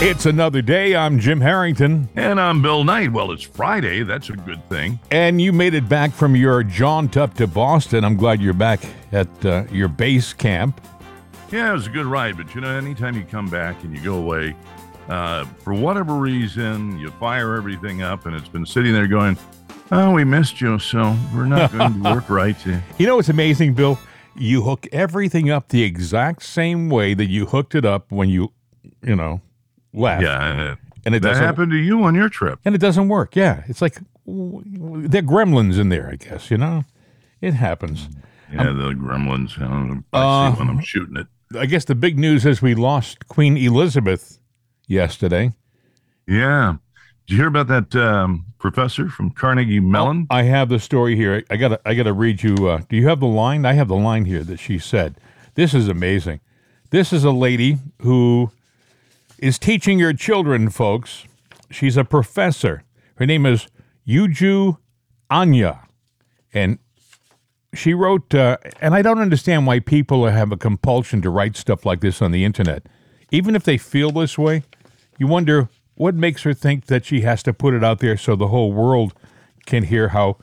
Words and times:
It's 0.00 0.26
another 0.26 0.62
day. 0.62 0.94
I'm 0.94 1.18
Jim 1.18 1.40
Harrington, 1.40 2.08
And 2.14 2.40
I'm 2.40 2.62
Bill 2.62 2.84
Knight. 2.84 3.12
Well, 3.12 3.32
it's 3.32 3.42
Friday. 3.42 4.04
That's 4.04 4.28
a 4.30 4.34
good 4.34 4.66
thing. 4.68 5.00
and 5.10 5.40
you 5.40 5.52
made 5.52 5.74
it 5.74 5.88
back 5.88 6.12
from 6.12 6.36
your 6.36 6.62
jaunt 6.62 7.16
up 7.16 7.34
to 7.34 7.48
Boston. 7.48 8.04
I'm 8.04 8.16
glad 8.16 8.40
you're 8.40 8.52
back 8.54 8.80
at 9.10 9.44
uh, 9.44 9.64
your 9.72 9.88
base 9.88 10.32
camp. 10.32 10.80
Yeah, 11.50 11.70
it 11.70 11.72
was 11.72 11.88
a 11.88 11.90
good 11.90 12.06
ride. 12.06 12.36
But 12.36 12.54
you 12.54 12.60
know, 12.60 12.70
anytime 12.70 13.16
you 13.16 13.24
come 13.24 13.48
back 13.50 13.82
and 13.82 13.92
you 13.96 14.00
go 14.00 14.14
away, 14.14 14.54
uh, 15.08 15.44
for 15.64 15.74
whatever 15.74 16.14
reason, 16.14 16.96
you 17.00 17.10
fire 17.12 17.56
everything 17.56 18.00
up, 18.02 18.24
and 18.26 18.36
it's 18.36 18.48
been 18.48 18.66
sitting 18.66 18.92
there 18.92 19.08
going, 19.08 19.36
"Oh, 19.90 20.12
we 20.12 20.22
missed 20.22 20.60
you, 20.60 20.78
so 20.78 21.16
we're 21.34 21.46
not 21.46 21.72
going 21.76 21.94
to 22.02 22.14
work 22.14 22.30
right." 22.30 22.56
You 22.98 23.06
know 23.08 23.16
what's 23.16 23.30
amazing, 23.30 23.74
Bill? 23.74 23.98
You 24.36 24.62
hook 24.62 24.86
everything 24.92 25.50
up 25.50 25.70
the 25.70 25.82
exact 25.82 26.44
same 26.44 26.88
way 26.88 27.14
that 27.14 27.26
you 27.26 27.46
hooked 27.46 27.74
it 27.74 27.84
up 27.84 28.12
when 28.12 28.28
you, 28.28 28.52
you 29.02 29.16
know, 29.16 29.40
left. 29.92 30.22
Yeah, 30.22 30.76
and 31.04 31.14
it 31.14 31.22
that 31.22 31.28
doesn't. 31.30 31.44
happened 31.44 31.70
to 31.72 31.76
you 31.78 32.02
on 32.04 32.14
your 32.14 32.28
trip. 32.28 32.58
And 32.64 32.74
it 32.74 32.78
doesn't 32.78 33.08
work. 33.08 33.34
Yeah, 33.36 33.62
it's 33.68 33.80
like 33.82 33.98
they're 34.26 35.22
gremlins 35.22 35.78
in 35.78 35.88
there. 35.88 36.08
I 36.10 36.16
guess 36.16 36.50
you 36.50 36.58
know, 36.58 36.84
it 37.40 37.54
happens. 37.54 38.08
Yeah, 38.52 38.64
the 38.72 38.92
gremlins. 38.94 39.60
I 39.60 40.18
Uh, 40.18 40.52
see 40.54 40.58
when 40.60 40.68
I'm 40.70 40.80
shooting 40.80 41.16
it. 41.16 41.26
I 41.58 41.66
guess 41.66 41.84
the 41.84 41.94
big 41.94 42.18
news 42.18 42.44
is 42.44 42.60
we 42.60 42.74
lost 42.74 43.26
Queen 43.28 43.56
Elizabeth 43.56 44.38
yesterday. 44.86 45.54
Yeah. 46.26 46.76
Did 47.26 47.34
you 47.34 47.38
hear 47.40 47.48
about 47.48 47.68
that 47.68 47.94
um, 47.96 48.46
professor 48.58 49.08
from 49.10 49.30
Carnegie 49.30 49.80
Mellon? 49.80 50.26
I 50.30 50.42
have 50.44 50.68
the 50.70 50.78
story 50.78 51.14
here. 51.16 51.42
I 51.50 51.56
gotta 51.56 51.78
I 51.86 51.94
gotta 51.94 52.12
read 52.12 52.42
you. 52.42 52.68
Uh, 52.68 52.82
do 52.88 52.96
you 52.96 53.06
have 53.08 53.20
the 53.20 53.26
line? 53.26 53.64
I 53.66 53.74
have 53.74 53.88
the 53.88 53.96
line 53.96 54.24
here 54.24 54.42
that 54.44 54.58
she 54.58 54.78
said. 54.78 55.16
This 55.54 55.74
is 55.74 55.88
amazing. 55.88 56.40
This 56.90 57.12
is 57.12 57.24
a 57.24 57.30
lady 57.32 57.78
who 58.00 58.50
is 59.38 59.58
teaching 59.58 59.98
your 59.98 60.12
children, 60.12 60.70
folks. 60.70 61.24
She's 61.70 61.96
a 61.96 62.04
professor. 62.04 62.82
Her 63.16 63.26
name 63.26 63.46
is 63.46 63.66
Uju 64.06 64.78
Anya, 65.30 65.82
and 66.52 66.78
she 67.74 67.94
wrote. 67.94 68.34
Uh, 68.34 68.56
and 68.80 68.94
I 68.94 69.02
don't 69.02 69.18
understand 69.18 69.66
why 69.66 69.80
people 69.80 70.26
have 70.26 70.52
a 70.52 70.56
compulsion 70.56 71.22
to 71.22 71.30
write 71.30 71.56
stuff 71.56 71.84
like 71.84 72.00
this 72.00 72.22
on 72.22 72.32
the 72.32 72.44
internet, 72.44 72.86
even 73.30 73.54
if 73.54 73.64
they 73.64 73.78
feel 73.78 74.10
this 74.10 74.38
way. 74.38 74.62
You 75.18 75.26
wonder 75.26 75.68
what 75.94 76.14
makes 76.14 76.42
her 76.42 76.54
think 76.54 76.86
that 76.86 77.04
she 77.04 77.22
has 77.22 77.42
to 77.42 77.52
put 77.52 77.74
it 77.74 77.84
out 77.84 77.98
there 77.98 78.16
so 78.16 78.36
the 78.36 78.48
whole 78.48 78.72
world 78.72 79.12
can 79.66 79.84
hear 79.84 80.08
how 80.08 80.36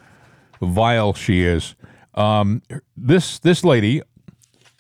vile 0.62 1.14
she 1.14 1.44
is. 1.44 1.76
Um, 2.14 2.62
this 2.96 3.40
this 3.40 3.64
lady, 3.64 4.02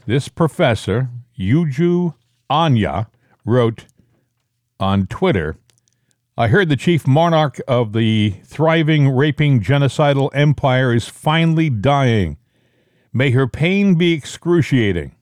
this 0.05 0.27
professor 0.27 1.09
Uju 1.39 2.13
Anya, 2.49 3.09
wrote 3.43 3.85
on 4.79 5.07
Twitter. 5.07 5.57
I 6.37 6.47
heard 6.47 6.69
the 6.69 6.75
chief 6.75 7.07
monarch 7.07 7.61
of 7.67 7.93
the 7.93 8.35
thriving, 8.43 9.09
raping, 9.09 9.61
genocidal 9.61 10.29
empire 10.33 10.93
is 10.93 11.07
finally 11.07 11.69
dying. 11.69 12.37
May 13.13 13.31
her 13.31 13.47
pain 13.47 13.95
be 13.95 14.11
excruciating. 14.11 15.15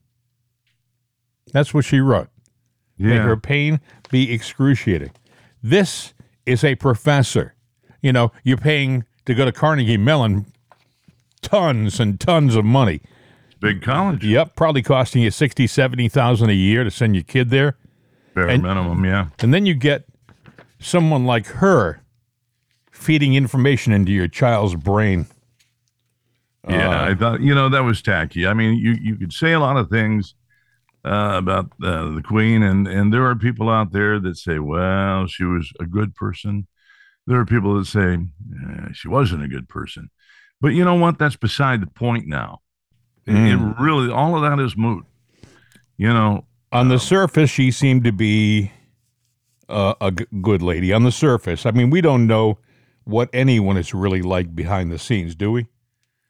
That's 1.52 1.72
what 1.72 1.84
she 1.84 2.00
wrote. 2.00 2.28
May 2.98 3.16
her 3.16 3.36
pain 3.36 3.80
be 4.10 4.32
excruciating. 4.32 5.12
This 5.62 6.14
is 6.46 6.64
a 6.64 6.74
professor. 6.74 7.54
You 8.02 8.12
know, 8.12 8.32
you're 8.42 8.56
paying 8.56 9.04
to 9.26 9.34
go 9.34 9.44
to 9.44 9.52
Carnegie 9.52 9.96
Mellon 9.96 10.46
tons 11.42 12.00
and 12.00 12.20
tons 12.20 12.56
of 12.56 12.64
money. 12.64 13.00
Big 13.60 13.82
college. 13.82 14.24
Yep, 14.24 14.56
probably 14.56 14.82
costing 14.82 15.22
you 15.22 15.30
sixty, 15.30 15.66
seventy 15.66 16.08
thousand 16.08 16.50
a 16.50 16.54
year 16.54 16.84
to 16.84 16.90
send 16.90 17.14
your 17.14 17.24
kid 17.24 17.50
there. 17.50 17.76
Bare 18.34 18.48
And- 18.48 18.62
minimum, 18.62 19.04
yeah. 19.04 19.26
And 19.40 19.52
then 19.54 19.66
you 19.66 19.74
get 19.74 20.06
someone 20.80 21.24
like 21.24 21.46
her 21.46 22.00
feeding 22.90 23.34
information 23.34 23.92
into 23.92 24.12
your 24.12 24.28
child's 24.28 24.74
brain. 24.74 25.26
Yeah, 26.68 26.88
Uh, 26.88 27.10
I 27.10 27.14
thought 27.14 27.40
you 27.42 27.54
know 27.54 27.68
that 27.68 27.84
was 27.84 28.00
tacky. 28.00 28.46
I 28.46 28.54
mean, 28.54 28.78
you 28.78 28.96
you 29.00 29.16
could 29.16 29.32
say 29.32 29.52
a 29.52 29.60
lot 29.60 29.76
of 29.76 29.90
things 29.90 30.34
uh, 31.04 31.34
about 31.36 31.66
uh, 31.82 32.10
the 32.14 32.22
Queen, 32.22 32.62
and 32.62 32.88
and 32.88 33.12
there 33.12 33.26
are 33.26 33.36
people 33.36 33.68
out 33.68 33.92
there 33.92 34.18
that 34.20 34.36
say, 34.38 34.58
well, 34.58 35.26
she 35.26 35.44
was 35.44 35.70
a 35.78 35.84
good 35.84 36.14
person. 36.14 36.66
There 37.26 37.38
are 37.38 37.44
people 37.44 37.76
that 37.78 37.86
say 37.86 38.14
eh, 38.14 38.88
she 38.92 39.08
wasn't 39.08 39.42
a 39.44 39.48
good 39.48 39.68
person. 39.68 40.10
But 40.60 40.68
you 40.68 40.84
know 40.84 40.94
what? 40.94 41.18
That's 41.18 41.36
beside 41.36 41.82
the 41.82 41.86
point 41.86 42.26
now. 42.26 42.60
It- 43.26 43.34
It, 43.34 43.58
Mm. 43.58 43.78
really 43.78 44.10
all 44.10 44.34
of 44.34 44.42
that 44.42 44.62
is 44.62 44.76
moot. 44.76 45.04
You 45.98 46.08
know, 46.14 46.46
On 46.74 46.88
the 46.88 46.98
surface, 46.98 47.50
she 47.50 47.70
seemed 47.70 48.02
to 48.04 48.12
be 48.12 48.72
uh, 49.68 49.94
a 50.00 50.10
g- 50.10 50.26
good 50.42 50.60
lady. 50.60 50.92
On 50.92 51.04
the 51.04 51.12
surface, 51.12 51.64
I 51.66 51.70
mean, 51.70 51.88
we 51.88 52.00
don't 52.00 52.26
know 52.26 52.58
what 53.04 53.30
anyone 53.32 53.76
is 53.76 53.94
really 53.94 54.22
like 54.22 54.56
behind 54.56 54.90
the 54.90 54.98
scenes, 54.98 55.34
do 55.34 55.52
we? 55.52 55.68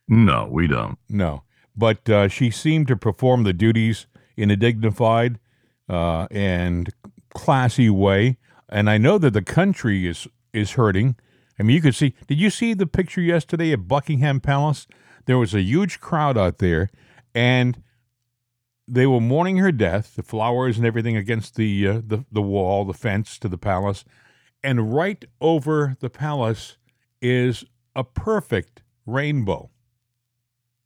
no, 0.07 0.47
we 0.51 0.67
don't. 0.67 0.99
No. 1.09 1.45
But 1.75 2.09
uh, 2.11 2.29
she 2.29 2.51
seemed 2.51 2.89
to 2.89 2.97
perform 2.97 3.45
the 3.45 3.55
duties 3.55 4.07
in 4.37 4.51
a 4.51 4.57
dignified 4.57 5.41
uh, 5.89 6.27
and 6.31 6.91
classy 7.35 7.89
way. 7.89 8.37
And 8.69 8.91
I 8.91 8.99
know 8.99 9.17
that 9.19 9.33
the 9.33 9.43
country 9.43 10.07
is 10.07 10.29
is 10.53 10.73
hurting. 10.73 11.17
I 11.59 11.63
mean, 11.63 11.75
you 11.75 11.83
could 11.83 11.95
see. 11.95 12.15
Did 12.29 12.39
you 12.39 12.51
see 12.51 12.75
the 12.75 12.87
picture 12.87 13.21
yesterday 13.23 13.73
at 13.73 13.89
Buckingham 13.89 14.41
Palace? 14.41 14.87
There 15.25 15.39
was 15.39 15.55
a 15.55 15.63
huge 15.63 16.01
crowd 16.01 16.37
out 16.37 16.59
there, 16.59 16.91
and 17.35 17.83
they 18.87 19.07
were 19.07 19.21
mourning 19.21 19.59
her 19.59 19.73
death. 19.73 20.15
The 20.17 20.23
flowers 20.23 20.77
and 20.77 20.87
everything 20.87 21.17
against 21.17 21.57
the 21.57 21.89
uh, 21.89 22.01
the 22.07 22.25
the 22.31 22.43
wall, 22.43 22.85
the 22.85 22.95
fence 22.95 23.39
to 23.39 23.49
the 23.49 23.59
palace, 23.59 24.05
and 24.63 24.95
right 24.95 25.25
over 25.41 25.97
the 26.01 26.11
palace 26.11 26.77
is 27.21 27.65
a 27.97 28.05
perfect 28.05 28.83
rainbow 29.07 29.71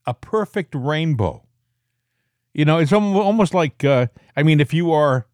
a 0.09 0.15
perfect 0.15 0.75
rainbow. 0.75 1.45
You 2.55 2.65
know, 2.65 2.79
it's 2.79 2.95
almost 2.95 3.53
like, 3.53 3.85
uh, 3.85 4.07
I 4.35 4.43
mean, 4.43 4.59
if 4.59 4.73
you 4.73 4.91
are 4.91 5.27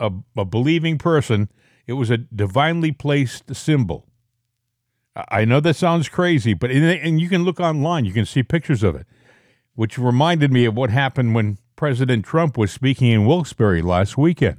a, 0.00 0.10
a 0.34 0.46
believing 0.46 0.96
person, 0.96 1.50
it 1.86 1.92
was 1.92 2.08
a 2.08 2.16
divinely 2.16 2.90
placed 2.90 3.54
symbol. 3.54 4.06
I 5.14 5.44
know 5.44 5.60
that 5.60 5.76
sounds 5.76 6.08
crazy, 6.08 6.54
but 6.54 6.70
and 6.70 7.20
you 7.20 7.28
can 7.28 7.44
look 7.44 7.60
online, 7.60 8.06
you 8.06 8.14
can 8.14 8.24
see 8.24 8.42
pictures 8.42 8.82
of 8.82 8.96
it, 8.96 9.06
which 9.74 9.98
reminded 9.98 10.50
me 10.50 10.64
of 10.64 10.74
what 10.74 10.88
happened 10.88 11.34
when 11.34 11.58
President 11.76 12.24
Trump 12.24 12.56
was 12.56 12.70
speaking 12.70 13.08
in 13.08 13.26
Wilkes-Barre 13.26 13.82
last 13.82 14.16
weekend. 14.16 14.58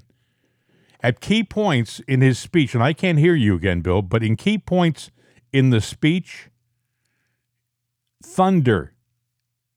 At 1.01 1.19
key 1.19 1.43
points 1.43 1.99
in 2.07 2.21
his 2.21 2.39
speech, 2.39 2.73
and 2.73 2.83
I 2.83 2.93
can't 2.93 3.19
hear 3.19 3.35
you 3.35 3.55
again, 3.55 3.81
Bill, 3.81 4.01
but 4.01 4.23
in 4.23 4.37
key 4.37 4.57
points 4.57 5.11
in 5.51 5.69
the 5.69 5.81
speech, 5.81 6.49
thunder 8.23 8.93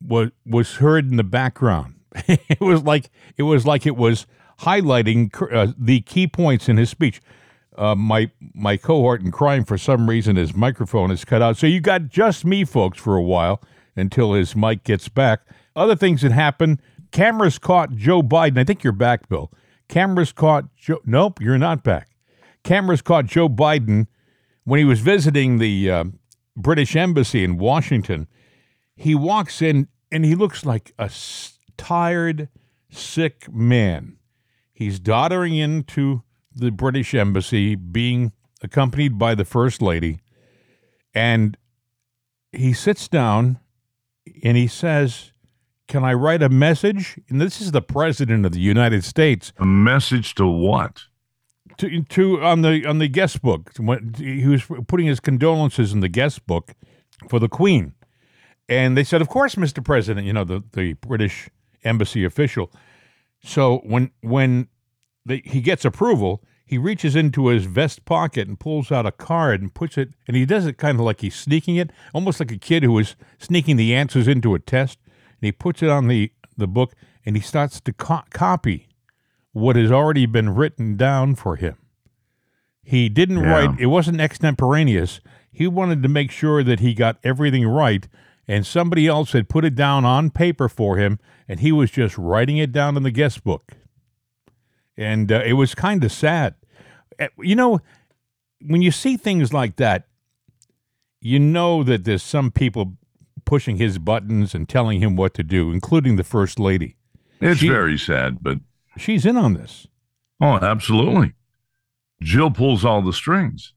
was 0.01 0.31
was 0.45 0.77
heard 0.77 1.11
in 1.11 1.17
the 1.17 1.25
background. 1.25 1.95
it 2.27 2.61
was 2.61 2.83
like 2.83 3.11
it 3.37 3.43
was 3.43 3.67
like 3.67 3.87
it 3.87 3.97
was 3.97 4.27
highlighting 4.61 5.31
uh, 5.53 5.73
the 5.79 6.01
key 6.01 6.27
points 6.27 6.69
in 6.69 6.77
his 6.77 6.91
speech. 6.91 7.21
Uh, 7.77 7.95
my 7.95 8.31
my 8.55 8.77
cohort 8.77 9.21
in 9.21 9.31
crime, 9.31 9.65
for 9.65 9.77
some 9.77 10.09
reason, 10.09 10.37
his 10.37 10.55
microphone 10.55 11.11
is 11.11 11.25
cut 11.25 11.43
out. 11.43 11.57
So 11.57 11.67
you 11.67 11.81
got 11.81 12.09
just 12.09 12.45
me, 12.45 12.65
folks, 12.65 12.99
for 12.99 13.17
a 13.17 13.23
while 13.23 13.61
until 13.95 14.33
his 14.33 14.57
mic 14.57 14.85
gets 14.85 15.09
back. 15.09 15.41
Other 15.75 15.97
things 15.97 16.23
that 16.23 16.33
happened: 16.33 16.81
cameras 17.11 17.59
caught 17.59 17.95
Joe 17.95 18.23
Biden. 18.23 18.59
I 18.59 18.65
think 18.65 18.83
you're 18.85 18.93
back, 18.93 19.29
Bill. 19.29 19.53
Cameras 19.89 20.33
caught 20.33 20.75
Joe. 20.77 21.01
Nope, 21.05 21.41
you're 21.41 21.59
not 21.59 21.83
back. 21.85 22.09
Cameras 22.65 23.03
caught 23.03 23.27
Joe 23.27 23.49
Biden 23.49 24.07
when 24.65 24.79
he 24.79 24.85
was 24.85 25.01
visiting 25.01 25.59
the 25.59 25.91
uh, 25.91 26.05
British 26.57 26.97
embassy 26.97 27.45
in 27.45 27.59
Washington. 27.59 28.27
He 28.97 29.15
walks 29.15 29.63
in 29.63 29.89
and 30.11 30.25
he 30.25 30.35
looks 30.35 30.65
like 30.67 30.93
a 30.99 31.05
s- 31.05 31.59
tired, 31.77 32.49
sick 32.91 33.53
man. 33.53 34.17
He's 34.73 34.99
doddering 34.99 35.55
into 35.57 36.23
the 36.55 36.71
British 36.71 37.15
embassy, 37.15 37.75
being 37.75 38.33
accompanied 38.63 39.19
by 39.19 39.35
the 39.35 39.45
First 39.45 39.81
Lady, 39.83 40.19
and 41.15 41.57
he 42.53 42.73
sits 42.73 43.07
down 43.09 43.59
and 44.43 44.57
he 44.57 44.67
says, 44.67 45.33
Can 45.89 46.05
I 46.05 46.15
write 46.15 46.43
a 46.43 46.49
message? 46.49 47.19
And 47.29 47.41
this 47.41 47.61
is 47.61 47.73
the 47.73 47.83
President 47.83 48.45
of 48.45 48.53
the 48.53 48.61
United 48.61 49.05
States 49.05 49.53
A 49.59 49.65
message 49.65 50.35
to 50.35 50.47
what? 50.47 51.05
to, 51.79 52.03
to 52.03 52.43
on 52.43 52.63
the 52.63 52.87
on 52.87 52.99
the 52.99 53.09
guest 53.09 53.43
book. 53.43 53.73
He 54.17 54.47
was 54.47 54.65
putting 54.87 55.07
his 55.07 55.21
condolences 55.21 55.93
in 55.93 56.01
the 56.01 56.09
guest 56.09 56.47
book 56.47 56.75
for 57.29 57.39
the 57.39 57.49
Queen, 57.49 57.95
and 58.69 58.97
they 58.97 59.05
said, 59.05 59.21
"Of 59.21 59.29
course, 59.29 59.55
Mr. 59.55 59.85
President." 59.85 60.27
You 60.27 60.33
know, 60.33 60.45
the 60.45 60.63
the 60.73 60.95
British 60.95 61.49
embassy 61.85 62.25
official. 62.25 62.71
So 63.43 63.79
when 63.85 64.11
when 64.23 64.69
they, 65.25 65.43
he 65.45 65.61
gets 65.61 65.85
approval, 65.85 66.43
he 66.65 66.79
reaches 66.79 67.15
into 67.15 67.49
his 67.49 67.67
vest 67.67 68.05
pocket 68.05 68.49
and 68.49 68.59
pulls 68.59 68.91
out 68.91 69.07
a 69.07 69.13
card 69.13 69.61
and 69.61 69.73
puts 69.73 69.99
it, 69.99 70.11
and 70.27 70.37
he 70.37 70.47
does 70.47 70.67
it 70.67 70.79
kind 70.79 70.99
of 70.99 71.05
like 71.05 71.21
he's 71.21 71.37
sneaking 71.37 71.77
it, 71.77 71.91
almost 72.15 72.41
like 72.41 72.53
a 72.53 72.59
kid 72.59 72.83
who 72.83 72.99
is 72.99 73.17
sneaking 73.39 73.77
the 73.77 73.95
answers 73.95 74.27
into 74.27 74.55
a 74.55 74.59
test. 74.59 74.99
And 75.41 75.47
he 75.47 75.53
puts 75.53 75.83
it 75.83 75.89
on 75.91 76.09
the 76.09 76.33
the 76.59 76.67
book, 76.67 76.95
and 77.27 77.37
he 77.37 77.43
starts 77.43 77.81
to 77.83 77.93
co- 77.93 78.25
copy 78.31 78.89
what 79.53 79.77
has 79.77 79.93
already 79.93 80.25
been 80.27 80.55
written 80.55 80.97
down 80.97 81.35
for 81.35 81.57
him. 81.57 81.77
He 82.83 83.09
didn't 83.11 83.41
Yeah. 83.43 83.51
write, 83.51 83.81
it 83.81 83.87
wasn't 83.87 84.21
extemporaneous. 84.21 85.21
He 85.53 85.67
wanted 85.67 86.03
to 86.03 86.09
make 86.09 86.31
sure 86.31 86.63
that 86.63 86.81
he 86.81 86.95
got 86.95 87.19
everything 87.25 87.67
right, 87.67 88.09
and 88.49 88.67
somebody 88.67 89.07
else 89.07 89.33
had 89.33 89.49
put 89.51 89.65
it 89.67 89.75
down 89.75 90.05
on 90.07 90.31
paper 90.31 90.69
for 90.69 90.97
him, 90.97 91.19
and 91.49 91.61
he 91.61 91.73
was 91.73 91.91
just 91.91 92.17
writing 92.17 92.57
it 92.59 92.73
down 92.73 92.97
in 92.97 93.03
the 93.03 93.11
guest 93.11 93.45
book. 93.45 93.73
And 94.97 95.31
uh, 95.31 95.43
it 95.45 95.55
was 95.55 95.75
kind 95.75 96.03
of 96.05 96.13
sad. 96.13 96.55
Uh, 97.21 97.29
You 97.39 97.55
know, 97.57 97.81
when 98.63 98.81
you 98.83 98.91
see 98.91 99.17
things 99.19 99.53
like 99.53 99.77
that, 99.77 100.07
you 101.21 101.39
know 101.39 101.83
that 101.83 102.05
there's 102.05 102.23
some 102.23 102.51
people 102.51 102.97
pushing 103.47 103.77
his 103.79 103.99
buttons 103.99 104.55
and 104.55 104.69
telling 104.69 105.01
him 105.01 105.17
what 105.17 105.33
to 105.35 105.43
do, 105.43 105.71
including 105.73 106.17
the 106.17 106.25
first 106.25 106.59
lady. 106.61 106.97
It's 107.41 107.61
She- 107.61 107.69
very 107.69 107.97
sad, 107.97 108.39
but 108.43 108.59
She's 108.99 109.25
in 109.27 109.37
on 109.39 109.55
this. 109.55 109.87
oh, 110.41 110.57
absolutely. 110.57 111.33
Jill 112.23 112.51
pulls 112.51 112.85
all 112.85 113.03
the 113.03 113.13
strings. 113.13 113.73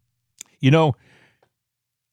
You 0.62 0.72
know, 0.72 0.96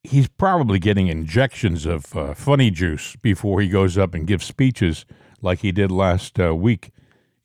he's 0.03 0.29
probably 0.29 0.79
getting 0.79 1.07
injections 1.09 1.87
of 1.87 2.17
uh, 2.17 2.35
funny 2.35 2.71
juice 2.71 3.17
before 3.23 3.61
he 3.61 3.69
goes 3.69 3.97
up 3.99 4.15
and 4.15 4.27
gives 4.27 4.45
speeches 4.45 5.05
like 5.43 5.61
he 5.61 5.73
did 5.73 5.91
last 5.91 6.39
uh, 6.41 6.55
week 6.55 6.91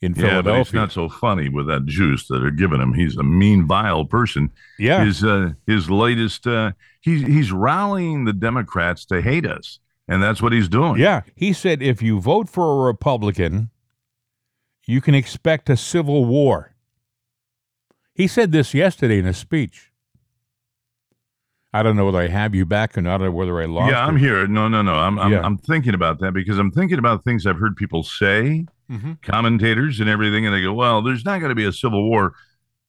in 0.01 0.15
Yeah, 0.15 0.41
but 0.41 0.57
he's 0.57 0.73
not 0.73 0.91
so 0.91 1.09
funny 1.09 1.47
with 1.49 1.67
that 1.67 1.85
juice 1.85 2.27
that 2.27 2.39
they're 2.39 2.49
giving 2.51 2.81
him. 2.81 2.93
He's 2.93 3.17
a 3.17 3.23
mean, 3.23 3.67
vile 3.67 4.05
person. 4.05 4.49
yeah, 4.79 5.03
His 5.05 5.23
uh, 5.23 5.51
his 5.67 5.89
latest 5.91 6.47
uh, 6.47 6.71
he's 7.01 7.21
he's 7.21 7.51
rallying 7.51 8.25
the 8.25 8.33
Democrats 8.33 9.05
to 9.05 9.21
hate 9.21 9.45
us, 9.45 9.77
and 10.11 10.21
that's 10.21 10.41
what 10.41 10.51
he's 10.53 10.67
doing. 10.67 10.99
yeah. 10.99 11.21
He 11.35 11.53
said 11.53 11.81
if 11.81 12.01
you 12.01 12.19
vote 12.19 12.49
for 12.49 12.81
a 12.81 12.85
Republican, 12.85 13.69
you 14.85 14.99
can 15.01 15.15
expect 15.15 15.69
a 15.69 15.77
civil 15.77 16.25
war. 16.25 16.75
He 18.13 18.27
said 18.27 18.51
this 18.51 18.73
yesterday 18.73 19.19
in 19.19 19.25
a 19.25 19.33
speech. 19.33 19.91
I 21.73 21.83
don't 21.83 21.95
know 21.95 22.05
whether 22.05 22.19
I 22.19 22.27
have 22.27 22.53
you 22.53 22.65
back 22.65 22.97
or 22.97 23.01
not, 23.01 23.21
or 23.21 23.31
whether 23.31 23.61
I 23.61 23.65
lost. 23.65 23.91
Yeah, 23.91 24.05
I'm 24.05 24.17
here. 24.17 24.45
No, 24.45 24.67
no, 24.67 24.81
no. 24.81 24.95
I'm 24.95 25.17
I'm, 25.17 25.31
Yeah. 25.31 25.41
I'm 25.41 25.57
thinking 25.57 25.93
about 25.93 26.19
that 26.19 26.33
because 26.33 26.57
I'm 26.59 26.71
thinking 26.71 26.99
about 26.99 27.23
things 27.23 27.47
I've 27.47 27.57
heard 27.59 27.77
people 27.77 28.03
say, 28.03 28.65
Mhm. 28.91 29.21
commentators 29.21 30.01
and 30.01 30.09
everything, 30.09 30.45
and 30.45 30.53
they 30.53 30.61
go, 30.61 30.73
"Well, 30.73 31.01
there's 31.01 31.23
not 31.23 31.39
going 31.39 31.49
to 31.49 31.55
be 31.55 31.63
a 31.63 31.71
civil 31.71 32.09
war." 32.09 32.33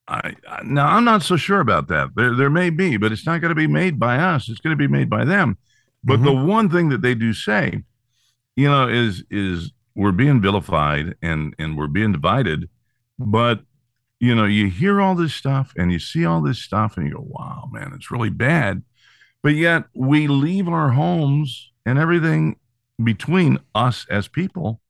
I, 0.09 0.35
I 0.49 0.59
no, 0.65 0.81
I'm 0.81 1.05
not 1.05 1.23
so 1.23 1.37
sure 1.37 1.61
about 1.61 1.87
that. 1.87 2.09
There 2.17 2.35
there 2.35 2.49
may 2.49 2.69
be, 2.69 2.97
but 2.97 3.13
it's 3.13 3.25
not 3.25 3.39
going 3.39 3.51
to 3.51 3.55
be 3.55 3.67
made 3.67 3.97
by 3.97 4.17
us. 4.17 4.49
It's 4.49 4.59
going 4.59 4.77
to 4.77 4.87
be 4.87 4.89
made 4.91 5.09
by 5.09 5.23
them. 5.23 5.57
But 6.03 6.23
the 6.23 6.33
one 6.33 6.69
thing 6.69 6.89
that 6.89 7.01
they 7.01 7.15
do 7.15 7.33
say, 7.33 7.83
you 8.55 8.69
know, 8.69 8.87
is 8.87 9.23
is 9.29 9.71
we're 9.95 10.11
being 10.11 10.41
vilified 10.41 11.15
and 11.21 11.55
and 11.57 11.77
we're 11.77 11.87
being 11.87 12.11
divided, 12.11 12.69
but 13.17 13.63
you 14.19 14.33
know, 14.33 14.45
you 14.45 14.67
hear 14.69 15.01
all 15.01 15.15
this 15.15 15.33
stuff 15.33 15.73
and 15.77 15.91
you 15.91 15.99
see 15.99 16.25
all 16.25 16.41
this 16.41 16.59
stuff 16.59 16.95
and 16.95 17.07
you 17.07 17.13
go, 17.13 17.25
wow, 17.27 17.69
man, 17.71 17.91
it's 17.93 18.09
really 18.09 18.29
bad. 18.29 18.81
But 19.41 19.55
yet 19.55 19.83
we 19.93 20.27
leave 20.27 20.69
our 20.69 20.91
homes 20.91 21.71
and 21.85 21.99
everything 21.99 22.57
between 23.03 23.59
us 23.75 24.05
as 24.09 24.29
people 24.29 24.81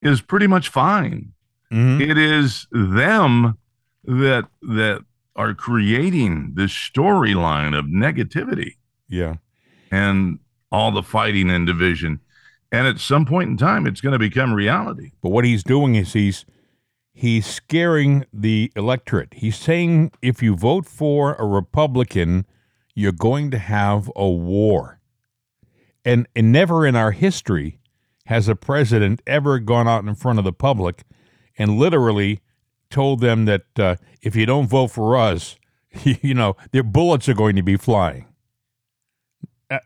is 0.00 0.20
pretty 0.20 0.46
much 0.46 0.68
fine. 0.68 1.32
Mhm. 1.72 2.00
It 2.00 2.18
is 2.18 2.66
them 2.70 3.58
that 4.04 4.48
that 4.62 5.04
are 5.34 5.54
creating 5.54 6.52
this 6.54 6.72
storyline 6.72 7.76
of 7.76 7.86
negativity 7.86 8.76
Yeah. 9.08 9.36
And 9.92 10.40
all 10.72 10.90
the 10.90 11.02
fighting 11.02 11.50
and 11.50 11.66
division. 11.66 12.18
And 12.72 12.86
at 12.86 12.98
some 12.98 13.26
point 13.26 13.50
in 13.50 13.56
time, 13.58 13.86
it's 13.86 14.00
going 14.00 14.14
to 14.14 14.18
become 14.18 14.54
reality. 14.54 15.12
But 15.22 15.28
what 15.28 15.44
he's 15.44 15.62
doing 15.62 15.94
is 15.94 16.14
he's 16.14 16.46
he's 17.12 17.46
scaring 17.46 18.24
the 18.32 18.72
electorate. 18.74 19.34
He's 19.34 19.56
saying 19.56 20.12
if 20.22 20.42
you 20.42 20.56
vote 20.56 20.86
for 20.86 21.34
a 21.34 21.44
Republican, 21.44 22.46
you're 22.94 23.12
going 23.12 23.50
to 23.50 23.58
have 23.58 24.10
a 24.16 24.28
war. 24.28 24.98
And 26.04 26.26
and 26.34 26.50
never 26.50 26.86
in 26.86 26.96
our 26.96 27.12
history 27.12 27.78
has 28.26 28.48
a 28.48 28.56
president 28.56 29.20
ever 29.26 29.58
gone 29.58 29.86
out 29.86 30.04
in 30.04 30.14
front 30.14 30.38
of 30.38 30.44
the 30.46 30.52
public 30.52 31.02
and 31.58 31.76
literally 31.76 32.40
told 32.88 33.20
them 33.20 33.44
that 33.44 33.78
uh, 33.78 33.96
if 34.22 34.34
you 34.34 34.46
don't 34.46 34.68
vote 34.68 34.88
for 34.88 35.18
us, 35.18 35.56
you 36.04 36.32
know, 36.32 36.56
their 36.70 36.82
bullets 36.82 37.28
are 37.28 37.34
going 37.34 37.56
to 37.56 37.62
be 37.62 37.76
flying. 37.76 38.31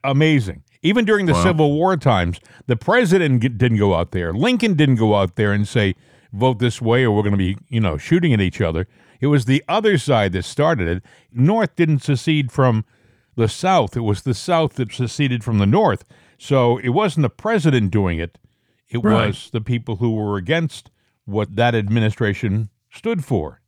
Amazing. 0.04 0.62
Even 0.82 1.04
during 1.04 1.26
the 1.26 1.32
Wow. 1.32 1.42
Civil 1.42 1.72
War 1.72 1.96
times, 1.96 2.38
the 2.66 2.76
president 2.76 3.40
didn't 3.40 3.78
go 3.78 3.94
out 3.94 4.12
there. 4.12 4.32
Lincoln 4.32 4.74
didn't 4.74 4.96
go 4.96 5.14
out 5.14 5.36
there 5.36 5.52
and 5.52 5.66
say, 5.66 5.94
vote 6.32 6.58
this 6.58 6.80
way 6.82 7.04
or 7.04 7.10
we're 7.10 7.22
going 7.22 7.32
to 7.32 7.36
be, 7.38 7.56
you 7.68 7.80
know, 7.80 7.96
shooting 7.96 8.32
at 8.32 8.40
each 8.40 8.60
other. 8.60 8.86
It 9.20 9.28
was 9.28 9.46
the 9.46 9.64
other 9.68 9.96
side 9.98 10.32
that 10.32 10.44
started 10.44 10.88
it. 10.88 11.02
North 11.32 11.74
didn't 11.76 12.00
secede 12.00 12.52
from 12.52 12.84
the 13.36 13.48
South. 13.48 13.96
It 13.96 14.00
was 14.00 14.22
the 14.22 14.34
South 14.34 14.74
that 14.74 14.92
seceded 14.92 15.42
from 15.42 15.58
the 15.58 15.66
North. 15.66 16.04
So 16.38 16.78
it 16.78 16.90
wasn't 16.90 17.22
the 17.22 17.30
president 17.30 17.90
doing 17.90 18.18
it. 18.18 18.38
It 18.88 18.98
Right. 18.98 19.28
was 19.28 19.50
the 19.50 19.60
people 19.60 19.96
who 19.96 20.14
were 20.14 20.36
against 20.36 20.90
what 21.24 21.56
that 21.56 21.74
administration 21.74 22.68
stood 22.92 23.24
for. 23.24 23.60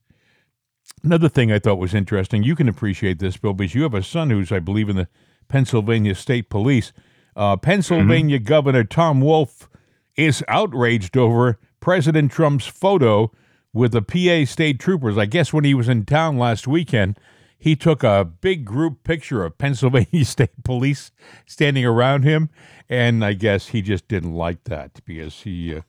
Another 1.03 1.29
thing 1.29 1.51
I 1.53 1.59
thought 1.59 1.79
was 1.79 1.95
interesting, 1.95 2.43
you 2.43 2.55
can 2.55 2.69
appreciate 2.69 3.19
this, 3.19 3.37
Bill, 3.37 3.53
because 3.55 3.75
you 3.75 3.83
have 3.83 3.95
a 3.95 4.03
son 4.03 4.31
who's, 4.31 4.53
I 4.53 4.59
believe, 4.59 4.89
in 4.89 4.97
the 4.97 5.09
Pennsylvania 5.49 6.15
State 6.15 6.51
Police. 6.51 6.93
Uh, 7.35 7.57
Pennsylvania 7.57 8.39
Governor 8.39 8.85
Tom 8.85 9.21
Wolf 9.21 9.69
is 10.17 10.43
outraged 10.49 11.17
over 11.17 11.59
President 11.81 12.33
Trump's 12.33 12.67
photo 12.67 13.31
with 13.73 13.93
the 13.93 14.03
PA 14.03 14.51
state 14.51 14.81
troopers. 14.81 15.17
I 15.17 15.27
guess 15.27 15.53
when 15.53 15.65
he 15.65 15.75
was 15.75 15.89
in 15.89 16.05
town 16.05 16.39
last 16.39 16.67
weekend, 16.67 17.19
he 17.59 17.75
took 17.75 18.05
a 18.05 18.25
big 18.25 18.65
group 18.65 19.05
picture 19.05 19.45
of 19.45 19.59
Pennsylvania 19.59 20.25
State 20.25 20.65
Police 20.65 21.11
standing 21.47 21.85
around 21.85 22.23
him, 22.23 22.51
and 22.89 23.25
I 23.25 23.33
guess 23.33 23.69
he 23.69 23.83
just 23.83 24.09
didn't 24.09 24.35
like 24.35 24.65
that 24.65 25.01
because 25.05 25.43
he 25.43 25.75
uh, 25.75 25.81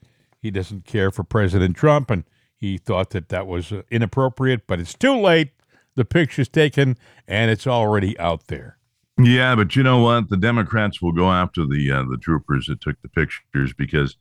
he 0.41 0.51
doesn't 0.51 0.85
care 0.85 1.11
for 1.11 1.23
President 1.23 1.75
Trump, 1.75 2.09
and 2.09 2.23
he 2.55 2.77
thought 2.77 3.11
that 3.11 3.29
that 3.29 3.45
was 3.45 3.71
uh, 3.71 3.83
inappropriate. 3.91 4.65
But 4.67 4.79
it's 4.79 4.95
too 4.95 5.17
late. 5.17 5.51
The 5.95 6.05
picture's 6.05 6.49
taken, 6.49 6.97
and 7.27 7.51
it's 7.51 7.67
already 7.67 8.17
out 8.19 8.47
there. 8.47 8.78
Yeah, 9.19 9.55
but 9.55 9.75
you 9.75 9.83
know 9.83 9.99
what? 10.01 10.29
The 10.29 10.37
Democrats 10.37 11.01
will 11.01 11.11
go 11.11 11.31
after 11.31 11.65
the 11.65 11.91
uh, 11.91 12.03
the 12.03 12.17
troopers 12.17 12.67
that 12.67 12.81
took 12.81 13.01
the 13.01 13.09
pictures 13.09 13.73
because 13.73 14.15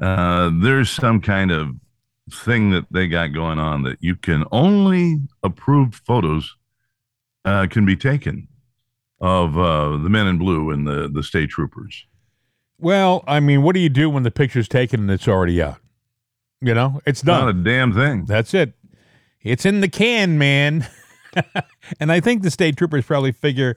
uh, 0.00 0.50
there's 0.62 0.90
some 0.90 1.20
kind 1.20 1.50
of 1.50 1.70
thing 2.32 2.70
that 2.70 2.86
they 2.90 3.06
got 3.06 3.28
going 3.28 3.58
on 3.58 3.82
that 3.82 3.98
you 4.00 4.16
can 4.16 4.44
only 4.52 5.18
approved 5.42 5.94
photos 5.94 6.56
uh, 7.44 7.66
can 7.70 7.84
be 7.84 7.96
taken 7.96 8.48
of 9.20 9.58
uh, 9.58 9.96
the 9.98 10.08
men 10.08 10.26
in 10.26 10.38
blue 10.38 10.70
and 10.70 10.86
the 10.86 11.08
the 11.12 11.22
state 11.22 11.50
troopers. 11.50 12.06
Well, 12.78 13.24
I 13.26 13.40
mean, 13.40 13.62
what 13.62 13.74
do 13.74 13.80
you 13.80 13.88
do 13.88 14.08
when 14.08 14.22
the 14.22 14.30
picture's 14.30 14.68
taken 14.68 15.00
and 15.00 15.10
it's 15.10 15.26
already 15.26 15.60
out? 15.60 15.80
You 16.60 16.74
know, 16.74 17.00
it's 17.06 17.22
done. 17.22 17.44
Not 17.44 17.50
a 17.50 17.62
damn 17.62 17.92
thing. 17.92 18.24
That's 18.24 18.54
it. 18.54 18.72
It's 19.42 19.64
in 19.64 19.80
the 19.80 19.88
can, 19.88 20.38
man. 20.38 20.86
and 22.00 22.10
I 22.10 22.20
think 22.20 22.42
the 22.42 22.50
state 22.50 22.76
troopers 22.76 23.04
probably 23.04 23.32
figure, 23.32 23.76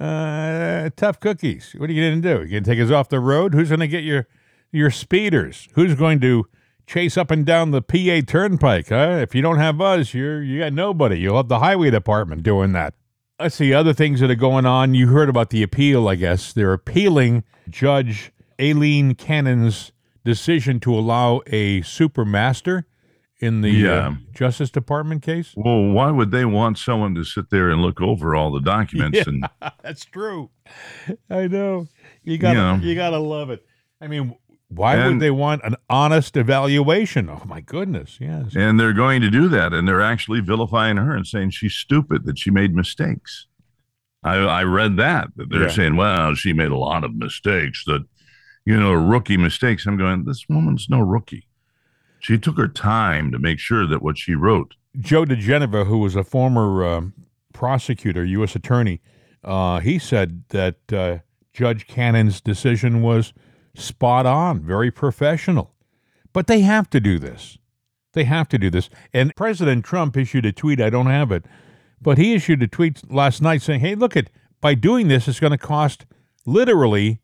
uh, 0.00 0.90
tough 0.96 1.20
cookies. 1.20 1.74
What 1.76 1.90
are 1.90 1.92
you 1.92 2.10
going 2.10 2.22
to 2.22 2.28
do? 2.28 2.44
You 2.44 2.50
going 2.52 2.64
to 2.64 2.70
take 2.70 2.80
us 2.80 2.90
off 2.90 3.08
the 3.08 3.20
road? 3.20 3.54
Who's 3.54 3.68
going 3.68 3.80
to 3.80 3.88
get 3.88 4.04
your 4.04 4.26
your 4.70 4.90
speeders? 4.90 5.68
Who's 5.74 5.94
going 5.94 6.20
to 6.20 6.46
chase 6.86 7.16
up 7.16 7.30
and 7.30 7.44
down 7.44 7.70
the 7.70 7.82
PA 7.82 8.20
Turnpike? 8.26 8.88
Huh? 8.88 9.18
If 9.20 9.34
you 9.34 9.42
don't 9.42 9.58
have 9.58 9.80
us, 9.80 10.14
you're 10.14 10.42
you 10.42 10.60
got 10.60 10.72
nobody. 10.72 11.18
You'll 11.18 11.36
have 11.36 11.48
the 11.48 11.60
highway 11.60 11.90
department 11.90 12.42
doing 12.42 12.72
that. 12.72 12.94
Let's 13.40 13.54
see 13.54 13.72
other 13.72 13.92
things 13.92 14.20
that 14.20 14.30
are 14.30 14.34
going 14.34 14.66
on. 14.66 14.94
You 14.94 15.08
heard 15.08 15.28
about 15.28 15.50
the 15.50 15.62
appeal, 15.62 16.08
I 16.08 16.16
guess. 16.16 16.52
They're 16.52 16.72
appealing 16.72 17.44
Judge 17.68 18.32
Aileen 18.60 19.14
Cannon's 19.14 19.92
decision 20.24 20.80
to 20.80 20.92
allow 20.92 21.40
a 21.46 21.82
special 21.82 22.24
master 22.24 22.86
in 23.40 23.60
the 23.60 23.88
uh, 23.88 24.12
Justice 24.34 24.70
Department 24.70 25.22
case. 25.22 25.52
Well, 25.56 25.82
why 25.90 26.10
would 26.10 26.30
they 26.32 26.44
want 26.44 26.76
someone 26.78 27.14
to 27.14 27.24
sit 27.24 27.50
there 27.50 27.70
and 27.70 27.80
look 27.80 28.00
over 28.00 28.34
all 28.34 28.50
the 28.50 28.60
documents 28.60 29.18
and 29.26 29.48
That's 29.82 30.04
true. 30.04 30.50
I 31.30 31.46
know. 31.46 31.86
You 32.24 32.38
gotta 32.38 32.58
Yeah. 32.58 32.80
you 32.80 32.94
gotta 32.94 33.18
love 33.18 33.50
it. 33.50 33.64
I 34.00 34.06
mean, 34.08 34.34
why 34.70 35.06
would 35.06 35.18
they 35.20 35.30
want 35.30 35.62
an 35.64 35.76
honest 35.88 36.36
evaluation? 36.36 37.30
Oh 37.30 37.42
my 37.46 37.60
goodness, 37.62 38.18
yes. 38.20 38.54
and 38.54 38.78
they're 38.78 38.92
going 38.92 39.22
to 39.22 39.30
do 39.30 39.48
that 39.48 39.72
and 39.72 39.88
they're 39.88 40.02
actually 40.02 40.40
vilifying 40.40 40.98
her 40.98 41.16
and 41.16 41.26
saying 41.26 41.50
she's 41.50 41.74
stupid 41.74 42.24
that 42.26 42.38
she 42.38 42.50
made 42.50 42.74
mistakes 42.74 43.46
i, 44.24 44.34
I 44.36 44.64
read 44.64 44.96
that 44.98 45.28
that 45.36 45.48
they're 45.48 45.62
Yeah. 45.62 45.68
saying 45.68 45.96
well 45.96 46.34
she 46.34 46.52
made 46.52 46.70
a 46.70 46.76
lot 46.76 47.02
of 47.04 47.14
mistakes 47.14 47.84
that 47.86 48.04
you 48.66 48.78
know 48.78 48.92
rookie 48.92 49.36
mistakes 49.38 49.86
i'm 49.86 49.96
going 49.96 50.24
this 50.24 50.44
woman's 50.50 50.88
no 50.90 51.00
rookie 51.00 51.47
she 52.18 52.38
took 52.38 52.56
her 52.56 52.68
time 52.68 53.30
to 53.32 53.38
make 53.38 53.58
sure 53.58 53.86
that 53.86 54.02
what 54.02 54.18
she 54.18 54.34
wrote 54.34 54.74
Joe 54.98 55.24
diGenova, 55.24 55.86
who 55.86 55.98
was 55.98 56.16
a 56.16 56.24
former 56.24 56.84
um, 56.84 57.14
prosecutor, 57.52 58.24
U.S. 58.24 58.56
attorney, 58.56 59.00
uh, 59.44 59.80
he 59.80 59.98
said 59.98 60.44
that 60.48 60.92
uh, 60.92 61.18
Judge 61.52 61.86
Cannon's 61.86 62.40
decision 62.40 63.02
was 63.02 63.32
spot 63.74 64.26
on, 64.26 64.60
very 64.60 64.90
professional. 64.90 65.74
But 66.32 66.46
they 66.46 66.60
have 66.60 66.90
to 66.90 67.00
do 67.00 67.18
this. 67.18 67.58
They 68.12 68.24
have 68.24 68.48
to 68.48 68.58
do 68.58 68.70
this. 68.70 68.90
And 69.12 69.34
President 69.36 69.84
Trump 69.84 70.16
issued 70.16 70.46
a 70.46 70.52
tweet. 70.52 70.80
I 70.80 70.90
don't 70.90 71.06
have 71.06 71.30
it, 71.30 71.44
but 72.00 72.18
he 72.18 72.34
issued 72.34 72.62
a 72.62 72.66
tweet 72.66 73.10
last 73.10 73.40
night 73.40 73.62
saying, 73.62 73.80
"Hey, 73.80 73.94
look 73.94 74.16
at 74.16 74.30
by 74.60 74.74
doing 74.74 75.08
this, 75.08 75.28
it's 75.28 75.40
going 75.40 75.52
to 75.52 75.58
cost 75.58 76.06
literally 76.44 77.20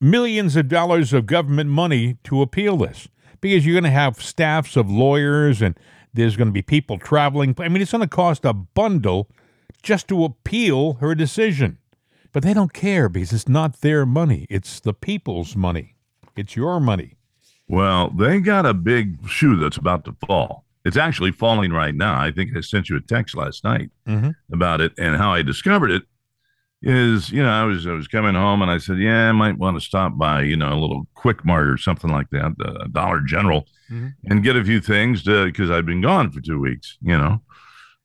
millions 0.00 0.56
of 0.56 0.68
dollars 0.68 1.12
of 1.12 1.26
government 1.26 1.70
money 1.70 2.18
to 2.24 2.42
appeal 2.42 2.76
this 2.76 3.08
because 3.40 3.64
you're 3.66 3.74
going 3.74 3.84
to 3.84 3.90
have 3.90 4.22
staffs 4.22 4.76
of 4.76 4.90
lawyers 4.90 5.60
and 5.62 5.78
there's 6.12 6.36
going 6.36 6.48
to 6.48 6.52
be 6.52 6.62
people 6.62 6.98
traveling. 6.98 7.54
I 7.58 7.68
mean, 7.68 7.82
it's 7.82 7.92
going 7.92 8.02
to 8.02 8.08
cost 8.08 8.44
a 8.44 8.52
bundle 8.52 9.28
just 9.82 10.08
to 10.08 10.24
appeal 10.24 10.94
her 10.94 11.14
decision." 11.14 11.78
But 12.32 12.42
they 12.42 12.52
don't 12.54 12.72
care 12.72 13.08
because 13.08 13.32
it's 13.32 13.48
not 13.48 13.80
their 13.80 14.04
money. 14.04 14.46
It's 14.50 14.80
the 14.80 14.92
people's 14.92 15.54
money. 15.54 15.94
It's 16.36 16.56
your 16.56 16.80
money. 16.80 17.14
Well, 17.68 18.10
they 18.10 18.40
got 18.40 18.66
a 18.66 18.74
big 18.74 19.28
shoe 19.28 19.56
that's 19.56 19.76
about 19.76 20.04
to 20.06 20.16
fall. 20.26 20.64
It's 20.84 20.96
actually 20.96 21.30
falling 21.30 21.72
right 21.72 21.94
now. 21.94 22.20
I 22.20 22.30
think 22.32 22.56
I 22.56 22.60
sent 22.60 22.90
you 22.90 22.96
a 22.96 23.00
text 23.00 23.36
last 23.36 23.62
night 23.64 23.90
Mm-hmm. 24.06 24.30
about 24.52 24.80
it 24.80 24.92
and 24.98 25.16
how 25.16 25.32
I 25.32 25.42
discovered 25.42 25.90
it 25.90 26.02
is, 26.86 27.30
you 27.30 27.42
know, 27.42 27.48
I 27.50 27.64
was 27.64 27.86
I 27.86 27.92
was 27.92 28.06
coming 28.08 28.34
home 28.34 28.60
and 28.62 28.70
I 28.70 28.78
said, 28.78 28.98
yeah, 28.98 29.28
I 29.28 29.32
might 29.32 29.56
want 29.58 29.76
to 29.76 29.80
stop 29.84 30.18
by, 30.18 30.42
you 30.42 30.56
know, 30.56 30.72
a 30.72 30.78
little 30.78 31.06
Quick 31.14 31.44
Mart 31.44 31.66
or 31.68 31.78
something 31.78 32.10
like 32.10 32.28
that, 32.30 32.52
a 32.84 32.88
Dollar 32.88 33.20
General, 33.20 33.66
Mhm. 33.90 34.14
and 34.26 34.42
get 34.44 34.56
a 34.56 34.64
few 34.64 34.80
things 34.80 35.22
because 35.22 35.70
I've 35.70 35.86
been 35.86 36.02
gone 36.02 36.30
for 36.30 36.40
two 36.40 36.60
weeks, 36.60 36.98
you 37.00 37.16
know. 37.16 37.42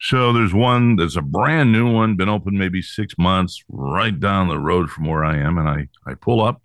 So 0.01 0.31
there's 0.31 0.53
one 0.53 0.95
there's 0.95 1.17
a 1.17 1.21
brand 1.21 1.73
new 1.73 1.91
one, 1.91 2.15
been 2.15 2.29
open 2.29 2.57
maybe 2.57 2.81
six 2.81 3.15
months, 3.17 3.61
right 3.67 4.17
down 4.17 4.47
the 4.47 4.57
road 4.59 4.89
from 4.89 5.05
where 5.05 5.25
I 5.25 5.37
am, 5.37 5.57
and 5.57 5.67
I 5.67 5.87
I 6.09 6.13
pull 6.13 6.41
up. 6.41 6.61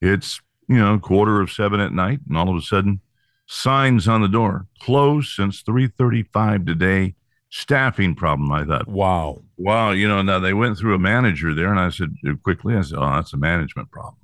It's 0.00 0.40
you 0.68 0.76
know 0.78 0.98
quarter 0.98 1.40
of 1.40 1.52
seven 1.52 1.78
at 1.78 1.92
night, 1.92 2.20
and 2.28 2.36
all 2.36 2.50
of 2.50 2.56
a 2.56 2.62
sudden, 2.62 3.00
signs 3.46 4.08
on 4.08 4.22
the 4.22 4.28
door 4.28 4.66
closed 4.80 5.30
since 5.30 5.60
three 5.62 5.86
thirty-five 5.86 6.64
today. 6.64 7.14
Staffing 7.56 8.16
problem. 8.16 8.50
I 8.50 8.64
thought, 8.64 8.88
Wow. 8.88 9.42
wow, 9.56 9.92
you 9.92 10.08
know. 10.08 10.22
Now 10.22 10.40
they 10.40 10.52
went 10.54 10.76
through 10.76 10.96
a 10.96 10.98
manager 10.98 11.54
there, 11.54 11.70
and 11.70 11.78
I 11.78 11.90
said 11.90 12.12
quickly, 12.42 12.74
I 12.74 12.80
said, 12.82 12.98
oh, 12.98 13.06
that's 13.14 13.32
a 13.32 13.36
management 13.36 13.92
problem. 13.92 14.16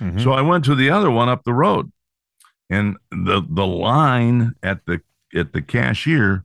Mhm. 0.00 0.22
So 0.22 0.30
I 0.32 0.40
went 0.42 0.64
to 0.66 0.74
the 0.76 0.90
other 0.90 1.10
one 1.10 1.28
up 1.28 1.42
the 1.42 1.52
road, 1.52 1.90
and 2.70 2.96
the 3.10 3.42
the 3.48 3.66
line 3.66 4.54
at 4.62 4.86
the 4.86 5.00
at 5.34 5.52
the 5.52 5.62
cashier 5.62 6.44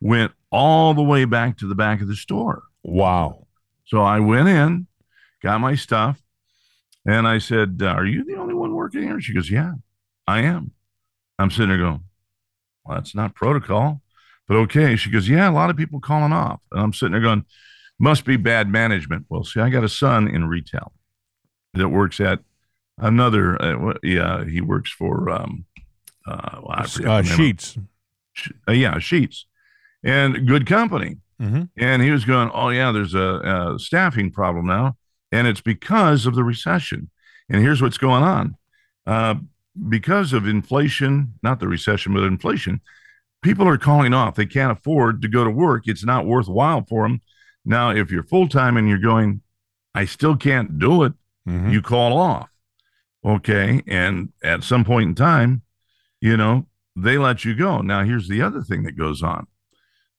went 0.00 0.32
all 0.50 0.94
the 0.94 1.02
way 1.02 1.26
back 1.26 1.58
to 1.58 1.66
the 1.68 1.74
back 1.74 2.00
of 2.00 2.08
the 2.08 2.16
store. 2.16 2.62
wow. 2.82 3.46
So 3.84 4.00
I 4.00 4.18
went 4.20 4.48
in, 4.48 4.86
got 5.42 5.60
my 5.60 5.74
stuff, 5.74 6.22
and 7.04 7.28
I 7.28 7.36
said, 7.38 7.80
uh, 7.82 7.88
"Are 7.88 8.06
you 8.06 8.24
the 8.24 8.36
only 8.36 8.54
one 8.54 8.72
working 8.74 9.02
here?" 9.02 9.20
She 9.20 9.34
goes, 9.34 9.50
"Yeah, 9.50 9.74
I 10.26 10.40
am." 10.40 10.70
I'm 11.38 11.50
sitting 11.50 11.68
there 11.68 11.76
going, 11.78 12.04
"Well, 12.84 12.96
that's 12.96 13.14
not 13.14 13.34
protocol." 13.34 14.01
But 14.48 14.56
okay, 14.58 14.96
she 14.96 15.10
goes, 15.10 15.28
"Yeah, 15.28 15.48
a 15.48 15.52
lot 15.52 15.70
of 15.70 15.76
people 15.76 16.00
calling 16.00 16.32
off," 16.32 16.60
and 16.72 16.80
I'm 16.80 16.92
sitting 16.92 17.12
there 17.12 17.20
going, 17.20 17.44
"Must 17.98 18.24
be 18.24 18.36
bad 18.36 18.68
management." 18.68 19.26
Well, 19.28 19.44
see, 19.44 19.60
I 19.60 19.70
got 19.70 19.84
a 19.84 19.88
son 19.88 20.28
in 20.28 20.48
retail 20.48 20.92
that 21.74 21.88
works 21.88 22.20
at 22.20 22.40
another. 22.98 23.60
Uh, 23.62 23.94
yeah, 24.02 24.44
he 24.44 24.60
works 24.60 24.90
for 24.90 25.30
um, 25.30 25.64
uh, 26.26 26.60
well, 26.62 26.80
Uh, 26.80 26.86
the 26.86 27.02
name 27.02 27.18
of- 27.20 27.24
Sheetz. 27.26 27.86
Uh, 28.68 28.72
yeah, 28.72 28.94
Sheetz, 28.96 29.44
and 30.02 30.46
good 30.46 30.66
company. 30.66 31.18
hmm 31.38 31.62
And 31.76 32.02
he 32.02 32.10
was 32.10 32.24
going, 32.24 32.50
"Oh 32.52 32.70
yeah, 32.70 32.92
there's 32.92 33.14
a, 33.14 33.74
a 33.74 33.78
staffing 33.78 34.30
problem 34.32 34.66
now, 34.66 34.96
and 35.30 35.46
it's 35.46 35.60
because 35.60 36.26
of 36.26 36.34
the 36.34 36.44
recession." 36.44 37.10
And 37.48 37.60
here's 37.62 37.82
what's 37.82 37.98
going 37.98 38.22
on: 38.22 38.56
uh, 39.06 39.34
because 39.88 40.32
of 40.32 40.46
inflation, 40.46 41.34
not 41.42 41.60
the 41.60 41.68
recession, 41.68 42.12
but 42.14 42.22
inflation, 42.24 42.80
people 43.42 43.68
are 43.68 43.78
calling 43.78 44.14
off. 44.14 44.34
They 44.34 44.46
can't 44.46 44.72
afford 44.72 45.22
to 45.22 45.28
go 45.28 45.44
to 45.44 45.50
work. 45.50 45.84
It's 45.86 46.04
not 46.04 46.26
worthwhile 46.26 46.84
for 46.88 47.02
them. 47.02 47.20
Now, 47.64 47.90
if 47.90 48.10
you're 48.10 48.22
full 48.22 48.48
time 48.48 48.76
and 48.76 48.88
you're 48.88 48.98
going, 48.98 49.42
I 49.94 50.04
still 50.04 50.36
can't 50.36 50.78
do 50.78 51.04
it. 51.04 51.12
hmm 51.46 51.70
You 51.70 51.82
call 51.82 52.16
off, 52.18 52.48
okay, 53.24 53.82
and 53.86 54.30
at 54.42 54.64
some 54.64 54.84
point 54.84 55.08
in 55.08 55.14
time, 55.14 55.62
you 56.20 56.36
know, 56.36 56.66
they 56.96 57.18
let 57.18 57.44
you 57.44 57.54
go. 57.54 57.80
Now, 57.80 58.04
here's 58.04 58.28
the 58.28 58.42
other 58.42 58.62
thing 58.62 58.82
that 58.84 58.96
goes 58.96 59.22
on 59.22 59.46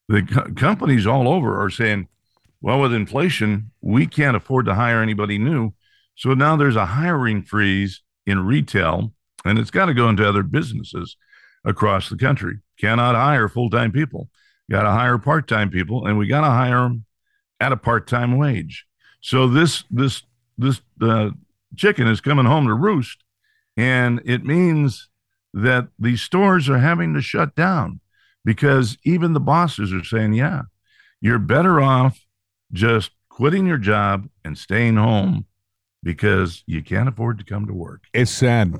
the 0.09 0.21
co- 0.21 0.51
companies 0.55 1.07
all 1.07 1.27
over 1.29 1.61
are 1.63 1.69
saying, 1.69 2.07
well, 2.61 2.81
with 2.81 2.93
inflation, 2.93 3.71
we 3.81 4.05
can't 4.05 4.35
afford 4.37 4.65
to 4.65 4.75
hire 4.75 5.01
anybody 5.01 5.37
new. 5.37 5.73
So 6.15 6.33
now 6.33 6.55
there's 6.55 6.75
a 6.75 6.85
hiring 6.85 7.41
freeze 7.43 8.01
in 8.25 8.45
retail, 8.45 9.13
and 9.45 9.57
it's 9.59 9.71
got 9.71 9.85
to 9.85 9.93
go 9.93 10.09
into 10.09 10.27
other 10.27 10.43
businesses 10.43 11.17
across 11.65 12.09
the 12.09 12.17
country. 12.17 12.59
Cannot 12.79 13.15
hire 13.15 13.47
full 13.47 13.69
time 13.69 13.91
people. 13.91 14.29
Got 14.69 14.83
to 14.83 14.91
hire 14.91 15.17
part 15.17 15.47
time 15.47 15.69
people, 15.69 16.05
and 16.05 16.17
we 16.17 16.27
got 16.27 16.41
to 16.41 16.47
hire 16.47 16.83
them 16.83 17.05
at 17.59 17.71
a 17.71 17.77
part 17.77 18.07
time 18.07 18.37
wage. 18.37 18.85
So 19.21 19.47
this 19.47 19.83
this 19.89 20.23
this 20.57 20.81
uh, 21.01 21.31
chicken 21.75 22.07
is 22.07 22.21
coming 22.21 22.45
home 22.45 22.67
to 22.67 22.73
roost, 22.73 23.23
and 23.77 24.21
it 24.25 24.45
means 24.45 25.09
that 25.53 25.87
these 25.99 26.21
stores 26.21 26.69
are 26.69 26.79
having 26.79 27.13
to 27.13 27.21
shut 27.21 27.55
down 27.55 27.99
because 28.43 28.97
even 29.03 29.33
the 29.33 29.39
bosses 29.39 29.93
are 29.93 30.03
saying, 30.03 30.33
yeah, 30.33 30.63
you're 31.21 31.39
better 31.39 31.79
off 31.79 32.25
just 32.71 33.11
quitting 33.29 33.65
your 33.65 33.77
job 33.77 34.27
and 34.43 34.57
staying 34.57 34.95
home 34.95 35.45
because 36.01 36.63
you 36.65 36.83
can't 36.83 37.07
afford 37.07 37.37
to 37.37 37.45
come 37.45 37.65
to 37.67 37.73
work. 37.73 38.03
It's 38.13 38.31
sad. 38.31 38.75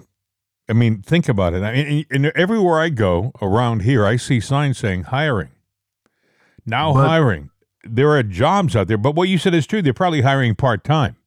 I 0.74 0.76
mean, 0.76 1.04
think 1.04 1.30
about 1.30 1.54
it. 1.54 1.62
I 1.62 1.72
mean, 1.72 2.06
and 2.10 2.26
everywhere 2.36 2.80
I 2.80 2.90
go 2.90 3.32
around 3.44 3.84
here, 3.84 4.08
I 4.08 4.16
see 4.16 4.40
signs 4.40 4.80
saying 4.80 5.04
hiring. 5.04 5.52
Now 6.66 6.94
But- 6.94 7.08
hiring. 7.08 7.50
There 7.84 8.10
are 8.12 8.24
jobs 8.24 8.76
out 8.76 8.88
there, 8.88 8.98
but 8.98 9.14
what 9.14 9.28
you 9.30 9.38
said 9.38 9.54
is 9.54 9.68
true. 9.68 9.82
They're 9.84 9.94
probably 9.94 10.22
hiring 10.22 10.56
part 10.56 10.84
time. 10.86 11.18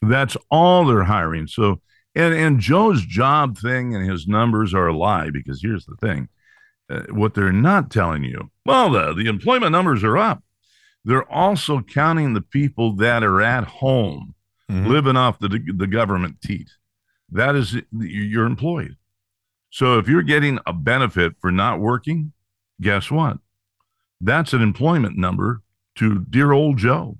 That's 0.00 0.36
all 0.50 0.86
they're 0.86 1.04
hiring. 1.04 1.48
So, 1.48 1.80
and 2.14 2.32
and 2.32 2.60
Joe's 2.60 3.04
job 3.04 3.58
thing 3.58 3.94
and 3.96 4.08
his 4.08 4.26
numbers 4.28 4.72
are 4.72 4.86
a 4.86 4.96
lie 4.96 5.28
because 5.30 5.60
here's 5.60 5.84
the 5.86 5.96
thing: 5.96 6.28
uh, 6.88 7.00
what 7.10 7.34
they're 7.34 7.52
not 7.52 7.90
telling 7.90 8.22
you. 8.22 8.50
Well, 8.64 8.90
the 8.90 9.12
the 9.12 9.26
employment 9.28 9.72
numbers 9.72 10.04
are 10.04 10.16
up. 10.16 10.42
They're 11.04 11.28
also 11.30 11.82
counting 11.82 12.32
the 12.32 12.42
people 12.42 12.94
that 12.96 13.22
are 13.24 13.42
at 13.42 13.64
home 13.64 14.34
Mhm. 14.70 14.86
living 14.86 15.16
off 15.16 15.40
the 15.40 15.48
the 15.76 15.88
government 15.88 16.40
teat. 16.40 16.70
That 17.30 17.54
is 17.54 17.76
you're 17.92 18.46
employed. 18.46 18.96
So 19.70 19.98
if 19.98 20.08
you're 20.08 20.22
getting 20.22 20.58
a 20.66 20.72
benefit 20.72 21.34
for 21.40 21.52
not 21.52 21.80
working, 21.80 22.32
guess 22.80 23.10
what? 23.10 23.38
That's 24.20 24.52
an 24.52 24.62
employment 24.62 25.16
number 25.16 25.62
to 25.96 26.24
dear 26.30 26.52
old 26.52 26.78
Joe. 26.78 27.18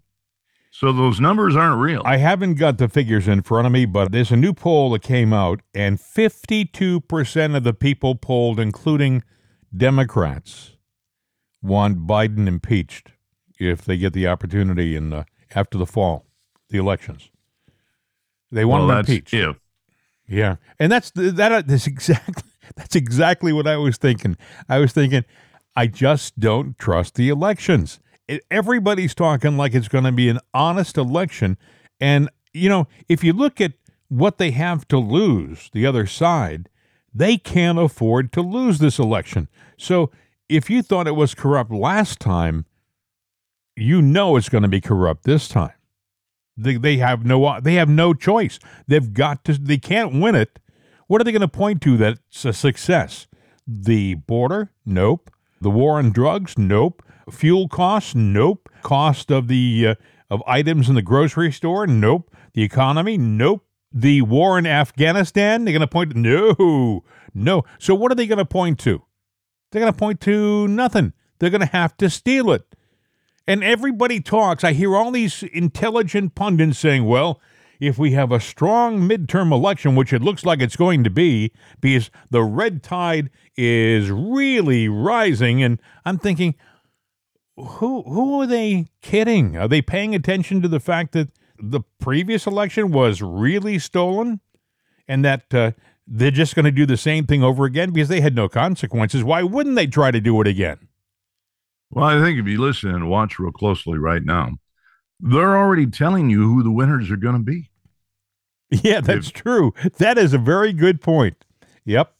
So 0.71 0.93
those 0.93 1.21
numbers 1.21 1.57
aren't 1.57 1.81
real. 1.81 2.03
I 2.05 2.19
haven't 2.19 2.55
got 2.55 2.79
the 2.79 2.89
figures 2.89 3.27
in 3.27 3.43
front 3.43 3.67
of 3.67 3.73
me, 3.73 3.85
but 3.85 4.13
there's 4.13 4.31
a 4.31 4.37
new 4.37 4.53
poll 4.53 4.91
that 4.91 5.03
came 5.03 5.33
out, 5.33 5.61
and 5.75 5.99
52% 5.99 7.57
of 7.57 7.65
the 7.65 7.75
people 7.75 8.15
polled, 8.15 8.61
including 8.61 9.25
Democrats, 9.77 10.77
want 11.63 12.07
Biden 12.07 12.47
impeached 12.47 13.13
if 13.59 13.85
they 13.85 13.97
get 13.97 14.13
the 14.13 14.29
opportunity 14.29 14.95
in 14.95 15.11
the, 15.11 15.27
after 15.53 15.79
the 15.79 15.87
fall, 15.87 16.27
the 16.69 16.79
elections. 16.79 17.31
They 18.53 18.65
want 18.65 18.87
well, 18.87 18.93
him 18.93 18.99
impeached. 19.01 19.35
if. 19.35 19.57
Yeah, 20.29 20.57
and 20.79 20.93
that's 20.93 21.11
that. 21.13 21.67
That's 21.67 21.87
exactly 21.87 22.43
that's 22.77 22.95
exactly 22.95 23.53
what 23.53 23.67
I 23.67 23.77
was 23.77 23.97
thinking. 23.97 24.37
I 24.69 24.79
was 24.79 24.93
thinking, 24.93 25.25
I 25.75 25.87
just 25.87 26.39
don't 26.39 26.79
trust 26.79 27.15
the 27.15 27.29
elections. 27.29 27.99
Everybody's 28.51 29.15
talking 29.15 29.57
like 29.57 29.75
it's 29.75 29.89
going 29.89 30.05
to 30.05 30.13
be 30.13 30.29
an 30.29 30.39
honest 30.53 30.99
election, 30.99 31.57
and 31.99 32.29
you 32.53 32.69
know, 32.69 32.87
if 33.09 33.25
you 33.25 33.33
look 33.33 33.61
at 33.61 33.73
what 34.09 34.39
they 34.39 34.51
have 34.51 34.87
to 34.89 34.99
lose, 34.99 35.71
the 35.73 35.87
other 35.87 36.07
side, 36.07 36.69
they 37.15 37.39
can't 37.39 37.79
afford 37.79 38.33
to 38.33 38.43
lose 38.43 38.79
this 38.79 38.99
election. 38.99 39.49
So, 39.79 40.11
if 40.49 40.69
you 40.69 40.83
thought 40.83 41.07
it 41.07 41.17
was 41.17 41.35
corrupt 41.35 41.71
last 41.71 42.21
time, 42.21 42.67
you 43.77 44.03
know 44.03 44.37
it's 44.37 44.49
going 44.49 44.63
to 44.63 44.69
be 44.69 44.81
corrupt 44.81 45.25
this 45.25 45.49
time. 45.49 45.73
They, 46.59 46.77
they 46.77 46.97
have 46.97 47.25
no 47.25 47.61
they 47.61 47.75
have 47.75 47.89
no 47.89 48.13
choice. 48.15 48.59
They've 48.89 49.13
got 49.13 49.45
to 49.45 49.53
they 49.55 49.79
can't 49.79 50.21
win 50.21 50.35
it. 50.35 50.59
What 51.07 51.21
are 51.21 51.25
they 51.25 51.33
going 51.33 51.41
to 51.41 51.49
point 51.49 51.81
to 51.83 51.97
that's 51.97 52.45
a 52.45 52.53
success? 52.53 53.29
The 53.67 54.15
border? 54.15 54.73
Nope. 54.85 55.31
The 55.61 55.71
war 55.71 55.99
on 55.99 56.11
drugs? 56.11 56.59
Nope. 56.59 57.03
Fuel 57.31 57.69
costs? 57.69 58.15
Nope. 58.15 58.69
Cost 58.83 59.31
of 59.31 59.49
the 59.49 59.89
uh, 59.89 59.95
of 60.31 60.43
items 60.47 60.89
in 60.89 60.95
the 60.95 61.03
grocery 61.03 61.53
store? 61.53 61.87
Nope. 61.87 62.35
The 62.55 62.63
economy? 62.63 63.17
Nope. 63.17 63.65
The 63.93 64.23
war 64.23 64.59
in 64.59 64.67
Afghanistan? 64.67 65.65
They're 65.65 65.73
going 65.73 65.81
to 65.81 65.87
point 65.87 66.11
to 66.13 66.19
no. 66.19 67.05
No. 67.35 67.65
So 67.79 67.95
what 67.95 68.11
are 68.11 68.15
they 68.15 68.27
going 68.27 68.39
to 68.39 68.45
point 68.45 68.79
to? 68.81 69.03
They're 69.71 69.81
going 69.81 69.93
to 69.93 69.99
point 69.99 70.21
to 70.23 70.67
nothing. 70.69 71.13
They're 71.39 71.51
going 71.51 71.61
to 71.61 71.67
have 71.67 71.97
to 71.99 72.11
steal 72.11 72.51
it. 72.51 72.75
And 73.49 73.65
everybody 73.65 74.21
talks. 74.21 74.63
I 74.63 74.75
hear 74.75 74.95
all 74.95 75.11
these 75.11 75.43
intelligent 75.43 76.35
pundits 76.35 76.79
saying, 76.79 77.07
well, 77.07 77.41
if 77.81 77.97
we 77.97 78.11
have 78.13 78.31
a 78.31 78.41
strong 78.41 79.09
midterm 79.09 79.53
election, 79.53 79.95
which 79.97 80.13
it 80.13 80.21
looks 80.21 80.45
like 80.45 80.61
it's 80.61 80.77
going 80.77 81.03
to 81.05 81.11
be, 81.11 81.53
because 81.81 82.11
the 82.31 82.43
red 82.43 82.83
tide 82.83 83.31
is 83.57 84.11
really 84.11 84.87
rising, 84.87 85.63
and 85.63 85.81
I'm 86.05 86.19
thinking, 86.19 86.57
who 87.57 88.03
who 88.03 88.43
are 88.43 88.47
they 88.47 88.89
kidding? 89.01 89.57
Are 89.57 89.67
they 89.67 89.81
paying 89.81 90.15
attention 90.15 90.61
to 90.61 90.69
the 90.69 90.79
fact 90.79 91.13
that 91.13 91.31
the 91.59 91.81
previous 91.99 92.47
election 92.47 92.93
was 92.93 93.23
really 93.23 93.79
stolen, 93.79 94.41
and 95.09 95.25
that 95.25 95.55
uh, 95.55 95.73
they're 96.07 96.31
just 96.31 96.55
going 96.55 96.67
to 96.67 96.71
do 96.71 96.85
the 96.85 96.99
same 96.99 97.27
thing 97.27 97.43
over 97.43 97.65
again 97.65 97.93
because 97.93 98.09
they 98.09 98.21
had 98.21 98.35
no 98.35 98.49
consequences? 98.49 99.25
Why 99.25 99.43
wouldn't 99.43 99.77
they 99.77 99.87
try 99.87 100.11
to 100.11 100.21
do 100.21 100.39
it 100.43 100.47
again? 100.47 100.88
Well, 101.91 102.05
I 102.05 102.21
think 102.21 102.39
if 102.39 102.47
you 102.47 102.61
listen 102.61 102.91
and 102.91 103.09
watch 103.09 103.39
real 103.39 103.53
closely 103.53 103.99
right 103.99 104.23
now, 104.23 104.53
they're 105.21 105.57
already 105.57 105.87
telling 105.87 106.31
you 106.31 106.43
who 106.43 106.63
the 106.63 106.71
winners 106.71 107.11
are 107.11 107.17
going 107.17 107.37
to 107.37 107.43
be. 107.43 107.71
Yeah, 108.71 109.01
that's 109.01 109.31
true. 109.31 109.73
That 109.97 110.19
is 110.19 110.35
a 110.35 110.39
very 110.39 110.75
good 110.75 111.01
point. 111.01 111.43
Yep. 111.87 112.13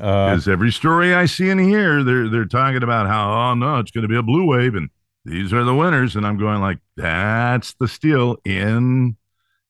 Uh, 0.00 0.40
every 0.48 0.72
story 0.72 1.14
I 1.14 1.26
see 1.26 1.48
and 1.48 1.60
hear, 1.60 2.02
they're 2.02 2.28
they're 2.28 2.44
talking 2.44 2.82
about 2.82 3.06
how 3.06 3.32
oh 3.32 3.54
no, 3.54 3.78
it's 3.78 3.92
going 3.92 4.02
to 4.02 4.08
be 4.08 4.16
a 4.16 4.22
blue 4.22 4.44
wave 4.44 4.74
and 4.74 4.90
these 5.24 5.52
are 5.52 5.62
the 5.62 5.74
winners, 5.74 6.16
and 6.16 6.26
I'm 6.26 6.38
going 6.38 6.60
like 6.60 6.78
that's 6.96 7.74
the 7.74 7.86
steal 7.86 8.36
in 8.44 9.16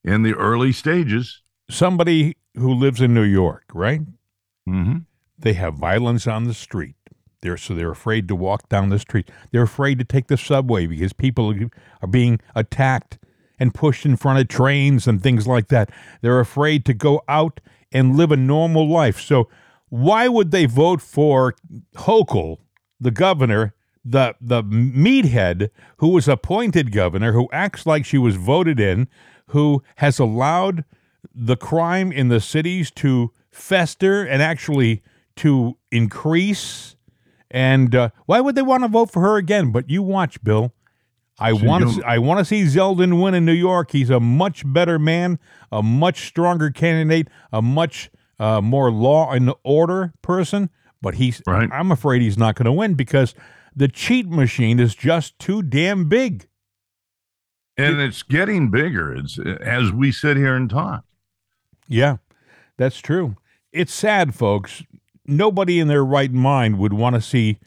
in 0.05 0.23
the 0.23 0.35
early 0.35 0.73
stages. 0.73 1.43
somebody 1.69 2.37
who 2.55 2.73
lives 2.73 3.01
in 3.01 3.15
New 3.15 3.23
York, 3.23 3.65
right? 3.75 4.01
Mm-hmm. 4.69 4.99
They 5.39 5.53
have 5.55 5.75
violence 5.75 6.27
on 6.27 6.45
the 6.45 6.55
street. 6.55 6.97
They're 7.43 7.57
so 7.57 7.75
they're 7.75 7.91
afraid 7.91 8.29
to 8.29 8.37
walk 8.37 8.69
down 8.69 8.89
the 8.89 8.99
street. 8.99 9.31
They're 9.51 9.65
afraid 9.65 9.99
to 9.99 10.05
take 10.05 10.29
the 10.29 10.37
subway 10.37 10.87
because 10.87 11.13
people 11.13 11.53
are 12.01 12.09
being 12.09 12.41
attacked 12.55 13.19
and 13.59 13.75
pushed 13.75 14.07
in 14.07 14.17
front 14.17 14.39
of 14.39 14.49
trains 14.49 15.07
and 15.07 15.23
things 15.23 15.47
like 15.47 15.69
that. 15.69 15.91
They're 16.21 16.41
afraid 16.41 16.85
to 16.87 16.95
go 16.95 17.23
out 17.29 17.61
and 17.91 18.17
live 18.17 18.33
a 18.33 18.37
normal 18.37 18.89
life. 18.89 19.21
So 19.21 19.49
why 19.89 20.29
would 20.29 20.53
they 20.53 20.67
vote 20.67 21.03
for 21.03 21.55
Hochul, 21.97 22.59
the 22.99 23.11
governor, 23.11 23.75
the 24.05 24.35
the 24.41 24.63
meathead 24.63 25.71
who 25.99 26.09
was 26.09 26.29
appointed 26.29 26.93
governor, 26.93 27.33
who 27.33 27.49
acts 27.53 27.87
like 27.87 28.05
she 28.05 28.19
was 28.19 28.37
voted 28.37 28.81
in, 28.81 29.09
who 29.49 29.83
has 29.97 30.19
allowed 30.19 30.85
the 31.35 31.57
crime 31.57 32.11
in 32.11 32.29
the 32.29 32.41
cities 32.41 32.91
to 32.93 33.33
fester 33.51 34.25
and 34.25 34.43
actually 34.43 35.03
to 35.37 35.77
increase? 35.91 36.97
And 37.53 37.95
uh, 37.95 38.09
why 38.25 38.41
would 38.41 38.55
they 38.55 38.63
want 38.63 38.83
to 38.83 38.89
vote 38.89 39.11
for 39.11 39.21
her 39.21 39.37
again? 39.37 39.71
But 39.71 39.89
you 39.91 40.03
watch, 40.03 40.43
Bill. 40.43 40.73
I 41.39 41.53
So 41.53 41.65
want 41.65 41.95
to. 41.97 42.05
I 42.05 42.19
want 42.19 42.39
to 42.39 42.45
see 42.45 42.63
Zeldin 42.65 43.23
win 43.23 43.35
in 43.35 43.45
New 43.45 43.53
York. 43.53 43.93
He's 43.93 44.11
a 44.11 44.19
much 44.19 44.63
better 44.67 44.99
man, 44.99 45.39
a 45.71 45.83
much 45.83 46.27
stronger 46.27 46.71
candidate, 46.71 47.29
a 47.53 47.61
much 47.61 48.11
uh, 48.39 48.61
more 48.63 48.91
law 48.91 49.31
and 49.31 49.53
order 49.65 50.15
person. 50.23 50.71
But 51.03 51.15
he's. 51.15 51.43
Right. 51.47 51.69
I'm 51.71 51.93
afraid 51.93 52.23
he's 52.23 52.39
not 52.39 52.55
going 52.55 52.67
to 52.67 52.73
win 52.73 52.95
because 52.95 53.35
the 53.77 53.89
cheat 53.89 54.29
machine 54.29 54.81
is 54.81 54.95
just 54.95 55.39
too 55.39 55.63
damn 55.63 56.09
big. 56.09 56.49
And 57.77 58.01
it's 58.01 58.23
getting 58.23 58.71
bigger. 58.71 59.15
It's 59.15 59.39
as 59.39 59.93
we 59.93 60.11
sit 60.13 60.37
here 60.37 60.55
and 60.55 60.71
talk. 60.71 61.05
Yeah, 61.89 62.17
that's 62.79 62.99
true. 62.99 63.37
It's 63.73 63.93
sad, 63.93 64.35
folks. 64.35 64.83
Nobody 65.27 65.79
in 65.79 65.89
their 65.89 66.05
right 66.05 66.33
mind 66.33 66.79
would 66.79 66.93
want 66.93 67.15
to 67.15 67.21
see 67.21 67.59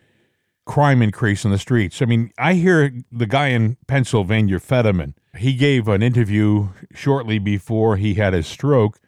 crime 0.65 1.01
increase 1.01 1.45
in 1.45 1.51
the 1.51 1.57
streets. 1.57 2.01
I 2.01 2.05
mean, 2.05 2.31
I 2.37 2.53
hear 2.53 2.91
the 3.11 3.27
guy 3.27 3.49
in 3.49 3.77
Pennsylvania, 3.87 4.59
Fetterman, 4.59 5.15
he 5.37 5.53
gave 5.53 5.87
an 5.87 6.01
interview 6.01 6.69
shortly 6.93 7.39
before 7.39 7.97
he 7.97 8.15
had 8.15 8.33
his 8.33 8.47
stroke. 8.47 8.99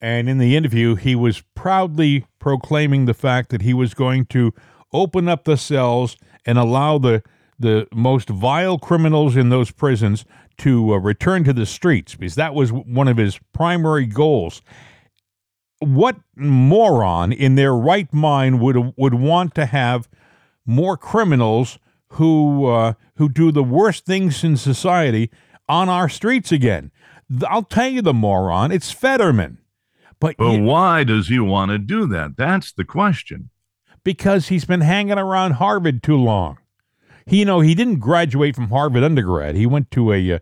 And 0.00 0.28
in 0.28 0.38
the 0.38 0.56
interview, 0.56 0.96
he 0.96 1.14
was 1.14 1.42
proudly 1.54 2.26
proclaiming 2.38 3.06
the 3.06 3.14
fact 3.14 3.50
that 3.50 3.62
he 3.62 3.74
was 3.74 3.94
going 3.94 4.26
to 4.26 4.52
open 4.92 5.28
up 5.28 5.44
the 5.44 5.56
cells 5.56 6.16
and 6.46 6.58
allow 6.58 6.98
the 6.98 7.22
the 7.56 7.86
most 7.94 8.28
vile 8.28 8.78
criminals 8.78 9.36
in 9.36 9.48
those 9.48 9.70
prisons 9.70 10.24
to 10.58 10.92
uh, 10.92 10.98
return 10.98 11.44
to 11.44 11.52
the 11.52 11.64
streets 11.64 12.16
because 12.16 12.34
that 12.34 12.52
was 12.52 12.72
one 12.72 13.06
of 13.06 13.16
his 13.16 13.38
primary 13.52 14.06
goals. 14.06 14.60
What 15.80 16.16
moron 16.36 17.32
in 17.32 17.56
their 17.56 17.74
right 17.74 18.12
mind 18.12 18.60
would 18.60 18.94
would 18.96 19.14
want 19.14 19.54
to 19.56 19.66
have 19.66 20.08
more 20.64 20.96
criminals 20.96 21.78
who 22.10 22.66
uh, 22.66 22.94
who 23.16 23.28
do 23.28 23.50
the 23.52 23.64
worst 23.64 24.06
things 24.06 24.44
in 24.44 24.56
society 24.56 25.30
on 25.68 25.88
our 25.88 26.08
streets 26.08 26.52
again? 26.52 26.90
I'll 27.48 27.62
tell 27.64 27.88
you 27.88 28.02
the 28.02 28.14
moron. 28.14 28.70
It's 28.72 28.92
Fetterman. 28.92 29.58
But 30.20 30.36
But 30.36 30.52
you- 30.52 30.62
why 30.62 31.04
does 31.04 31.28
he 31.28 31.38
want 31.40 31.70
to 31.70 31.78
do 31.78 32.06
that? 32.08 32.36
That's 32.36 32.72
the 32.72 32.84
question. 32.84 33.50
because 34.04 34.48
he's 34.48 34.66
been 34.66 34.82
hanging 34.82 35.16
around 35.18 35.52
Harvard 35.52 36.02
too 36.02 36.16
long. 36.18 36.58
He, 37.26 37.38
you 37.38 37.44
know, 37.46 37.60
he 37.60 37.74
didn't 37.74 38.00
graduate 38.00 38.54
from 38.54 38.68
Harvard 38.68 39.02
undergrad. 39.02 39.54
He 39.56 39.64
went 39.64 39.90
to 39.92 40.12
a, 40.12 40.32
uh, 40.34 40.38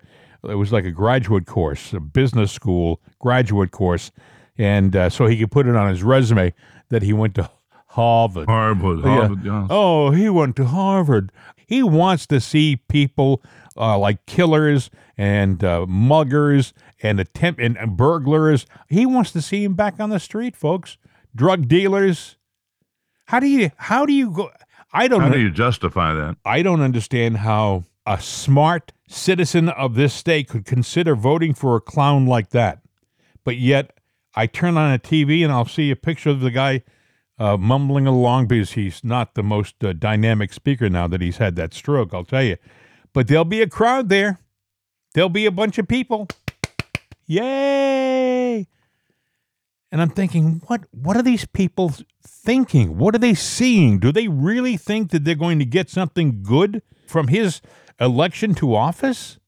it 0.49 0.57
was 0.57 0.73
like 0.73 0.85
a 0.85 0.91
graduate 0.91 1.47
course, 1.47 1.93
a 1.93 2.01
business 2.01 2.51
school 2.51 3.01
graduate 3.21 3.71
course, 3.71 4.11
and 4.59 4.95
uh, 4.95 5.11
so 5.11 5.27
he 5.27 5.39
could 5.39 5.51
put 5.51 5.67
it 5.67 5.77
on 5.77 5.89
his 5.89 6.03
resume 6.03 6.55
that 6.89 7.03
he 7.03 7.13
went 7.13 7.35
to 7.37 7.51
Harvard. 7.89 8.49
Harvard, 8.49 9.01
Harvard, 9.01 9.45
yeah. 9.45 9.67
Oh, 9.69 10.11
he 10.11 10.29
went 10.29 10.57
to 10.57 10.65
Harvard. 10.65 11.31
He 11.67 11.83
wants 11.83 12.27
to 12.27 12.41
see 12.41 12.77
people 12.77 13.43
uh, 13.77 13.99
like 13.99 14.25
killers 14.27 14.91
and 15.17 15.63
uh, 15.63 15.87
muggers 15.87 16.73
and 17.03 17.21
attempt 17.21 17.61
and, 17.61 17.77
and 17.77 17.97
burglars. 17.97 18.67
He 18.89 19.07
wants 19.07 19.33
to 19.33 19.43
see 19.43 19.65
him 19.65 19.75
back 19.75 20.01
on 20.01 20.11
the 20.11 20.21
street, 20.21 20.57
folks. 20.57 20.97
Drug 21.35 21.69
dealers. 21.69 22.37
How 23.27 23.41
do 23.41 23.47
you? 23.47 23.71
How 23.77 24.05
do 24.05 24.13
you 24.13 24.31
go? 24.31 24.51
I 24.93 25.09
don't. 25.09 25.21
How 25.21 25.31
do 25.31 25.41
you 25.41 25.51
justify 25.51 26.15
that? 26.15 26.37
I 26.45 26.63
don't 26.63 26.83
understand 26.83 27.39
how 27.39 27.85
a 28.07 28.21
smart 28.21 28.93
citizen 29.09 29.69
of 29.69 29.95
this 29.95 30.13
state 30.13 30.49
could 30.49 30.65
consider 30.65 31.15
voting 31.15 31.55
for 31.55 31.77
a 31.77 31.81
clown 31.81 32.27
like 32.27 32.51
that. 32.51 32.81
But 33.45 33.57
yet, 33.57 33.93
I 34.35 34.47
turn 34.47 34.77
on 34.77 34.93
a 34.93 34.99
TV 34.99 35.43
and 35.43 35.53
I'll 35.53 35.67
see 35.67 35.91
a 35.91 35.97
picture 35.97 36.31
of 36.31 36.41
the 36.41 36.51
guy 36.51 36.83
uh, 37.39 37.57
mumbling 37.57 38.07
along 38.07 38.47
because 38.47 38.73
he's 38.73 39.03
not 39.03 39.35
the 39.35 39.43
most 39.43 39.83
uh, 39.83 39.93
dynamic 39.93 40.53
speaker 40.53 40.89
now 40.89 41.09
that 41.09 41.21
he's 41.21 41.39
had 41.39 41.57
that 41.57 41.75
stroke, 41.75 42.15
I'll 42.15 42.25
tell 42.25 42.43
you. 42.43 42.57
But 43.13 43.29
there'll 43.29 43.45
be 43.45 43.63
a 43.63 43.69
crowd 43.69 44.09
there. 44.09 44.39
There'll 45.15 45.29
be 45.29 45.47
a 45.47 45.51
bunch 45.51 45.79
of 45.79 45.89
people. 45.89 46.29
Yay! 47.27 48.67
And 49.91 50.01
I'm 50.01 50.11
thinking, 50.11 50.63
what 50.67 50.85
what 50.91 51.17
are 51.17 51.23
these 51.23 51.45
people 51.45 51.93
thinking? 52.27 52.97
What 52.97 53.15
are 53.15 53.19
they 53.19 53.35
seeing? 53.35 53.99
Do 53.99 54.11
they 54.11 54.27
really 54.27 54.79
think 54.79 55.11
that 55.11 55.25
they're 55.25 55.35
going 55.35 55.59
to 55.59 55.67
get 55.67 55.91
something 55.91 56.43
good 56.43 56.83
from 57.07 57.29
his 57.29 57.61
election 58.01 58.55
to 58.55 58.75
office? 58.75 59.39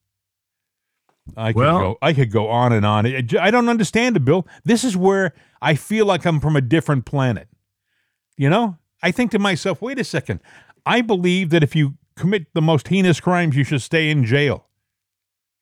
I 1.35 1.53
could 1.53 1.59
Well- 1.59 1.79
go 1.79 1.97
I 2.01 2.13
could 2.13 2.31
go 2.31 2.49
on 2.49 2.71
and 2.73 2.85
on. 2.85 3.05
I 3.05 3.51
don't 3.51 3.69
understand 3.69 4.15
it, 4.17 4.25
Bill. 4.25 4.47
This 4.63 4.83
is 4.83 4.95
where 4.95 5.33
I 5.61 5.75
feel 5.75 6.05
like 6.05 6.25
I'm 6.25 6.39
from 6.39 6.55
a 6.55 6.61
different 6.61 7.05
planet. 7.05 7.47
You 8.37 8.49
know? 8.49 8.77
I 9.01 9.11
think 9.11 9.31
to 9.31 9.39
myself, 9.39 9.81
wait 9.81 9.99
a 9.99 10.03
second. 10.03 10.41
I 10.85 11.01
believe 11.01 11.49
that 11.49 11.63
if 11.63 11.75
you 11.75 11.95
commit 12.15 12.53
the 12.53 12.61
most 12.61 12.87
heinous 12.87 13.19
crimes, 13.19 13.55
you 13.55 13.63
should 13.63 13.81
stay 13.81 14.09
in 14.09 14.25
jail. 14.25 14.67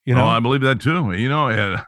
You 0.06 0.16
know? 0.16 0.26
oh, 0.26 0.28
I 0.28 0.40
believe 0.40 0.62
that 0.62 0.82
too. 0.82 1.14
You 1.14 1.30
know, 1.30 1.48
I, 1.50 1.84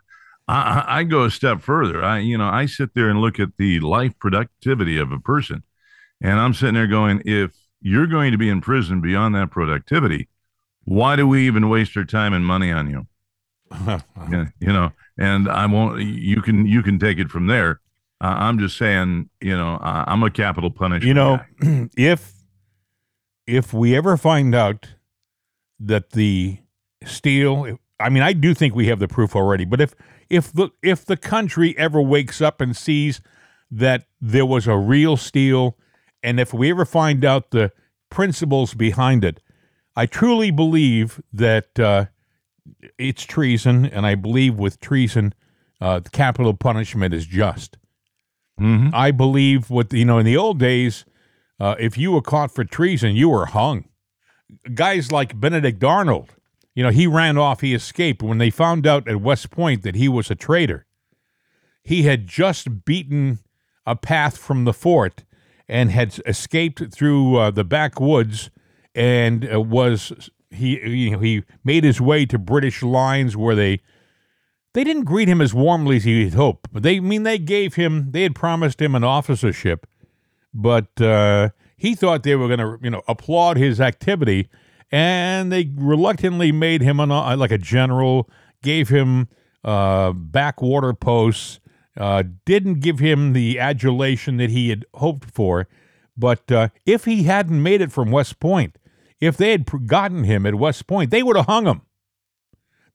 I 0.48 1.00
I 1.00 1.04
go 1.04 1.24
a 1.24 1.32
step 1.32 1.62
further. 1.62 2.04
I, 2.04 2.20
you 2.20 2.38
know, 2.38 2.48
I 2.48 2.66
sit 2.66 2.94
there 2.94 3.10
and 3.10 3.20
look 3.20 3.40
at 3.40 3.58
the 3.58 3.80
life 3.80 4.18
productivity 4.20 4.98
of 4.98 5.12
a 5.12 5.20
person, 5.20 5.64
and 6.22 6.40
I'm 6.40 6.54
sitting 6.54 6.76
there 6.76 6.88
going, 6.88 7.22
if 7.26 7.52
you're 7.82 8.08
going 8.08 8.32
to 8.32 8.38
be 8.38 8.50
in 8.50 8.62
prison 8.62 9.02
beyond 9.02 9.36
that 9.36 9.52
productivity, 9.52 10.30
why 10.86 11.16
do 11.16 11.28
we 11.28 11.46
even 11.46 11.70
waste 11.70 11.98
our 11.98 12.06
time 12.06 12.34
and 12.34 12.46
money 12.46 12.72
on 12.72 12.90
you? 12.90 13.08
You 14.60 14.74
know, 14.74 14.92
and 15.18 15.50
I 15.50 15.66
won't. 15.66 16.02
You 16.02 16.42
can 16.42 16.66
you 16.66 16.82
can 16.82 17.00
take 17.00 17.20
it 17.20 17.30
from 17.30 17.48
there. 17.48 17.82
Uh, 18.22 18.36
I'm 18.38 18.60
just 18.60 18.78
saying, 18.78 19.30
you 19.42 19.56
know, 19.56 19.78
I, 19.82 20.06
I'm 20.08 20.24
a 20.24 20.32
capital 20.32 20.72
punishment. 20.72 21.08
you 21.08 21.14
know 21.14 21.40
guy. 21.62 21.90
if 21.98 22.34
if 23.48 23.74
we 23.74 23.96
ever 23.96 24.18
find 24.18 24.56
out 24.56 24.88
that 25.80 26.12
the 26.12 26.58
steel 27.06 27.78
i 28.00 28.10
mean 28.10 28.24
i 28.24 28.34
do 28.34 28.54
think 28.54 28.74
we 28.74 28.88
have 28.88 29.00
the 29.00 29.08
proof 29.08 29.36
already 29.36 29.66
but 29.66 29.80
if 29.82 29.94
if 30.30 30.52
the 30.54 30.70
if 30.82 31.06
the 31.06 31.18
country 31.18 31.78
ever 31.78 32.02
wakes 32.02 32.42
up 32.42 32.62
and 32.62 32.76
sees 32.76 33.22
that 33.70 34.06
there 34.20 34.46
was 34.46 34.68
a 34.68 34.78
real 34.78 35.18
steal 35.18 35.78
and 36.24 36.40
if 36.40 36.54
we 36.54 36.72
ever 36.72 36.86
find 36.86 37.24
out 37.24 37.52
the 37.52 37.72
principles 38.10 38.74
behind 38.74 39.24
it 39.24 39.40
i 39.96 40.06
truly 40.06 40.50
believe 40.50 41.22
that 41.32 41.78
uh, 41.80 42.06
it's 42.98 43.24
treason 43.24 43.86
and 43.86 44.06
i 44.06 44.16
believe 44.16 44.56
with 44.56 44.80
treason 44.80 45.34
uh, 45.82 46.00
the 46.00 46.10
capital 46.10 46.54
punishment 46.54 47.14
is 47.14 47.26
just 47.26 47.78
Mhm. 48.60 48.94
I 48.94 49.12
believe 49.12 49.70
what 49.70 49.92
you 49.92 50.06
know 50.06 50.18
in 50.18 50.26
the 50.26 50.38
old 50.38 50.60
days, 50.60 51.04
uh, 51.60 51.76
if 51.78 51.98
you 51.98 52.14
were 52.14 52.22
caught 52.22 52.56
for 52.56 52.64
treason, 52.64 53.14
you 53.14 53.28
were 53.28 53.48
hung. 53.48 53.90
Guys 54.74 55.12
like 55.12 55.38
Benedict 55.38 55.84
Arnold, 55.84 56.30
You 56.74 56.84
know, 56.84 56.90
he 56.90 57.06
ran 57.06 57.38
off, 57.38 57.60
he 57.60 57.74
escaped. 57.74 58.24
When 58.24 58.38
they 58.38 58.50
found 58.50 58.88
out 58.88 59.10
at 59.10 59.20
West 59.20 59.52
Point 59.52 59.84
that 59.84 59.96
he 59.96 60.08
was 60.08 60.32
a 60.32 60.36
traitor, 60.36 60.86
he 61.84 62.04
had 62.04 62.28
just 62.28 62.86
beaten 62.86 63.40
a 63.86 63.98
path 63.98 64.38
from 64.38 64.64
the 64.64 64.74
fort 64.74 65.26
and 65.68 65.92
had 65.92 66.20
escaped 66.26 66.82
through 66.94 67.36
uh, 67.36 67.52
the 67.52 67.66
backwoods 67.66 68.50
and 68.94 69.46
uh, 69.54 69.60
was 69.60 70.30
he 70.56 70.80
you 70.88 71.12
know 71.12 71.20
he 71.20 71.44
made 71.64 71.84
his 71.84 72.02
way 72.02 72.26
to 72.26 72.38
British 72.38 72.82
lines 72.84 73.38
where 73.38 73.56
they 73.56 73.82
they 74.74 74.84
didn't 74.84 75.06
greet 75.06 75.28
him 75.28 75.42
as 75.42 75.54
warmly 75.54 75.98
as 75.98 76.04
he 76.04 76.24
had 76.26 76.34
hoped. 76.34 76.72
But 76.72 76.84
they 76.84 76.98
I 76.98 77.00
mean 77.00 77.24
they 77.24 77.38
gave 77.38 77.76
him 77.76 78.12
they 78.12 78.24
had 78.24 78.36
promised 78.36 78.82
him 78.82 78.96
an 78.96 79.04
officership, 79.04 79.88
but 80.54 81.00
uh, 81.02 81.50
he 81.78 81.96
thought 81.96 82.24
they 82.24 82.36
were 82.36 82.48
going 82.48 82.60
to 82.60 82.78
you 82.84 82.90
know 82.90 83.02
applaud 83.08 83.58
his 83.58 83.80
activity, 83.80 84.50
and 84.92 85.52
they 85.52 85.72
reluctantly 85.76 86.52
made 86.52 86.82
him 86.82 87.00
an, 87.00 87.12
uh, 87.12 87.36
like 87.38 87.52
a 87.52 87.58
general, 87.58 88.30
gave 88.62 88.90
him 88.90 89.28
uh, 89.64 90.12
backwater 90.12 90.94
posts, 90.94 91.60
uh, 91.98 92.24
didn't 92.46 92.82
give 92.82 93.00
him 93.00 93.34
the 93.34 93.60
adulation 93.60 94.38
that 94.38 94.50
he 94.50 94.70
had 94.70 94.86
hoped 94.96 95.32
for. 95.32 95.68
But 96.18 96.52
uh, 96.52 96.70
if 96.86 97.06
he 97.06 97.24
hadn't 97.24 97.62
made 97.62 97.82
it 97.82 97.92
from 97.92 98.12
West 98.12 98.40
Point, 98.40 98.78
if 99.22 99.38
they 99.38 99.52
had 99.52 99.66
gotten 99.88 100.24
him 100.24 100.46
at 100.46 100.56
West 100.56 100.88
Point, 100.88 101.12
they 101.12 101.24
would 101.24 101.36
have 101.36 101.46
hung 101.46 101.66
him. 101.68 101.82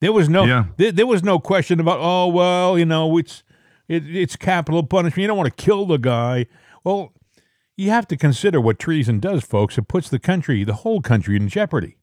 There 0.01 0.13
was 0.13 0.29
no 0.29 0.45
Yeah. 0.45 0.65
there, 0.77 0.93
there 0.93 1.07
was 1.07 1.23
no 1.23 1.39
question 1.39 1.79
about 1.81 1.99
oh 2.01 2.27
well 2.29 2.79
you 2.79 2.87
know 2.87 3.19
it's 3.19 3.43
it, 3.89 4.05
it's 4.15 4.37
capital 4.37 4.83
punishment. 4.85 5.21
You 5.23 5.27
don't 5.29 5.37
want 5.37 5.55
to 5.55 5.63
kill 5.65 5.85
the 5.85 5.99
guy. 5.99 6.47
Well, 6.85 7.13
you 7.77 7.91
have 7.91 8.07
to 8.09 8.17
consider 8.17 8.61
what 8.61 8.79
treason 8.79 9.19
does, 9.21 9.43
folks. 9.43 9.77
It 9.79 9.89
puts 9.89 10.09
the 10.09 10.19
country, 10.21 10.63
the 10.65 10.75
whole 10.75 11.01
country, 11.01 11.35
in 11.37 11.49
jeopardy. 11.49 11.97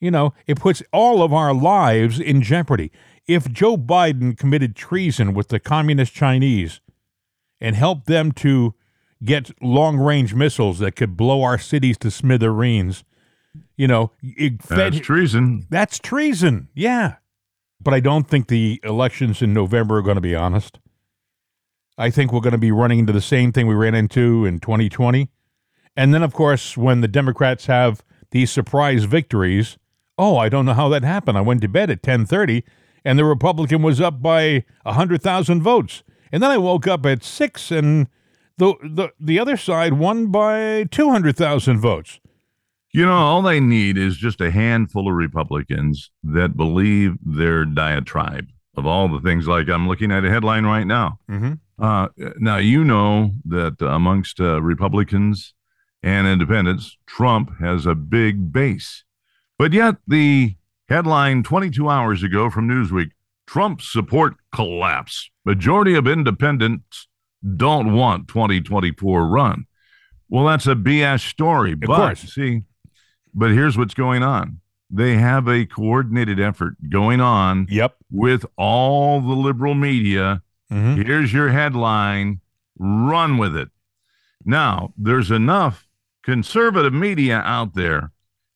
You 0.00 0.10
know, 0.10 0.34
it 0.46 0.58
puts 0.60 0.82
all 0.92 1.22
of 1.22 1.32
our 1.32 1.54
lives 1.54 2.20
in 2.20 2.42
jeopardy. 2.42 2.90
If 3.26 3.50
Joe 3.50 3.76
Biden 3.76 4.36
committed 4.36 4.74
treason 4.76 5.32
with 5.32 5.48
the 5.48 5.60
communist 5.60 6.12
Chinese 6.12 6.80
and 7.60 7.74
helped 7.76 8.06
them 8.06 8.32
to 8.32 8.74
get 9.24 9.50
long 9.62 9.96
range 9.96 10.34
missiles 10.34 10.80
that 10.80 10.96
could 10.96 11.16
blow 11.16 11.42
our 11.42 11.56
cities 11.58 11.96
to 11.98 12.10
smithereens, 12.10 13.04
you 13.76 13.86
know, 13.88 14.12
it 14.22 14.62
fed, 14.62 14.78
That's 14.94 15.00
treason. 15.06 15.66
that's 15.70 15.98
treason. 15.98 16.68
Yeah. 16.74 17.16
But 17.80 17.94
I 17.94 18.00
don't 18.00 18.28
think 18.28 18.48
the 18.48 18.80
elections 18.84 19.42
in 19.42 19.52
November 19.52 19.98
are 19.98 20.02
going 20.02 20.14
to 20.16 20.20
be 20.20 20.34
honest. 20.36 20.78
I 21.98 22.10
think 22.10 22.32
we're 22.32 22.40
going 22.40 22.52
to 22.52 22.58
be 22.58 22.72
running 22.72 23.00
into 23.00 23.12
the 23.12 23.20
same 23.20 23.52
thing 23.52 23.66
we 23.66 23.74
ran 23.74 23.94
into 23.94 24.46
in 24.46 24.60
2020. 24.60 25.28
And 25.96 26.14
then, 26.14 26.22
of 26.22 26.32
course, 26.32 26.76
when 26.76 27.00
the 27.00 27.08
Democrats 27.08 27.66
have 27.66 28.02
these 28.30 28.50
surprise 28.50 29.04
victories, 29.04 29.76
oh, 30.16 30.36
I 30.38 30.48
don't 30.48 30.64
know 30.64 30.74
how 30.74 30.88
that 30.90 31.02
happened. 31.02 31.36
I 31.36 31.42
went 31.42 31.60
to 31.62 31.68
bed 31.68 31.90
at 31.90 31.98
1030 31.98 32.64
and 33.04 33.18
the 33.18 33.24
Republican 33.24 33.82
was 33.82 34.00
up 34.00 34.22
by 34.22 34.64
100,000 34.84 35.62
votes. 35.62 36.02
And 36.30 36.42
then 36.42 36.50
I 36.50 36.56
woke 36.58 36.86
up 36.86 37.04
at 37.04 37.22
6 37.24 37.70
and 37.70 38.06
the, 38.56 38.74
the, 38.82 39.08
the 39.20 39.38
other 39.38 39.56
side 39.56 39.94
won 39.94 40.28
by 40.28 40.84
200,000 40.84 41.78
votes. 41.80 42.20
You 42.92 43.06
know, 43.06 43.14
all 43.14 43.40
they 43.40 43.58
need 43.58 43.96
is 43.96 44.16
just 44.18 44.40
a 44.40 44.50
handful 44.50 45.08
of 45.08 45.14
Republicans 45.14 46.10
that 46.22 46.56
believe 46.56 47.16
their 47.24 47.64
diatribe 47.64 48.48
of 48.76 48.86
all 48.86 49.08
the 49.08 49.20
things. 49.20 49.48
Like 49.48 49.68
I'm 49.68 49.88
looking 49.88 50.12
at 50.12 50.24
a 50.24 50.30
headline 50.30 50.64
right 50.64 50.86
now. 50.86 51.18
Mm-hmm. 51.30 51.54
Uh, 51.82 52.08
now, 52.38 52.58
you 52.58 52.84
know 52.84 53.32
that 53.46 53.80
amongst 53.80 54.40
uh, 54.40 54.60
Republicans 54.62 55.54
and 56.02 56.26
independents, 56.26 56.96
Trump 57.06 57.58
has 57.60 57.86
a 57.86 57.94
big 57.94 58.52
base. 58.52 59.04
But 59.58 59.72
yet, 59.72 59.96
the 60.06 60.56
headline 60.88 61.42
22 61.42 61.88
hours 61.88 62.22
ago 62.22 62.50
from 62.50 62.68
Newsweek 62.68 63.10
Trump 63.46 63.80
support 63.80 64.34
collapse. 64.54 65.30
Majority 65.44 65.94
of 65.94 66.06
independents 66.06 67.08
don't 67.56 67.92
want 67.92 68.28
2024 68.28 69.26
run. 69.26 69.66
Well, 70.28 70.46
that's 70.46 70.66
a 70.66 70.74
BS 70.74 71.28
story. 71.28 71.74
but 71.74 71.86
course. 71.86 72.20
see, 72.34 72.62
but 73.34 73.50
here's 73.50 73.76
what's 73.78 73.94
going 73.94 74.22
on. 74.22 74.60
They 74.90 75.16
have 75.16 75.48
a 75.48 75.64
coordinated 75.64 76.38
effort 76.38 76.76
going 76.90 77.20
on 77.20 77.66
Yep. 77.70 77.96
with 78.10 78.44
all 78.56 79.20
the 79.20 79.34
liberal 79.34 79.74
media 79.74 80.42
Mm-hmm. 80.70 81.02
Here's 81.02 81.34
your 81.34 81.50
headline. 81.50 82.40
Run 82.78 83.36
with 83.36 83.54
it. 83.54 83.68
Now, 84.42 84.94
there's 84.96 85.30
enough 85.30 85.86
conservative 86.22 86.94
media 86.94 87.42
out 87.44 87.74
there, 87.74 88.10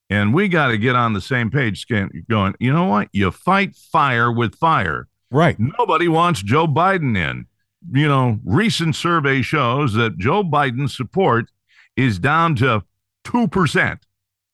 and 0.09 0.33
we 0.33 0.49
got 0.49 0.69
to 0.69 0.79
get 0.79 0.97
on 0.97 1.13
the 1.13 1.21
same 1.21 1.51
page 1.51 1.83
scan- 1.83 2.25
going, 2.31 2.55
you 2.59 2.73
know 2.73 2.87
what? 2.87 3.11
You 3.13 3.31
fight 3.31 3.77
fire 3.77 4.33
with 4.33 4.55
fire. 4.55 5.09
Right. 5.31 5.57
Nobody 5.61 6.09
wants 6.09 6.43
Joe 6.43 6.67
Biden 6.67 7.19
in. 7.19 7.47
You 7.93 8.09
know, 8.09 8.41
recent 8.47 8.97
survey 8.97 9.43
shows 9.43 9.93
that 9.93 10.17
Joe 10.17 10.43
Biden's 10.43 10.97
support 10.97 11.51
is 11.97 12.19
down 12.19 12.57
to 12.57 12.83
2%. 13.25 13.99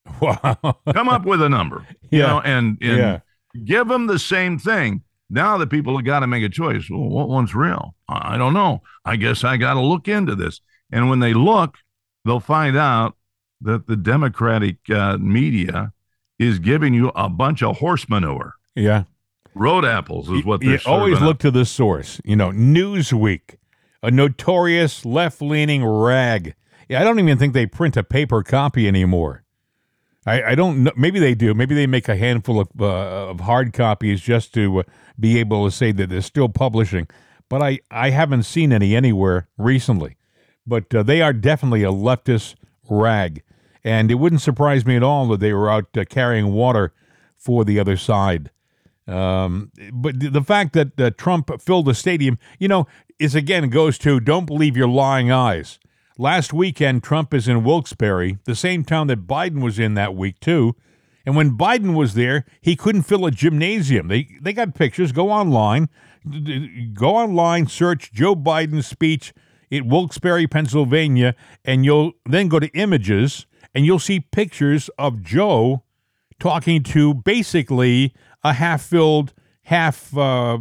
Wow. 0.21 0.77
Come 0.93 1.09
up 1.09 1.25
with 1.25 1.43
a 1.43 1.49
number. 1.49 1.87
You 2.11 2.21
Yeah. 2.21 2.27
know, 2.27 2.41
and, 2.41 2.79
and 2.81 2.99
Yeah. 2.99 3.19
give 3.65 3.89
them 3.89 4.07
the 4.07 4.19
same 4.19 4.59
thing. 4.59 5.03
Now 5.31 5.57
the 5.59 5.67
people 5.67 5.97
have 5.97 6.05
got 6.05 6.21
to 6.21 6.27
make 6.27 6.45
a 6.45 6.49
choice. 6.49 6.89
Well, 6.91 7.09
what 7.09 7.29
one's 7.29 7.55
real? 7.55 7.95
I 8.09 8.37
don't 8.37 8.53
know. 8.53 8.83
I 9.05 9.17
guess 9.17 9.43
I 9.45 9.57
got 9.57 9.75
to 9.75 9.81
look 9.81 10.07
into 10.09 10.35
this. 10.35 10.61
And 10.93 11.09
when 11.09 11.21
they 11.21 11.33
look, 11.35 11.79
they'll 12.25 12.39
find 12.41 12.77
out 12.77 13.17
that 13.63 13.87
the 13.87 13.97
Democratic 13.97 14.77
uh, 14.91 15.17
media 15.19 15.93
is 16.39 16.59
giving 16.59 16.93
you 16.95 17.11
a 17.17 17.29
bunch 17.29 17.63
of 17.63 17.79
horse 17.79 18.09
manure. 18.09 18.55
Yeah. 18.75 19.05
Road 19.55 19.85
apples 19.85 20.31
is 20.31 20.45
what 20.45 20.61
they're 20.61 20.81
always 20.87 21.21
look 21.21 21.37
up. 21.37 21.41
to 21.41 21.51
the 21.51 21.65
source. 21.65 22.21
You 22.25 22.37
know, 22.37 22.51
Newsweek, 22.51 23.57
a 24.03 24.11
notorious 24.11 25.05
left-leaning 25.05 25.85
rag. 25.85 26.55
Yeah, 26.89 27.01
I 27.01 27.05
don't 27.05 27.19
even 27.19 27.39
think 27.39 27.55
they 27.55 27.67
print 27.67 27.97
a 27.97 28.03
paper 28.03 28.43
copy 28.43 28.87
anymore. 28.89 29.42
I, 30.27 30.43
I 30.43 30.55
don't 30.55 30.85
know. 30.85 30.93
Maybe 30.97 31.19
they 31.19 31.35
do. 31.35 31.53
Maybe 31.55 31.75
they 31.75 31.87
make 31.87 32.09
a 32.09 32.17
handful 32.17 32.61
of 32.61 32.69
uh, 32.81 33.31
of 33.31 33.41
hard 33.41 33.73
copies 33.73 34.21
just 34.21 34.55
to 34.55 34.81
uh, 34.81 34.83
be 35.19 35.39
able 35.39 35.65
to 35.65 35.71
say 35.71 35.93
that 35.93 36.11
they're 36.11 36.21
still 36.21 36.49
publishing. 36.49 37.09
But 37.49 37.63
I, 37.63 37.81
I 37.91 38.11
haven't 38.11 38.45
seen 38.45 38.73
any 38.73 38.95
anywhere 38.97 39.49
recently. 39.59 40.17
But 40.67 40.95
uh, 40.95 41.03
they 41.03 41.21
are 41.21 41.33
definitely 41.33 41.83
a 41.83 41.91
leftist 41.91 42.55
rag, 42.89 43.43
and 43.83 44.11
it 44.11 44.15
wouldn't 44.15 44.43
surprise 44.43 44.87
me 44.87 44.97
at 44.97 45.03
all 45.03 45.27
that 45.29 45.41
they 45.41 45.53
were 45.53 45.69
out 45.71 45.87
uh, 45.97 46.05
carrying 46.05 46.53
water 46.53 46.93
for 47.37 47.65
the 47.65 47.81
other 47.81 47.97
side. 47.97 48.51
Um, 49.09 49.73
but 49.93 50.21
the- 50.21 50.43
fact 50.43 50.73
that 50.75 51.01
uh, 51.01 51.11
Trump 51.11 51.61
filled 51.61 51.87
the 51.87 51.95
stadium, 51.95 52.39
you 52.61 52.69
know, 52.69 52.87
is 53.19 53.35
again 53.35 53.69
goes 53.69 53.99
to 53.99 54.21
don't 54.21 54.47
believe 54.47 54.77
your 54.77 54.89
lying 54.89 55.33
eyes. 55.33 55.81
Last 56.19 56.53
weekend, 56.53 57.03
Trump 57.03 57.33
is 57.33 57.49
in 57.49 57.65
Wilkes-Barre, 57.65 58.39
the 58.45 58.55
same 58.55 58.85
town 58.85 59.07
that 59.07 59.27
Biden 59.27 59.63
was 59.63 59.79
in 59.79 59.95
that 59.95 60.15
week 60.15 60.41
too. 60.41 60.77
And 61.25 61.37
when 61.37 61.57
Biden 61.57 61.95
was 61.95 62.15
there, 62.15 62.45
he 62.61 62.77
couldn't 62.77 63.03
fill 63.03 63.25
a 63.27 63.31
gymnasium. 63.31 64.09
They 64.09 64.29
they 64.41 64.53
got 64.53 64.75
pictures. 64.75 65.13
Go 65.13 65.31
online, 65.31 65.89
go 66.95 67.17
online, 67.17 67.67
search 67.67 68.13
Joe 68.13 68.35
Biden's 68.35 68.87
speech 68.87 69.33
in 69.71 69.89
Wilkes-Barre, 69.89 70.47
Pennsylvania, 70.47 71.35
and 71.65 71.85
you'll 71.85 72.13
then 72.27 72.49
go 72.49 72.59
to 72.59 72.69
images 72.75 73.47
and 73.75 73.87
you'll 73.87 73.99
see 73.99 74.21
pictures 74.21 74.91
of 74.99 75.23
Joe 75.23 75.85
talking 76.39 76.83
to 76.83 77.15
basically 77.15 78.13
a 78.45 78.53
half-filled, 78.53 79.33
half 79.63 80.15
uh, 80.17 80.59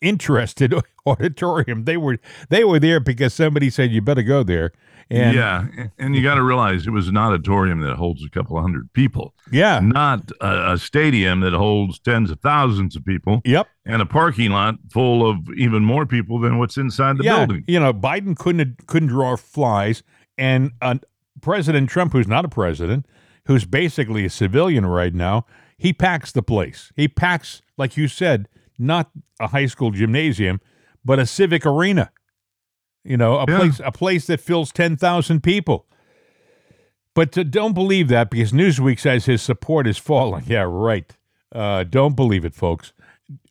interested 0.00 0.74
auditorium. 1.06 1.84
They 1.84 1.96
were 1.96 2.18
they 2.48 2.64
were 2.64 2.78
there 2.78 3.00
because 3.00 3.34
somebody 3.34 3.70
said 3.70 3.90
you 3.90 4.02
better 4.02 4.22
go 4.22 4.42
there. 4.42 4.72
And 5.10 5.34
yeah, 5.34 5.66
and 5.98 6.14
you 6.14 6.22
got 6.22 6.34
to 6.34 6.42
realize 6.42 6.86
it 6.86 6.90
was 6.90 7.08
an 7.08 7.16
auditorium 7.16 7.80
that 7.80 7.96
holds 7.96 8.22
a 8.22 8.28
couple 8.28 8.60
hundred 8.60 8.92
people, 8.92 9.32
yeah, 9.50 9.80
not 9.80 10.30
a, 10.42 10.72
a 10.72 10.78
stadium 10.78 11.40
that 11.40 11.54
holds 11.54 11.98
tens 11.98 12.30
of 12.30 12.40
thousands 12.40 12.94
of 12.94 13.06
people, 13.06 13.40
yep. 13.46 13.68
and 13.86 14.02
a 14.02 14.06
parking 14.06 14.50
lot 14.50 14.74
full 14.92 15.26
of 15.26 15.48
even 15.56 15.82
more 15.82 16.04
people 16.04 16.38
than 16.38 16.58
what's 16.58 16.76
inside 16.76 17.16
the 17.16 17.24
yeah, 17.24 17.38
building. 17.38 17.64
you 17.66 17.80
know, 17.80 17.94
Biden 17.94 18.36
couldn't 18.36 18.86
couldn't 18.86 19.08
draw 19.08 19.34
flies, 19.36 20.02
and 20.36 20.72
uh, 20.82 20.96
President 21.40 21.88
Trump, 21.88 22.12
who's 22.12 22.28
not 22.28 22.44
a 22.44 22.48
president, 22.48 23.06
who's 23.46 23.64
basically 23.64 24.26
a 24.26 24.30
civilian 24.30 24.84
right 24.84 25.14
now, 25.14 25.46
he 25.78 25.94
packs 25.94 26.32
the 26.32 26.42
place. 26.42 26.92
He 26.96 27.08
packs, 27.08 27.62
like 27.78 27.96
you 27.96 28.08
said, 28.08 28.46
not 28.78 29.10
a 29.40 29.48
high 29.48 29.66
school 29.66 29.90
gymnasium, 29.90 30.60
but 31.04 31.18
a 31.18 31.26
civic 31.26 31.64
arena. 31.66 32.10
You 33.04 33.16
know, 33.16 33.38
a 33.38 33.44
Yeah. 33.48 33.58
place 33.58 33.80
a 33.84 33.92
place 33.92 34.26
that 34.26 34.40
fills 34.40 34.72
ten 34.72 34.96
thousand 34.96 35.42
people. 35.42 35.86
But 37.14 37.36
uh, 37.36 37.42
don't 37.42 37.72
believe 37.74 38.08
that 38.08 38.30
because 38.30 38.52
Newsweek 38.52 38.98
says 39.00 39.24
his 39.26 39.42
support 39.42 39.86
is 39.86 39.98
falling. 39.98 40.44
Yeah, 40.46 40.66
right. 40.68 41.10
Uh, 41.52 41.84
don't 41.84 42.14
believe 42.14 42.44
it, 42.44 42.54
folks. 42.54 42.92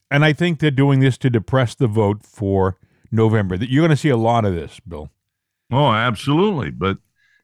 And 0.10 0.24
I 0.24 0.32
think 0.34 0.60
they're 0.60 0.72
doing 0.72 1.00
this 1.02 1.18
to 1.20 1.30
depress 1.30 1.76
the 1.76 1.88
vote 1.88 2.24
for 2.24 2.78
November. 3.12 3.58
That 3.58 3.70
you're 3.70 3.82
going 3.82 3.90
to 3.90 3.98
see 3.98 4.10
a 4.10 4.16
lot 4.18 4.46
of 4.46 4.54
this, 4.54 4.80
Bill. 4.88 5.10
Oh, 5.72 5.92
absolutely. 5.92 6.70
But 6.72 7.00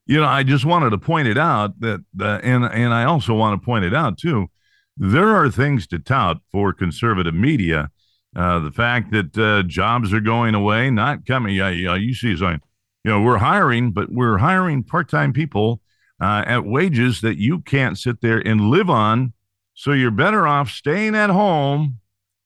you 0.05 0.19
know, 0.19 0.27
I 0.27 0.43
just 0.43 0.63
wanted 0.65 0.91
to 0.91 0.97
point 0.97 1.27
it 1.27 1.37
out 1.37 1.79
that, 1.81 2.03
uh, 2.19 2.39
and 2.43 2.63
and 2.65 2.93
I 2.93 3.05
also 3.05 3.33
want 3.33 3.59
to 3.61 3.65
point 3.65 3.83
it 3.85 3.93
out 3.93 4.17
too, 4.17 4.49
there 4.97 5.29
are 5.29 5.49
things 5.49 5.87
to 5.87 5.99
tout 5.99 6.37
for 6.51 6.73
conservative 6.73 7.33
media. 7.33 7.89
Uh, 8.35 8.59
the 8.59 8.71
fact 8.71 9.11
that 9.11 9.37
uh, 9.37 9.63
jobs 9.63 10.13
are 10.13 10.19
going 10.19 10.55
away, 10.55 10.89
not 10.89 11.25
coming. 11.25 11.59
Uh, 11.59 11.69
you 11.69 12.13
see, 12.13 12.35
saying, 12.35 12.61
you 13.03 13.11
know, 13.11 13.21
we're 13.21 13.37
hiring, 13.37 13.91
but 13.91 14.11
we're 14.11 14.37
hiring 14.37 14.83
part-time 14.83 15.33
people 15.33 15.81
uh, 16.21 16.43
at 16.47 16.65
wages 16.65 17.21
that 17.21 17.37
you 17.37 17.59
can't 17.59 17.97
sit 17.97 18.21
there 18.21 18.39
and 18.39 18.61
live 18.69 18.89
on. 18.89 19.33
So 19.75 19.91
you're 19.91 20.11
better 20.11 20.47
off 20.47 20.69
staying 20.69 21.15
at 21.15 21.29
home 21.29 21.99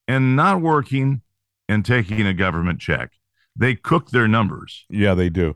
and 0.08 0.36
not 0.36 0.62
working 0.62 1.22
and 1.70 1.86
taking 1.86 2.26
a 2.26 2.34
government 2.34 2.80
check. 2.80 3.12
They 3.56 3.76
cook 3.76 4.12
their 4.12 4.28
numbers. 4.28 4.86
Yeah, 4.90 5.14
they 5.14 5.30
do. 5.30 5.56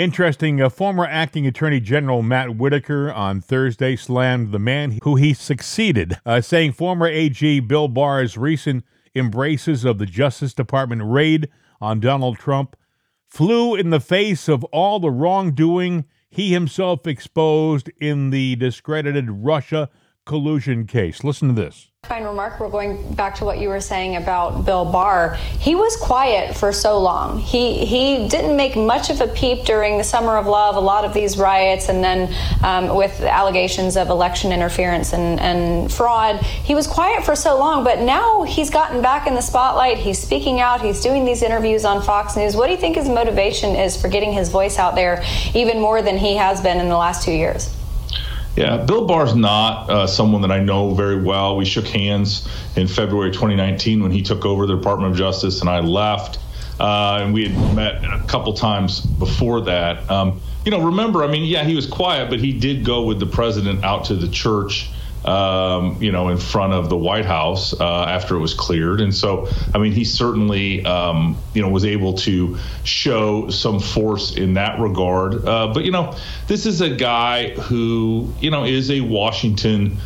Interesting. 0.00 0.62
Uh, 0.62 0.70
former 0.70 1.04
acting 1.04 1.46
attorney 1.46 1.78
general 1.78 2.22
Matt 2.22 2.56
Whitaker 2.56 3.12
on 3.12 3.42
Thursday 3.42 3.96
slammed 3.96 4.50
the 4.50 4.58
man 4.58 4.98
who 5.02 5.16
he 5.16 5.34
succeeded, 5.34 6.16
uh, 6.24 6.40
saying 6.40 6.72
former 6.72 7.06
AG 7.06 7.60
Bill 7.60 7.86
Barr's 7.86 8.38
recent 8.38 8.82
embraces 9.14 9.84
of 9.84 9.98
the 9.98 10.06
Justice 10.06 10.54
Department 10.54 11.02
raid 11.04 11.50
on 11.82 12.00
Donald 12.00 12.38
Trump 12.38 12.76
flew 13.28 13.74
in 13.74 13.90
the 13.90 14.00
face 14.00 14.48
of 14.48 14.64
all 14.72 15.00
the 15.00 15.10
wrongdoing 15.10 16.06
he 16.30 16.50
himself 16.50 17.06
exposed 17.06 17.90
in 18.00 18.30
the 18.30 18.56
discredited 18.56 19.30
Russia 19.30 19.90
collusion 20.24 20.86
case. 20.86 21.22
Listen 21.22 21.48
to 21.48 21.54
this. 21.54 21.89
Fine 22.10 22.24
remark. 22.24 22.58
We're 22.58 22.70
going 22.70 23.14
back 23.14 23.36
to 23.36 23.44
what 23.44 23.60
you 23.60 23.68
were 23.68 23.80
saying 23.80 24.16
about 24.16 24.64
Bill 24.64 24.84
Barr. 24.84 25.34
He 25.60 25.76
was 25.76 25.94
quiet 25.94 26.56
for 26.56 26.72
so 26.72 26.98
long. 26.98 27.38
He 27.38 27.86
he 27.86 28.26
didn't 28.26 28.56
make 28.56 28.74
much 28.74 29.10
of 29.10 29.20
a 29.20 29.28
peep 29.28 29.64
during 29.64 29.96
the 29.96 30.02
Summer 30.02 30.36
of 30.36 30.48
Love, 30.48 30.74
a 30.74 30.80
lot 30.80 31.04
of 31.04 31.14
these 31.14 31.38
riots, 31.38 31.88
and 31.88 32.02
then 32.02 32.34
um, 32.64 32.96
with 32.96 33.20
allegations 33.20 33.96
of 33.96 34.08
election 34.08 34.50
interference 34.50 35.12
and, 35.12 35.38
and 35.38 35.92
fraud. 35.92 36.42
He 36.42 36.74
was 36.74 36.88
quiet 36.88 37.22
for 37.24 37.36
so 37.36 37.56
long, 37.56 37.84
but 37.84 38.00
now 38.00 38.42
he's 38.42 38.70
gotten 38.70 39.02
back 39.02 39.28
in 39.28 39.34
the 39.34 39.40
spotlight. 39.40 39.98
He's 39.98 40.18
speaking 40.18 40.58
out. 40.58 40.80
He's 40.80 41.00
doing 41.00 41.24
these 41.24 41.44
interviews 41.44 41.84
on 41.84 42.02
Fox 42.02 42.36
News. 42.36 42.56
What 42.56 42.66
do 42.66 42.72
you 42.72 42.78
think 42.78 42.96
his 42.96 43.08
motivation 43.08 43.76
is 43.76 43.96
for 43.96 44.08
getting 44.08 44.32
his 44.32 44.48
voice 44.48 44.80
out 44.80 44.96
there 44.96 45.22
even 45.54 45.78
more 45.78 46.02
than 46.02 46.18
he 46.18 46.34
has 46.34 46.60
been 46.60 46.80
in 46.80 46.88
the 46.88 46.96
last 46.96 47.22
two 47.22 47.32
years? 47.32 47.70
Yeah, 48.56 48.78
Bill 48.78 49.06
Barr's 49.06 49.34
not 49.34 49.88
uh, 49.88 50.06
someone 50.06 50.42
that 50.42 50.50
I 50.50 50.58
know 50.60 50.94
very 50.94 51.22
well. 51.22 51.56
We 51.56 51.64
shook 51.64 51.86
hands 51.86 52.48
in 52.76 52.88
February 52.88 53.30
2019 53.30 54.02
when 54.02 54.10
he 54.10 54.22
took 54.22 54.44
over 54.44 54.66
the 54.66 54.76
Department 54.76 55.12
of 55.12 55.18
Justice 55.18 55.60
and 55.60 55.70
I 55.70 55.80
left. 55.80 56.38
Uh, 56.80 57.20
and 57.22 57.34
we 57.34 57.48
had 57.48 57.76
met 57.76 58.04
a 58.04 58.24
couple 58.26 58.52
times 58.54 59.00
before 59.00 59.60
that. 59.62 60.10
Um, 60.10 60.40
you 60.64 60.70
know, 60.70 60.82
remember, 60.82 61.22
I 61.22 61.26
mean, 61.26 61.44
yeah, 61.44 61.64
he 61.64 61.74
was 61.74 61.86
quiet, 61.86 62.30
but 62.30 62.40
he 62.40 62.52
did 62.52 62.84
go 62.84 63.02
with 63.02 63.20
the 63.20 63.26
president 63.26 63.84
out 63.84 64.06
to 64.06 64.14
the 64.14 64.28
church 64.28 64.90
um, 65.24 66.02
you 66.02 66.12
know, 66.12 66.28
in 66.28 66.38
front 66.38 66.72
of 66.72 66.88
the 66.88 66.96
White 66.96 67.26
House 67.26 67.78
uh, 67.78 68.04
after 68.04 68.36
it 68.36 68.40
was 68.40 68.54
cleared. 68.54 69.00
And 69.00 69.14
so, 69.14 69.48
I 69.74 69.78
mean, 69.78 69.92
he 69.92 70.04
certainly, 70.04 70.84
um, 70.84 71.36
you 71.54 71.62
know, 71.62 71.68
was 71.68 71.84
able 71.84 72.14
to 72.14 72.56
show 72.84 73.50
some 73.50 73.80
force 73.80 74.36
in 74.36 74.54
that 74.54 74.80
regard. 74.80 75.46
Uh, 75.46 75.72
but, 75.72 75.84
you 75.84 75.92
know, 75.92 76.16
this 76.46 76.66
is 76.66 76.80
a 76.80 76.90
guy 76.90 77.50
who, 77.50 78.32
you 78.40 78.50
know, 78.50 78.64
is 78.64 78.90
a 78.90 79.00
Washington 79.00 79.98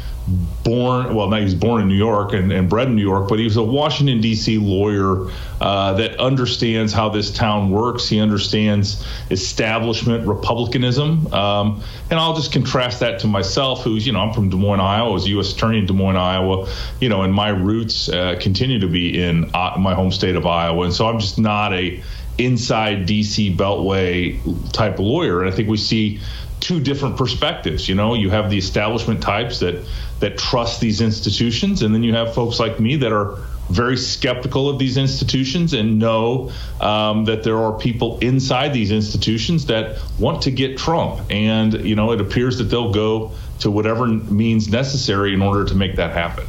born 0.65 1.15
well 1.15 1.29
now 1.29 1.37
he 1.37 1.45
was 1.45 1.55
born 1.55 1.83
in 1.83 1.89
new 1.89 1.95
york 1.95 2.33
and, 2.33 2.51
and 2.51 2.69
bred 2.69 2.89
in 2.89 2.97
new 2.97 3.03
york 3.03 3.29
but 3.29 3.39
he 3.39 3.45
was 3.45 3.59
a 3.59 3.63
washington 3.63 4.23
d.c 4.23 4.57
lawyer 4.57 5.31
uh, 5.61 5.95
that 5.95 6.19
understands 6.19 6.93
how 6.93 7.09
this 7.09 7.31
town 7.31 7.71
works. 7.71 8.07
He 8.07 8.21
understands 8.21 9.07
establishment 9.31 10.27
republicanism. 10.27 11.33
Um, 11.33 11.83
and 12.11 12.19
i'll 12.19 12.35
just 12.35 12.53
contrast 12.53 13.01
that 13.01 13.21
to 13.21 13.27
myself 13.27 13.83
who's 13.83 14.07
you 14.07 14.13
know 14.13 14.21
i'm 14.21 14.33
from 14.35 14.51
des 14.51 14.57
moines 14.57 14.81
iowa. 14.81 15.09
I 15.09 15.13
was 15.13 15.27
u.s 15.29 15.53
attorney 15.53 15.79
in 15.79 15.87
des 15.87 15.95
moines 15.95 16.17
iowa 16.17 16.69
you 17.01 17.09
know 17.09 17.23
and 17.23 17.33
my 17.33 17.49
roots 17.49 18.09
uh, 18.09 18.37
continue 18.41 18.79
to 18.81 18.89
be 18.89 19.23
in 19.23 19.51
uh, 19.55 19.77
my 19.79 19.95
home 19.95 20.11
state 20.13 20.37
of 20.37 20.45
iowa. 20.45 20.85
And 20.85 20.93
so 20.93 21.07
i'm 21.07 21.19
just 21.19 21.39
not 21.39 21.73
a 21.73 22.03
inside 22.37 23.07
dc 23.07 23.57
beltway 23.57 24.73
type 24.73 24.99
lawyer. 24.99 25.41
And 25.41 25.53
i 25.53 25.57
think 25.57 25.69
we 25.69 25.77
see 25.77 26.21
two 26.61 26.81
different 26.81 27.17
perspectives. 27.17 27.89
You 27.89 27.95
know, 27.95 28.15
you 28.15 28.31
have 28.31 28.51
the 28.51 28.59
establishment 28.59 29.23
types 29.23 29.61
that 29.61 29.85
that 30.21 30.39
trust 30.39 30.81
these 30.81 31.01
institutions, 31.01 31.83
and 31.83 31.95
then 31.95 32.03
you 32.03 32.15
have 32.15 32.35
folks 32.35 32.59
like 32.59 32.81
me 32.81 32.97
that 32.97 33.13
are 33.13 33.39
very 33.71 33.97
skeptical 33.97 34.69
of 34.69 34.79
these 34.79 34.97
institutions 34.97 35.73
and 35.73 35.99
know 35.99 36.51
um, 36.81 37.25
that 37.25 37.43
there 37.43 37.57
are 37.57 37.73
people 37.79 38.19
inside 38.19 38.73
these 38.73 38.91
institutions 38.91 39.67
that 39.67 39.99
want 40.19 40.43
to 40.43 40.51
get 40.51 40.77
Trump. 40.77 41.21
And, 41.31 41.73
you 41.85 41.97
know, 41.97 42.13
it 42.13 42.21
appears 42.21 42.59
that 42.59 42.65
they'll 42.65 42.93
go 42.93 43.33
to 43.61 43.71
whatever 43.71 44.07
means 44.07 44.69
necessary 44.69 45.33
in 45.33 45.41
order 45.41 45.65
to 45.65 45.75
make 45.75 45.97
that 45.97 46.13
happen. 46.13 46.47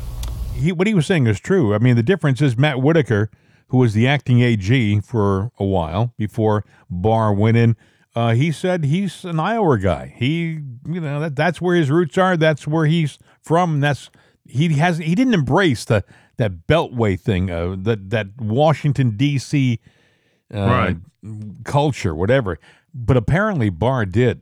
He, 0.53 0.71
what 0.71 0.87
he 0.87 0.93
was 0.93 1.05
saying 1.05 1.27
is 1.27 1.39
true. 1.39 1.73
I 1.73 1.79
mean, 1.79 1.95
the 1.95 2.03
difference 2.03 2.41
is 2.41 2.57
Matt 2.57 2.81
Whitaker, 2.81 3.29
who 3.67 3.77
was 3.77 3.93
the 3.93 4.07
acting 4.07 4.41
AG 4.41 5.01
for 5.01 5.51
a 5.57 5.65
while 5.65 6.13
before 6.17 6.65
Barr 6.89 7.33
went 7.33 7.57
in, 7.57 7.75
uh, 8.15 8.33
he 8.33 8.51
said 8.51 8.85
he's 8.85 9.25
an 9.25 9.39
Iowa 9.39 9.77
guy. 9.77 10.13
He, 10.15 10.59
you 10.87 11.01
know, 11.01 11.19
that, 11.19 11.35
that's 11.35 11.59
where 11.59 11.75
his 11.75 11.91
roots 11.91 12.17
are. 12.17 12.37
That's 12.37 12.65
where 12.65 12.85
he's 12.85 13.19
from. 13.41 13.81
That's 13.81 14.09
he 14.45 14.69
has 14.75 14.99
he 14.99 15.15
didn't 15.15 15.33
embrace 15.33 15.85
the 15.85 16.03
that 16.37 16.67
Beltway 16.67 17.19
thing, 17.19 17.51
uh, 17.51 17.75
that 17.79 18.09
that 18.11 18.39
Washington 18.39 19.17
D.C. 19.17 19.79
Uh, 20.53 20.57
right. 20.59 20.97
culture, 21.65 22.15
whatever. 22.15 22.57
But 22.93 23.17
apparently, 23.17 23.69
Barr 23.69 24.05
did. 24.05 24.41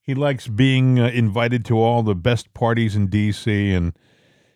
He 0.00 0.14
likes 0.14 0.46
being 0.46 1.00
uh, 1.00 1.08
invited 1.08 1.64
to 1.66 1.78
all 1.78 2.02
the 2.02 2.14
best 2.14 2.54
parties 2.54 2.94
in 2.94 3.08
D.C. 3.08 3.72
and 3.72 3.92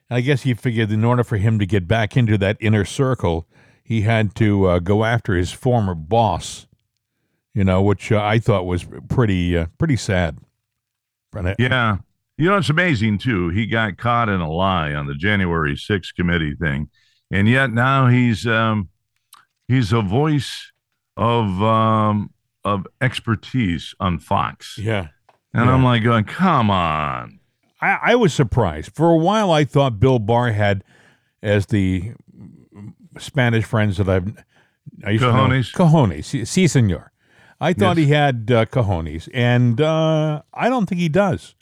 I 0.09 0.21
guess 0.21 0.43
he 0.43 0.55
figured 0.55 0.93
in 0.93 1.05
order 1.05 1.25
for 1.25 1.39
him 1.39 1.59
to 1.59 1.67
get 1.67 1.89
back 1.89 2.17
into 2.17 2.37
that 2.39 2.59
inner 2.61 2.85
circle, 2.85 3.49
he 3.83 4.03
had 4.03 4.35
to 4.37 4.67
uh, 4.67 4.79
go 4.79 5.05
after 5.05 5.35
his 5.35 5.53
former 5.53 5.95
boss 5.95 6.67
you 7.55 7.65
know, 7.65 7.83
which 7.83 8.11
uh, 8.11 8.23
I 8.23 8.39
thought 8.39 8.67
was 8.67 8.87
pretty 9.09 9.57
uh, 9.57 9.67
pretty 9.79 9.97
sad. 9.97 10.39
Yeah. 11.59 11.99
You 12.39 12.49
know, 12.49 12.57
it's 12.57 12.71
amazing 12.71 13.19
too. 13.19 13.51
He 13.51 13.67
got 13.67 13.99
caught 13.99 14.29
in 14.29 14.41
a 14.41 14.51
lie 14.51 14.93
on 14.95 15.07
the 15.07 15.15
January 15.15 15.75
6th 15.75 16.15
committee 16.15 16.55
thing. 16.55 16.89
And 17.31 17.49
yet 17.49 17.73
now 17.73 18.09
he's 18.09 18.47
um, 18.47 18.89
he's 19.69 19.93
a 19.93 20.03
voice 20.03 20.73
of 21.17 21.63
um, 21.63 22.31
of 22.65 22.87
expertise 23.01 23.95
on 24.01 24.19
Fox. 24.19 24.79
Yeah. 24.79 25.09
And 25.55 25.67
yeah. 25.67 25.75
I'm 25.75 25.85
like 25.85 26.03
going, 26.03 26.25
come 26.25 26.71
on. 26.71 27.41
I, 27.81 27.99
I 28.03 28.15
was 28.15 28.33
surprised. 28.33 28.95
For 28.95 29.11
a 29.11 29.17
while 29.17 29.51
I 29.51 29.65
thought 29.65 30.01
Bill 30.01 30.19
Barr 30.19 30.53
had 30.53 30.85
as 31.43 31.67
the 31.67 32.13
Spanish 33.19 33.65
friends 33.65 33.99
that 33.99 34.09
I've 34.09 34.33
I 35.05 35.11
used 35.11 35.25
cojones. 35.25 35.73
to 35.73 35.79
know, 35.79 35.91
cojones, 35.91 36.47
si, 36.47 36.67
senor. 36.67 37.12
I 37.63 37.73
thought 37.75 37.97
yes. 37.97 38.07
he 38.07 38.13
had 38.13 38.51
uh, 38.51 38.65
cojones, 38.67 39.29
and 39.33 39.81
uh, 39.81 40.43
I 40.53 40.69
don't 40.69 40.87
think 40.87 41.01
he 41.01 41.09
does. 41.09 41.55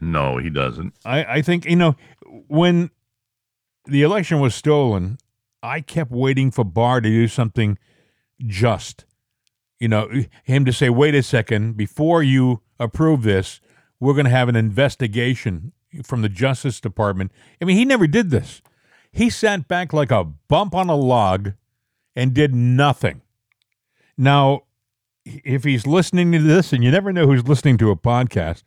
No, 0.00 0.38
he 0.38 0.50
doesn't. 0.50 0.94
I, 1.04 1.24
I 1.24 1.42
think, 1.42 1.64
you 1.64 1.76
know, 1.76 1.94
when 2.48 2.90
the 3.86 4.02
election 4.02 4.40
was 4.40 4.52
stolen, 4.52 5.16
I 5.62 5.80
kept 5.80 6.10
waiting 6.10 6.50
for 6.50 6.64
Barr 6.64 7.00
to 7.00 7.08
do 7.08 7.28
something 7.28 7.78
just. 8.44 9.04
You 9.78 9.86
know, 9.86 10.10
him 10.42 10.64
to 10.64 10.72
say, 10.72 10.90
wait 10.90 11.14
a 11.14 11.22
second, 11.22 11.76
before 11.76 12.20
you 12.20 12.62
approve 12.80 13.22
this, 13.22 13.60
we're 14.00 14.14
going 14.14 14.24
to 14.24 14.30
have 14.30 14.48
an 14.48 14.56
investigation 14.56 15.70
from 16.02 16.22
the 16.22 16.28
Justice 16.28 16.80
Department. 16.80 17.30
I 17.62 17.64
mean, 17.64 17.76
he 17.76 17.84
never 17.84 18.08
did 18.08 18.30
this. 18.30 18.60
He 19.12 19.30
sat 19.30 19.68
back 19.68 19.92
like 19.92 20.10
a 20.10 20.24
bump 20.24 20.74
on 20.74 20.88
a 20.88 20.96
log 20.96 21.52
and 22.16 22.34
did 22.34 22.54
nothing. 22.56 23.22
Now, 24.18 24.62
if 25.24 25.64
he's 25.64 25.86
listening 25.86 26.32
to 26.32 26.38
this, 26.38 26.72
and 26.72 26.84
you 26.84 26.90
never 26.90 27.12
know 27.12 27.26
who's 27.26 27.46
listening 27.46 27.78
to 27.78 27.90
a 27.90 27.96
podcast, 27.96 28.62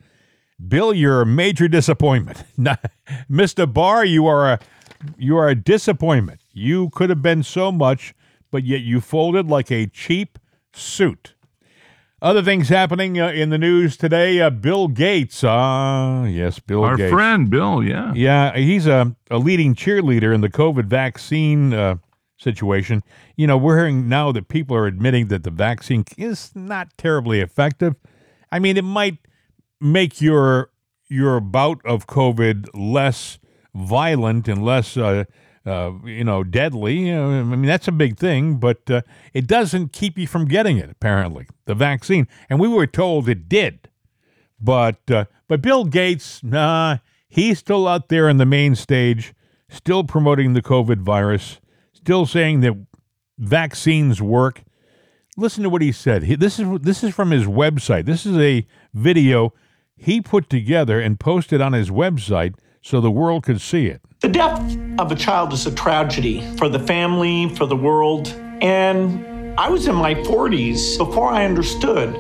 Bill, 0.66 0.94
you're 0.94 1.22
a 1.22 1.26
major 1.26 1.68
disappointment. 1.68 2.44
Mr. 3.30 3.72
Barr, 3.72 4.04
you 4.06 4.26
are 4.26 4.54
a 4.54 4.60
you 5.18 5.38
are 5.38 5.48
a 5.48 5.56
disappointment. 5.56 6.42
You 6.54 6.90
could 6.90 7.10
have 7.12 7.22
been 7.22 7.44
so 7.44 7.72
much, 7.72 8.16
but 8.50 8.64
yet 8.64 8.82
you 8.82 9.00
folded 9.00 9.48
like 9.48 9.72
a 9.72 9.86
cheap 9.88 10.40
suit. 10.74 11.36
Other 12.20 12.42
things 12.42 12.70
happening 12.70 13.20
uh, 13.22 13.28
in 13.30 13.52
the 13.52 13.60
news 13.60 13.96
today. 13.96 14.42
Uh, 14.42 14.50
Bill 14.50 14.88
Gates. 14.88 15.44
Ah, 15.44 16.22
uh, 16.22 16.26
yes, 16.26 16.58
Bill 16.58 16.84
Our 16.84 16.98
Gates. 16.98 17.12
friend, 17.12 17.48
Bill, 17.48 17.84
yeah. 17.84 18.12
Yeah, 18.16 18.58
he's 18.58 18.88
a, 18.88 19.16
a 19.30 19.38
leading 19.38 19.76
cheerleader 19.76 20.34
in 20.34 20.42
the 20.42 20.50
COVID 20.50 20.86
vaccine 20.86 21.76
uh, 21.76 21.98
situation. 22.38 23.04
You 23.36 23.48
know, 23.48 23.58
we're 23.58 23.78
hearing 23.78 24.08
now 24.08 24.32
that 24.32 24.48
people 24.48 24.76
are 24.76 24.88
admitting 24.88 25.28
that 25.28 25.44
the 25.44 25.52
vaccine 25.52 26.06
is 26.18 26.52
not 26.56 26.90
terribly 26.98 27.40
effective. 27.42 27.96
I 28.52 28.60
mean, 28.60 28.78
it 28.78 28.84
might 28.84 29.18
make 29.82 30.22
your 30.22 30.72
your 31.10 31.40
bout 31.40 31.80
of 31.86 32.08
COVID 32.08 32.68
less 32.74 33.40
violent 33.74 34.48
and 34.48 34.64
less, 34.64 34.98
uh, 34.98 35.24
uh, 35.66 35.92
you 36.04 36.24
know, 36.24 36.44
deadly. 36.44 37.14
I 37.14 37.44
mean, 37.44 37.66
that's 37.66 37.88
a 37.88 37.94
big 37.94 38.18
thing, 38.18 38.58
but 38.58 38.90
uh, 38.90 39.02
it 39.34 39.48
doesn't 39.48 39.94
keep 39.94 40.18
you 40.18 40.28
from 40.28 40.46
getting 40.46 40.78
it. 40.78 40.90
Apparently, 40.90 41.48
the 41.66 41.76
vaccine, 41.76 42.28
and 42.50 42.60
we 42.60 42.68
were 42.68 42.88
told 42.88 43.30
it 43.30 43.48
did. 43.48 43.90
But 44.60 45.10
uh, 45.10 45.26
but 45.48 45.62
Bill 45.62 45.86
Gates, 45.86 46.44
nah, 46.44 46.98
he's 47.30 47.60
still 47.60 47.88
out 47.88 48.10
there 48.10 48.30
on 48.30 48.38
the 48.38 48.46
main 48.46 48.76
stage 48.76 49.34
still 49.70 50.04
promoting 50.04 50.54
the 50.54 50.62
COVID 50.62 51.02
virus, 51.02 51.60
still 52.08 52.26
saying 52.26 52.62
that 52.62 52.74
vaccines 53.38 54.22
work. 54.22 54.64
Listen 55.36 55.64
to 55.64 55.70
what 55.70 55.82
he 55.82 55.92
said. 55.92 56.24
He, 56.24 56.36
this 56.36 56.58
is 56.58 56.80
this 56.80 57.04
is 57.04 57.14
from 57.14 57.32
his 57.32 57.44
website. 57.44 58.06
This 58.06 58.26
is 58.26 58.38
a 58.38 58.66
video 58.94 59.54
he 59.98 60.22
put 60.22 60.50
together 60.50 61.02
and 61.02 61.20
posted 61.20 61.60
on 61.60 61.74
his 61.74 61.90
website 61.90 62.56
so 62.82 63.02
the 63.02 63.12
world 63.12 63.44
could 63.44 63.60
see 63.60 63.88
it. 63.88 64.00
The 64.22 64.30
death 64.30 64.78
of 65.00 65.12
a 65.12 65.16
child 65.16 65.52
is 65.52 65.66
a 65.68 65.76
tragedy 65.76 66.40
for 66.56 66.70
the 66.70 66.80
family, 66.80 67.54
for 67.56 67.66
the 67.66 67.76
world, 67.76 68.30
and 68.62 69.60
I 69.60 69.68
was 69.68 69.90
in 69.90 69.96
my 69.96 70.14
40s 70.16 70.98
before 70.98 71.30
I 71.30 71.44
understood 71.44 72.16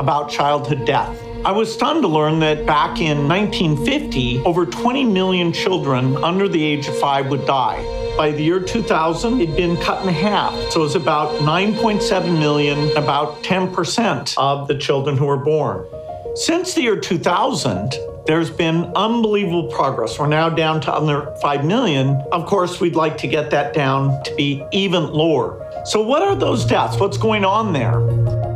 about 0.00 0.30
childhood 0.30 0.84
death. 0.84 1.16
I 1.44 1.52
was 1.52 1.72
stunned 1.72 2.02
to 2.02 2.08
learn 2.08 2.40
that 2.40 2.66
back 2.66 3.00
in 3.00 3.28
1950, 3.28 4.40
over 4.40 4.66
20 4.66 5.04
million 5.04 5.52
children 5.52 6.16
under 6.24 6.48
the 6.48 6.60
age 6.60 6.88
of 6.88 6.98
five 6.98 7.28
would 7.28 7.46
die. 7.46 7.97
By 8.18 8.32
the 8.32 8.42
year 8.42 8.58
2000, 8.58 9.40
it'd 9.40 9.54
been 9.54 9.76
cut 9.76 10.04
in 10.04 10.12
half. 10.12 10.52
So 10.72 10.80
it 10.80 10.82
was 10.82 10.96
about 10.96 11.40
9.7 11.40 12.36
million, 12.36 12.90
about 12.96 13.44
10% 13.44 14.34
of 14.36 14.66
the 14.66 14.76
children 14.76 15.16
who 15.16 15.26
were 15.26 15.36
born. 15.36 15.86
Since 16.34 16.74
the 16.74 16.82
year 16.82 16.98
2000, 16.98 17.94
there's 18.26 18.50
been 18.50 18.92
unbelievable 18.96 19.68
progress. 19.68 20.18
We're 20.18 20.26
now 20.26 20.48
down 20.48 20.80
to 20.80 20.92
under 20.92 21.32
5 21.40 21.64
million. 21.64 22.20
Of 22.32 22.46
course, 22.46 22.80
we'd 22.80 22.96
like 22.96 23.18
to 23.18 23.28
get 23.28 23.50
that 23.52 23.72
down 23.72 24.20
to 24.24 24.34
be 24.34 24.64
even 24.72 25.12
lower. 25.12 25.64
So, 25.86 26.02
what 26.02 26.22
are 26.22 26.34
those 26.34 26.64
deaths? 26.64 26.98
What's 26.98 27.18
going 27.18 27.44
on 27.44 27.72
there? 27.72 28.47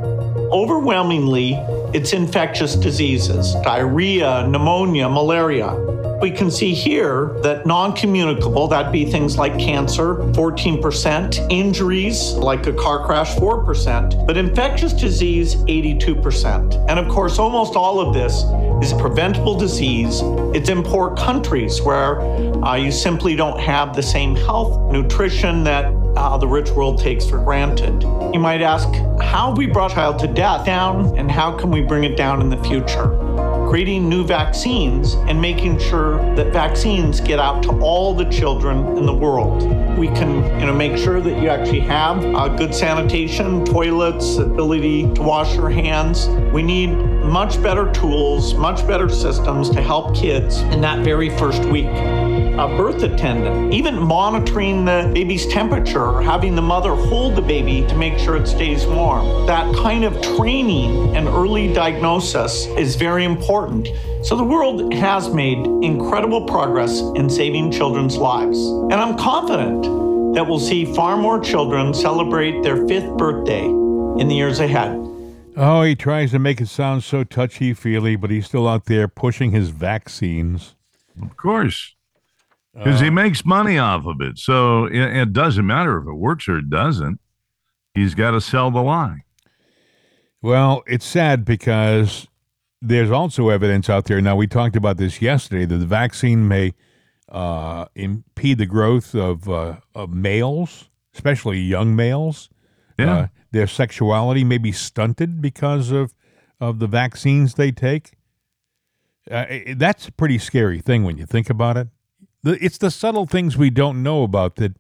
Overwhelmingly, 0.53 1.55
it's 1.95 2.13
infectious 2.13 2.77
diseases 2.77 3.55
diarrhea, 3.65 4.47
pneumonia, 4.47 5.09
malaria. 5.09 5.75
We 6.21 6.31
can 6.31 6.51
see 6.51 6.75
here 6.75 7.35
that 7.43 7.65
non 7.65 7.95
communicable, 7.97 8.69
that'd 8.69 8.93
be 8.93 9.07
things 9.07 9.39
like 9.39 9.59
cancer, 9.59 10.17
14%, 10.17 11.51
injuries 11.51 12.33
like 12.35 12.67
a 12.67 12.73
car 12.75 13.07
crash, 13.07 13.35
4%, 13.37 14.27
but 14.27 14.37
infectious 14.37 14.93
disease, 14.93 15.57
82%. 15.57 16.87
And 16.87 16.99
of 16.99 17.09
course, 17.09 17.39
almost 17.39 17.75
all 17.75 17.99
of 17.99 18.13
this 18.13 18.45
is 18.87 18.93
preventable 19.01 19.59
disease. 19.59 20.21
It's 20.55 20.69
in 20.69 20.83
poor 20.83 21.17
countries 21.17 21.81
where 21.81 22.21
uh, 22.63 22.75
you 22.75 22.93
simply 22.93 23.35
don't 23.37 23.59
have 23.59 23.97
the 23.97 24.03
same 24.03 24.37
health, 24.37 24.93
nutrition 24.93 25.65
that 25.65 26.02
uh, 26.17 26.37
the 26.37 26.47
rich 26.47 26.71
world 26.71 26.99
takes 26.99 27.29
for 27.29 27.39
granted. 27.39 28.03
You 28.03 28.41
might 28.41 28.63
ask, 28.63 28.89
how 29.21 29.49
have 29.49 29.59
we 29.59 29.67
brought 29.67 29.93
child 29.93 30.19
to 30.21 30.27
death 30.27 30.67
down 30.67 31.17
and 31.19 31.31
how 31.31 31.57
can 31.57 31.71
we 31.71 31.83
bring 31.83 32.05
it 32.05 32.17
down 32.17 32.41
in 32.41 32.49
the 32.49 32.63
future? 32.65 33.19
Creating 33.69 34.09
new 34.09 34.25
vaccines 34.25 35.15
and 35.29 35.41
making 35.41 35.79
sure 35.79 36.19
that 36.35 36.53
vaccines 36.53 37.21
get 37.21 37.39
out 37.39 37.63
to 37.63 37.71
all 37.81 38.15
the 38.15 38.25
children 38.27 38.97
in 38.99 39.07
the 39.07 39.15
world. 39.15 39.63
We 39.97 40.09
can, 40.09 40.45
you 40.61 40.67
know, 40.67 40.75
make 40.75 40.99
sure 40.99 41.21
that 41.21 41.43
you 41.43 41.49
actually 41.49 41.81
have 41.81 42.25
uh, 42.25 42.49
good 42.49 42.75
sanitation, 42.75 43.65
toilets, 43.65 44.37
ability 44.37 45.13
to 45.15 45.23
wash 45.23 45.55
your 45.55 45.71
hands. 45.71 46.29
We 46.53 46.63
need 46.63 46.89
much 46.89 47.63
better 47.63 47.91
tools, 47.93 48.55
much 48.55 48.87
better 48.87 49.09
systems 49.09 49.71
to 49.71 49.81
help 49.81 50.15
kids 50.15 50.59
in 50.59 50.81
that 50.83 51.03
very 51.05 51.31
first 51.39 51.65
week 51.67 51.89
a 52.59 52.69
birth 52.77 53.03
attendant, 53.03 53.73
even 53.73 53.99
monitoring 53.99 54.85
the 54.85 55.11
baby's 55.15 55.47
temperature 55.47 56.05
or 56.05 56.23
having 56.23 56.55
the 56.55 56.63
mother 56.63 56.95
hold 56.95 57.35
the 57.35 57.43
baby 57.43 57.87
to 57.89 57.97
make 57.97 58.19
sure 58.19 58.37
it 58.37 58.47
stays 58.47 58.87
warm. 58.87 59.47
That 59.47 59.75
kind 59.77 60.05
of 60.05 60.21
training 60.37 61.17
and 61.17 61.27
early 61.29 61.73
diagnosis 61.73 62.67
is 62.67 62.97
very 62.97 63.25
important. 63.25 63.89
So 64.23 64.37
the 64.37 64.45
world 64.45 64.93
has 64.93 65.33
made 65.33 65.59
incredible 65.83 66.45
progress 66.45 67.01
in 67.17 67.31
saving 67.31 67.73
children's 67.73 68.17
lives. 68.17 68.59
And 68.59 68.95
I'm 68.95 69.17
confident 69.17 70.35
that 70.35 70.47
we'll 70.47 70.61
see 70.61 70.85
far 70.95 71.17
more 71.17 71.41
children 71.41 71.95
celebrate 71.95 72.63
their 72.63 72.87
fifth 72.87 73.17
birthday 73.17 73.65
in 73.65 74.29
the 74.29 74.35
years 74.35 74.61
ahead. 74.61 74.99
Oh, 75.57 75.83
he 75.83 75.95
tries 75.95 76.31
to 76.31 76.39
make 76.39 76.61
it 76.61 76.69
sound 76.69 77.03
so 77.03 77.25
touchy 77.25 77.75
feely, 77.75 78.17
but 78.17 78.31
he's 78.31 78.47
still 78.47 78.69
out 78.69 78.87
there 78.87 79.09
pushing 79.09 79.51
his 79.51 79.71
vaccines. 79.71 80.75
Of 81.21 81.37
course. 81.37 81.95
Because 82.75 83.01
he 83.01 83.11
makes 83.11 83.45
money 83.45 83.77
off 83.77 84.07
of 84.07 84.21
it. 84.23 84.39
So 84.39 84.87
it, 84.87 84.95
it 85.17 85.33
doesn't 85.33 85.67
matter 85.67 85.99
if 86.01 86.07
it 86.07 86.15
works 86.15 86.49
or 86.49 86.57
it 86.59 86.71
doesn't. 86.71 87.21
He's 87.95 88.15
got 88.15 88.31
to 88.31 88.41
sell 88.41 88.71
the 88.71 88.81
lie. 88.83 89.25
Well, 90.41 90.83
it's 90.87 91.05
sad 91.05 91.45
because 91.45 92.27
there's 92.81 93.11
also 93.11 93.51
evidence 93.51 93.91
out 93.91 94.07
there. 94.07 94.21
Now, 94.21 94.37
we 94.37 94.47
talked 94.47 94.75
about 94.75 94.97
this 94.97 95.21
yesterday 95.21 95.67
that 95.67 95.77
the 95.77 95.87
vaccine 95.87 96.49
may 96.49 96.73
uh, 97.31 97.85
impede 97.95 98.59
the 98.59 98.67
growth 98.67 99.15
of, 99.15 99.49
uh, 99.49 99.77
of 99.95 100.11
males, 100.11 100.89
especially 101.15 101.59
young 101.61 101.95
males. 101.95 102.49
Yeah. 102.99 103.15
Uh, 103.17 103.27
their 103.53 103.67
sexuality 103.67 104.45
may 104.45 104.59
be 104.59 104.73
stunted 104.73 105.41
because 105.43 105.91
of, 105.91 106.15
of 106.61 106.79
the 106.79 106.87
vaccines 106.87 107.55
they 107.55 107.71
take. 107.71 108.13
Uh, 109.31 109.45
it- 109.49 109.79
that's 109.79 110.09
a 110.09 110.13
pretty 110.13 110.39
scary 110.39 110.81
thing 110.81 111.05
when 111.05 111.19
you 111.19 111.27
think 111.27 111.51
about 111.51 111.77
it. 111.77 111.89
The, 112.43 112.63
it's 112.65 112.79
the 112.79 112.91
subtle 112.91 113.27
things 113.27 113.57
we 113.57 113.71
don't 113.71 114.03
know 114.03 114.23
about 114.23 114.57
that 114.57 114.75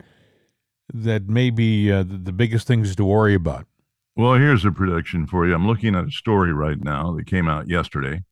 that 0.93 1.29
may 1.29 1.51
be 1.51 1.91
uh, 1.91 2.03
the, 2.03 2.19
the 2.19 2.33
biggest 2.33 2.67
things 2.67 2.95
to 2.97 3.05
worry 3.05 3.35
about. 3.35 3.67
Well, 4.15 4.35
here's 4.35 4.65
a 4.65 4.73
prediction 4.73 5.27
for 5.27 5.47
you. 5.47 5.55
I'm 5.55 5.67
looking 5.67 5.95
at 5.95 6.07
a 6.07 6.11
story 6.11 6.53
right 6.53 6.83
now 6.83 7.15
that 7.17 7.27
came 7.27 7.49
out 7.49 7.69
yesterday. 7.69 8.23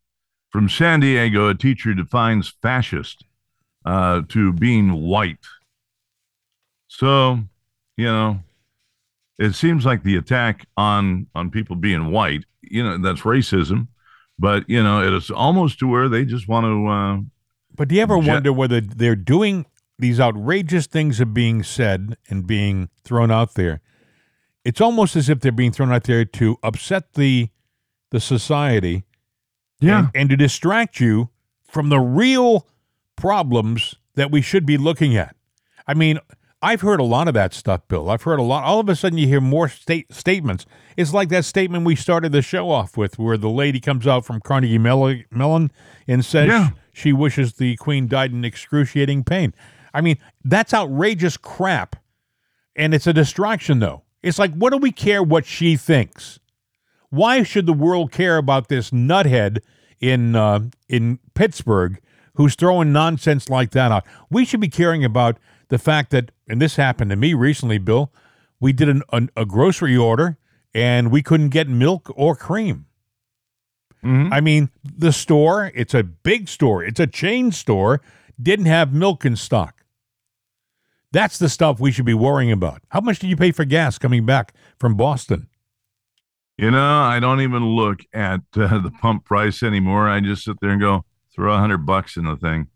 From 0.51 0.69
San 0.69 1.01
Diego, 1.01 1.49
a 1.49 1.55
teacher 1.55 1.95
defines 1.95 2.53
fascist 2.61 3.25
uh, 3.87 4.23
to 4.29 4.53
being 4.53 4.93
white. 4.93 5.47
So, 6.89 7.41
you 7.97 8.07
know, 8.07 8.41
it 9.39 9.55
seems 9.55 9.87
like 9.87 10.03
the 10.03 10.17
attack 10.17 10.67
on 10.77 11.29
on 11.35 11.51
people 11.51 11.77
being 11.77 12.11
white, 12.11 12.45
you 12.63 12.83
know, 12.83 12.99
that's 12.99 13.23
racism. 13.23 13.89
But 14.39 14.69
you 14.69 14.83
know, 14.83 15.03
it 15.03 15.15
is 15.15 15.31
almost 15.31 15.79
to 15.79 15.89
where 15.89 16.09
they 16.09 16.25
just 16.25 16.49
want 16.49 16.65
to. 16.65 16.87
Uh, 16.87 17.40
But 17.81 17.89
do 17.89 17.95
you 17.95 18.03
ever 18.03 18.19
wonder 18.19 18.53
whether 18.53 18.79
they're 18.79 19.17
doing 19.17 19.65
these 19.99 20.21
outrageous 20.21 20.87
things 20.87 21.19
are 21.19 21.25
being 21.25 21.63
said 21.63 22.19
and 22.29 22.47
being 22.47 22.91
thrown 23.05 23.31
out 23.31 23.55
there? 23.55 23.81
It's 24.67 24.83
almost 24.83 25.17
as 25.17 25.31
if 25.31 25.41
they're 25.41 25.51
being 25.51 25.73
thrown 25.73 25.91
out 25.91 26.05
there 26.05 26.27
to 26.27 26.59
upset 26.63 27.15
the 27.15 27.49
the 28.11 28.21
society 28.21 29.05
yeah, 29.81 29.99
and, 29.99 30.11
and 30.15 30.29
to 30.29 30.37
distract 30.37 31.01
you 31.01 31.31
from 31.71 31.89
the 31.89 32.01
real 32.01 32.67
problems 33.17 33.95
that 34.15 34.31
we 34.31 34.43
should 34.43 34.67
be 34.67 34.77
looking 34.77 35.17
at. 35.17 35.35
I 35.87 35.95
mean, 35.95 36.19
I've 36.61 36.83
heard 36.83 37.01
a 37.01 37.05
lot 37.05 37.29
of 37.29 37.35
that 37.35 37.55
stuff, 37.55 37.89
Bill. 37.89 38.11
I've 38.11 38.25
heard 38.25 38.39
a 38.39 38.43
lot. 38.43 38.65
All 38.65 38.81
of 38.81 38.91
a 38.91 38.95
sudden, 38.95 39.17
you 39.17 39.27
hear 39.27 39.41
more 39.41 39.71
state 39.71 40.13
statements. 40.13 40.67
It's 40.99 41.15
like 41.15 41.31
that 41.31 41.47
statement 41.47 41.87
we 41.87 41.97
started 41.97 42.33
the 42.33 42.43
show 42.43 42.71
off 42.71 42.99
with, 42.99 43.19
where 43.19 43.39
the 43.39 43.49
lady 43.49 43.81
comes 43.81 44.07
out 44.07 44.27
from 44.27 44.43
Carnegie 44.43 44.77
Mellon 44.77 45.71
and 46.07 46.23
says 46.23 46.49
Yeah. 46.49 46.71
She 47.01 47.13
wishes 47.13 47.55
the 47.55 47.77
Queen 47.77 48.07
died 48.07 48.33
in 48.33 48.45
excruciating 48.45 49.25
pain. 49.25 49.55
I 49.93 50.01
mean, 50.01 50.19
that's 50.45 50.73
outrageous 50.73 51.37
crap, 51.37 51.97
and 52.77 52.95
it's 52.95 53.07
a 53.07 53.13
distraction, 53.13 53.81
though. 53.81 54.03
It's 54.23 54.39
like, 54.39 54.55
what 54.55 54.71
do 54.71 54.77
we 54.77 54.93
care 54.93 55.23
what 55.23 55.47
she 55.47 55.77
thinks? 55.77 56.39
Why 57.09 57.43
should 57.43 57.67
the 57.67 57.73
world 57.73 58.13
care 58.13 58.37
about 58.37 58.69
this 58.69 58.91
nuthead 58.91 59.59
in 59.99 60.37
uh, 60.37 60.61
in 60.89 61.19
Pittsburgh 61.35 62.01
who's 62.35 62.55
throwing 62.55 62.93
nonsense 62.93 63.49
like 63.49 63.71
that 63.73 63.91
out? 63.91 64.05
We 64.31 64.45
should 64.45 64.61
be 64.61 64.69
caring 64.69 65.05
about 65.05 65.39
the 65.69 65.79
fact 65.79 66.11
that, 66.11 66.31
and 66.49 66.61
this 66.61 66.77
happened 66.77 67.11
to 67.11 67.17
me 67.17 67.35
recently, 67.35 67.79
Bill. 67.79 68.13
We 68.61 68.73
did 68.73 68.89
an, 68.89 69.03
an, 69.13 69.31
a 69.37 69.47
grocery 69.47 69.97
order 69.97 70.37
and 70.75 71.11
we 71.11 71.23
couldn't 71.23 71.49
get 71.49 71.69
milk 71.69 72.13
or 72.15 72.37
cream. 72.37 72.87
Mhm. 74.05 74.33
I 74.33 74.41
mean, 74.41 74.71
the 74.83 75.13
store, 75.13 75.71
it's 75.75 75.95
a 75.95 76.03
big 76.03 76.49
store, 76.49 76.83
it's 76.83 77.01
a 77.01 77.07
chain 77.07 77.53
store, 77.53 78.01
didn't 78.41 78.67
have 78.67 78.93
milk 78.95 79.25
in 79.25 79.37
stock. 79.37 79.85
That's 81.13 81.39
the 81.39 81.49
stuff 81.49 81.81
we 81.81 81.91
should 81.91 82.05
be 82.05 82.15
worrying 82.15 82.53
about. 82.53 82.83
How 82.91 83.01
much 83.01 83.19
did 83.19 83.29
you 83.31 83.37
pay 83.37 83.51
for 83.53 83.65
gas 83.65 83.99
coming 83.99 84.25
back 84.25 84.55
from 84.79 84.97
Boston? 84.97 85.49
You 86.57 86.71
know, 86.71 87.01
I 87.03 87.19
don't 87.21 87.41
even 87.41 87.65
look 87.65 88.01
at 88.13 88.41
uh, 88.57 88.79
the 88.83 88.93
pump 89.01 89.25
price 89.25 89.63
anymore. 89.63 90.09
I 90.09 90.21
just 90.21 90.45
sit 90.45 90.57
there 90.61 90.71
and 90.71 90.81
go, 90.81 91.05
throw 91.35 91.53
a 91.55 91.59
hundred 91.59 91.85
bucks 91.87 92.17
in 92.17 92.25
the 92.25 92.37
thing, 92.37 92.69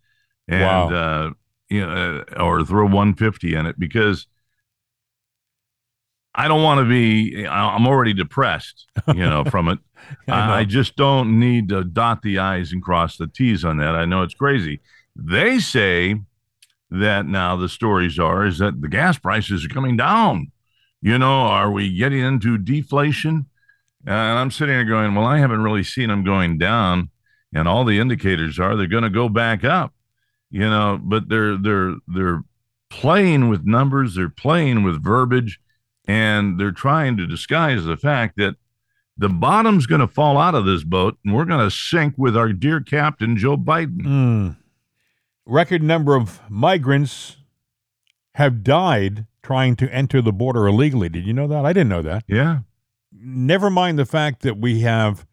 and 0.49 0.63
Wow. 0.63 0.89
uh, 0.91 1.31
you 1.71 1.87
know, 1.87 2.25
or 2.39 2.65
throw 2.65 2.87
one 2.87 3.15
fifty 3.15 3.55
in 3.55 3.67
it 3.67 3.79
because 3.79 4.27
I 6.35 6.49
don't 6.49 6.63
want 6.63 6.81
to 6.81 6.85
be. 6.85 7.47
I'm 7.47 7.87
already 7.87 8.13
depressed, 8.13 8.87
you 9.09 9.15
know, 9.15 9.45
from 9.45 9.69
it. 9.69 9.79
I. 10.29 10.33
I, 10.33 10.59
I 10.59 10.65
just 10.65 10.97
don't 10.97 11.39
need 11.39 11.69
to 11.71 11.85
dot 11.85 12.23
the 12.23 12.39
i's 12.39 12.73
and 12.73 12.83
cross 12.83 13.17
the 13.17 13.27
t's 13.27 13.65
on 13.65 13.79
that. 13.79 13.95
I 13.95 14.05
know 14.05 14.23
it's 14.23 14.35
crazy. 14.35 14.81
They 15.17 15.59
say 15.61 16.17
that 16.91 17.27
now 17.27 17.57
the 17.57 17.69
stories 17.69 18.19
are 18.19 18.45
is 18.45 18.59
that 18.59 18.81
the 18.81 18.89
gas 18.89 19.19
prices 19.19 19.65
are 19.65 19.69
coming 19.69 19.97
down. 19.97 20.51
You 21.01 21.19
know, 21.19 21.43
are 21.43 21.71
we 21.71 21.95
getting 21.95 22.21
into 22.21 22.59
deflation? 22.59 23.47
And 24.07 24.39
I'm 24.39 24.51
sitting 24.51 24.75
there 24.75 24.85
going, 24.85 25.15
well, 25.15 25.27
I 25.27 25.39
haven't 25.39 25.63
really 25.63 25.85
seen 25.85 26.09
them 26.09 26.25
going 26.25 26.59
down, 26.59 27.11
and 27.55 27.67
all 27.69 27.85
the 27.85 27.99
indicators 27.99 28.59
are 28.59 28.77
they're 28.77 28.87
going 28.87 29.03
to 29.05 29.11
go 29.11 29.29
back 29.29 29.65
up. 29.65 29.95
You 30.51 30.69
know, 30.69 31.01
but 31.03 31.29
they're 31.29 31.57
they're 31.57 31.95
they're 32.07 32.45
playing 32.91 33.49
with 33.49 33.65
numbers, 33.65 34.15
they're 34.15 34.29
playing 34.29 34.83
with 34.83 35.03
verbiage, 35.03 35.59
and 36.07 36.59
they're 36.59 36.73
trying 36.73 37.17
to 37.17 37.27
disguise 37.27 37.85
the 37.85 37.97
fact 37.97 38.37
that 38.37 38.57
the 39.17 39.29
bottom's 39.29 39.87
going 39.87 40.01
to 40.01 40.09
fall 40.09 40.37
out 40.39 40.55
of 40.55 40.65
this 40.65 40.85
boat 40.85 41.17
and 41.25 41.35
we're 41.35 41.45
going 41.45 41.65
to 41.65 41.75
sink 41.75 42.15
with 42.17 42.37
our 42.37 42.53
dear 42.53 42.81
captain, 42.81 43.37
Joe 43.37 43.57
Biden. 43.57 44.03
Mm. 44.03 44.57
Record 45.47 45.83
number 45.83 46.17
of 46.17 46.41
migrants 46.51 47.37
have 48.35 48.65
died 48.65 49.27
trying 49.43 49.77
to 49.77 49.93
enter 49.95 50.21
the 50.21 50.33
border 50.33 50.67
illegally. 50.67 51.09
Did 51.09 51.27
you 51.27 51.33
know 51.33 51.47
that? 51.47 51.65
I 51.65 51.73
didn't 51.73 51.91
know 51.91 52.03
that. 52.03 52.25
Yeah. 52.27 52.61
Never 53.13 53.71
mind 53.71 53.99
the 53.99 54.07
fact 54.07 54.43
that 54.43 54.57
we 54.57 54.81
have 54.81 55.27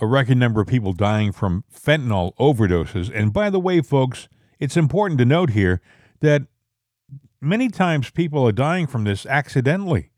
a 0.00 0.06
record 0.06 0.38
number 0.38 0.60
of 0.60 0.68
people 0.68 0.92
dying 0.92 1.32
from 1.32 1.64
fentanyl 1.72 2.34
overdoses. 2.36 3.10
And 3.14 3.32
by 3.32 3.50
the 3.50 3.60
way, 3.60 3.82
folks, 3.82 4.28
it's 4.58 4.76
important 4.76 5.18
to 5.18 5.26
note 5.26 5.50
here 5.50 5.82
that 6.20 6.44
many 7.42 7.68
times 7.68 8.10
people 8.10 8.46
are 8.46 8.52
dying 8.52 8.86
from 8.86 9.04
this 9.04 9.26
accidentally. 9.26 10.10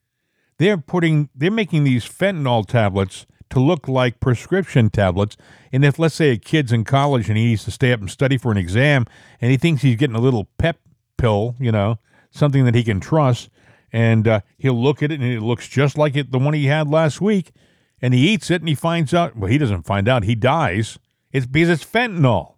They're 0.58 0.78
putting 0.78 1.30
they're 1.34 1.50
making 1.50 1.84
these 1.84 2.04
fentanyl 2.04 2.66
tablets 2.66 3.26
to 3.50 3.60
look 3.60 3.88
like 3.88 4.20
prescription 4.20 4.90
tablets. 4.90 5.36
And 5.72 5.84
if 5.84 5.98
let's 5.98 6.14
say 6.14 6.30
a 6.30 6.36
kid's 6.36 6.72
in 6.72 6.84
college 6.84 7.28
and 7.28 7.36
he 7.36 7.46
needs 7.46 7.64
to 7.64 7.70
stay 7.70 7.92
up 7.92 8.00
and 8.00 8.10
study 8.10 8.36
for 8.36 8.52
an 8.52 8.58
exam 8.58 9.04
and 9.40 9.50
he 9.50 9.56
thinks 9.56 9.82
he's 9.82 9.96
getting 9.96 10.16
a 10.16 10.20
little 10.20 10.48
pep 10.58 10.78
pill, 11.18 11.56
you 11.58 11.72
know, 11.72 11.98
something 12.30 12.64
that 12.64 12.74
he 12.74 12.84
can 12.84 13.00
trust, 13.00 13.48
and 13.92 14.26
uh, 14.28 14.40
he'll 14.58 14.80
look 14.80 15.02
at 15.02 15.10
it 15.12 15.20
and 15.20 15.28
it 15.32 15.40
looks 15.40 15.68
just 15.68 15.96
like 15.98 16.16
it 16.16 16.30
the 16.32 16.38
one 16.38 16.54
he 16.54 16.66
had 16.66 16.88
last 16.88 17.20
week, 17.20 17.52
and 18.00 18.14
he 18.14 18.28
eats 18.28 18.50
it 18.50 18.60
and 18.62 18.68
he 18.68 18.74
finds 18.74 19.12
out 19.14 19.36
well 19.36 19.50
he 19.50 19.58
doesn't 19.58 19.82
find 19.86 20.08
out 20.08 20.24
he 20.24 20.34
dies. 20.34 20.98
It's 21.32 21.46
because 21.46 21.68
it's 21.70 21.84
fentanyl. 21.84 22.54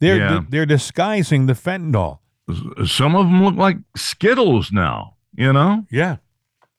They're 0.00 0.16
Yeah. 0.16 0.44
they're 0.48 0.66
disguising 0.66 1.46
the 1.46 1.54
fentanyl. 1.54 2.18
Some 2.86 3.14
of 3.14 3.26
them 3.26 3.44
look 3.44 3.56
like 3.56 3.76
Skittles 3.96 4.72
now, 4.72 5.16
you 5.34 5.52
know? 5.52 5.84
Yeah. 5.90 6.16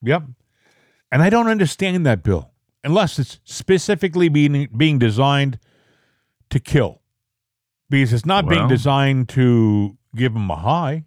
Yep. 0.02 0.24
And 1.12 1.22
I 1.22 1.30
don't 1.30 1.48
understand 1.48 2.06
that 2.06 2.24
bill 2.24 2.52
unless 2.84 3.20
it's 3.20 3.40
specifically 3.44 4.30
being 4.30 4.68
being 4.76 5.00
designed 5.00 5.60
to 6.50 6.60
kill. 6.60 7.02
Because 7.90 8.14
it's 8.14 8.26
not 8.26 8.48
being 8.48 8.68
designed 8.68 9.30
to 9.30 9.98
give 10.16 10.34
them 10.34 10.50
a 10.52 10.56
high. 10.56 11.06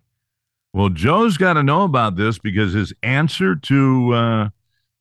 Well, 0.73 0.89
Joe's 0.89 1.37
got 1.37 1.53
to 1.53 1.63
know 1.63 1.83
about 1.83 2.17
this 2.17 2.39
because 2.39 2.73
his 2.73 2.93
answer 3.03 3.55
to, 3.55 4.13
uh, 4.13 4.49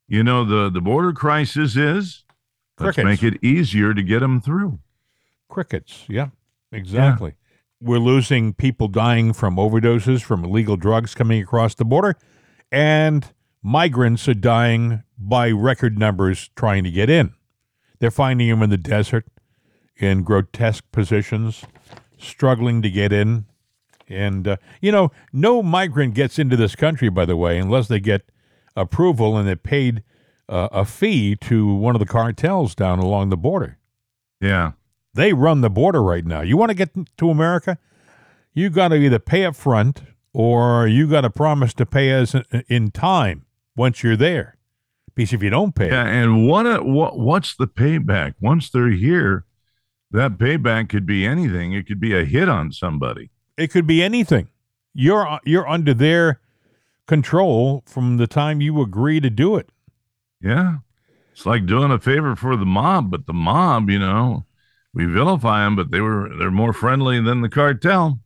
you 0.08 0.22
know, 0.24 0.46
the, 0.46 0.70
the 0.70 0.82
border 0.82 1.12
crisis 1.14 1.76
is 1.76 2.24
let's 2.80 2.98
make 2.98 3.24
it 3.24 3.44
easier 3.44 3.94
to 3.94 4.04
get 4.04 4.20
them 4.20 4.42
through. 4.42 4.80
Crickets. 5.50 6.06
Yeah. 6.08 6.30
Exactly. 6.72 7.34
We're 7.82 7.98
losing 7.98 8.54
people 8.54 8.88
dying 8.88 9.34
from 9.34 9.56
overdoses 9.56 10.22
from 10.22 10.46
illegal 10.46 10.78
drugs 10.78 11.16
coming 11.16 11.42
across 11.42 11.76
the 11.76 11.86
border 11.86 12.16
and 12.72 13.26
migrants 13.62 14.28
are 14.28 14.34
dying 14.34 15.04
by 15.18 15.52
record 15.52 15.98
numbers 15.98 16.50
trying 16.56 16.84
to 16.84 16.92
get 16.92 17.10
in. 17.10 17.34
They're 18.00 18.12
finding 18.12 18.50
them 18.50 18.64
in 18.64 18.70
the 18.70 18.78
desert 18.78 19.26
in 19.98 20.24
grotesque 20.24 20.84
positions, 20.92 21.64
struggling 22.18 22.82
to 22.82 22.90
get 22.90 23.12
in. 23.12 23.46
And, 24.08 24.48
uh, 24.48 24.58
you 24.82 24.92
know, 24.92 25.12
no 25.32 25.62
migrant 25.62 26.16
gets 26.16 26.40
into 26.40 26.58
this 26.58 26.76
country, 26.76 27.10
by 27.10 27.26
the 27.26 27.38
way, 27.38 27.60
unless 27.60 27.88
they 27.88 28.00
get 28.00 28.30
approval 28.76 29.38
and 29.38 29.48
they're 29.48 29.56
paid 29.56 30.04
uh, 30.50 30.70
a 30.72 30.86
fee 30.86 31.36
to 31.36 31.74
one 31.74 31.96
of 31.96 32.00
the 32.00 32.06
cartels 32.06 32.76
down 32.76 33.00
along 33.00 33.30
the 33.30 33.38
border. 33.38 33.78
Yeah. 34.42 34.72
They 35.14 35.34
run 35.34 35.62
the 35.62 35.70
border 35.70 36.02
right 36.02 36.26
now. 36.26 36.42
You 36.42 36.58
want 36.58 36.70
to 36.70 36.76
get 36.76 36.92
to 37.18 37.30
America? 37.30 37.78
You 38.54 38.70
got 38.70 38.90
to 38.90 38.96
either 38.96 39.20
pay 39.20 39.46
up 39.46 39.56
front 39.56 40.02
or 40.34 40.88
you 40.88 41.08
got 41.08 41.22
to 41.22 41.30
promise 41.30 41.74
to 41.76 41.86
pay 41.86 42.14
us 42.14 42.36
in- 42.70 42.92
time 42.92 43.46
once 43.76 44.04
you're 44.04 44.16
there. 44.18 44.58
Because 45.14 45.34
if 45.34 45.44
you 45.44 45.50
don't 45.50 45.76
pay, 45.76 45.90
Yeah. 45.90 46.06
And 46.06 46.48
what, 46.48 46.66
a, 46.66 46.82
what 46.82 47.20
what's 47.20 47.56
the 47.56 47.68
payback? 47.68 48.36
Once 48.40 48.70
they're 48.70 48.90
here, 48.92 49.46
that 50.12 50.38
payback 50.38 50.88
could 50.90 51.06
be 51.06 51.26
anything. 51.26 51.74
It 51.74 51.86
could 51.86 52.00
be 52.00 52.18
a 52.18 52.24
hit 52.24 52.48
on 52.48 52.72
somebody. 52.72 53.30
it 53.58 53.68
could 53.72 53.86
be 53.86 54.02
anything. 54.02 54.48
You're 54.94 55.40
you're 55.46 55.68
under 55.68 55.94
their 55.94 56.40
control 57.08 57.84
from 57.86 58.18
the 58.18 58.28
time 58.28 58.62
you 58.62 58.82
agree 58.82 59.20
to 59.20 59.30
do 59.30 59.56
it. 59.58 59.70
Yeah. 60.42 60.78
It's 61.34 61.46
like 61.46 61.66
doing 61.66 61.92
a 61.92 62.00
favor 62.00 62.36
for 62.36 62.56
the 62.56 62.66
mob, 62.66 63.12
but 63.12 63.26
the 63.26 63.34
mob, 63.34 63.90
you 63.90 64.00
know, 64.00 64.46
we 64.94 65.06
vilify 65.06 65.64
them, 65.64 65.76
but 65.76 65.92
they 65.92 66.02
were 66.02 66.30
they're 66.38 66.52
more 66.52 66.74
friendly 66.74 67.22
than 67.22 67.42
the 67.42 67.50
cartel. 67.50 68.20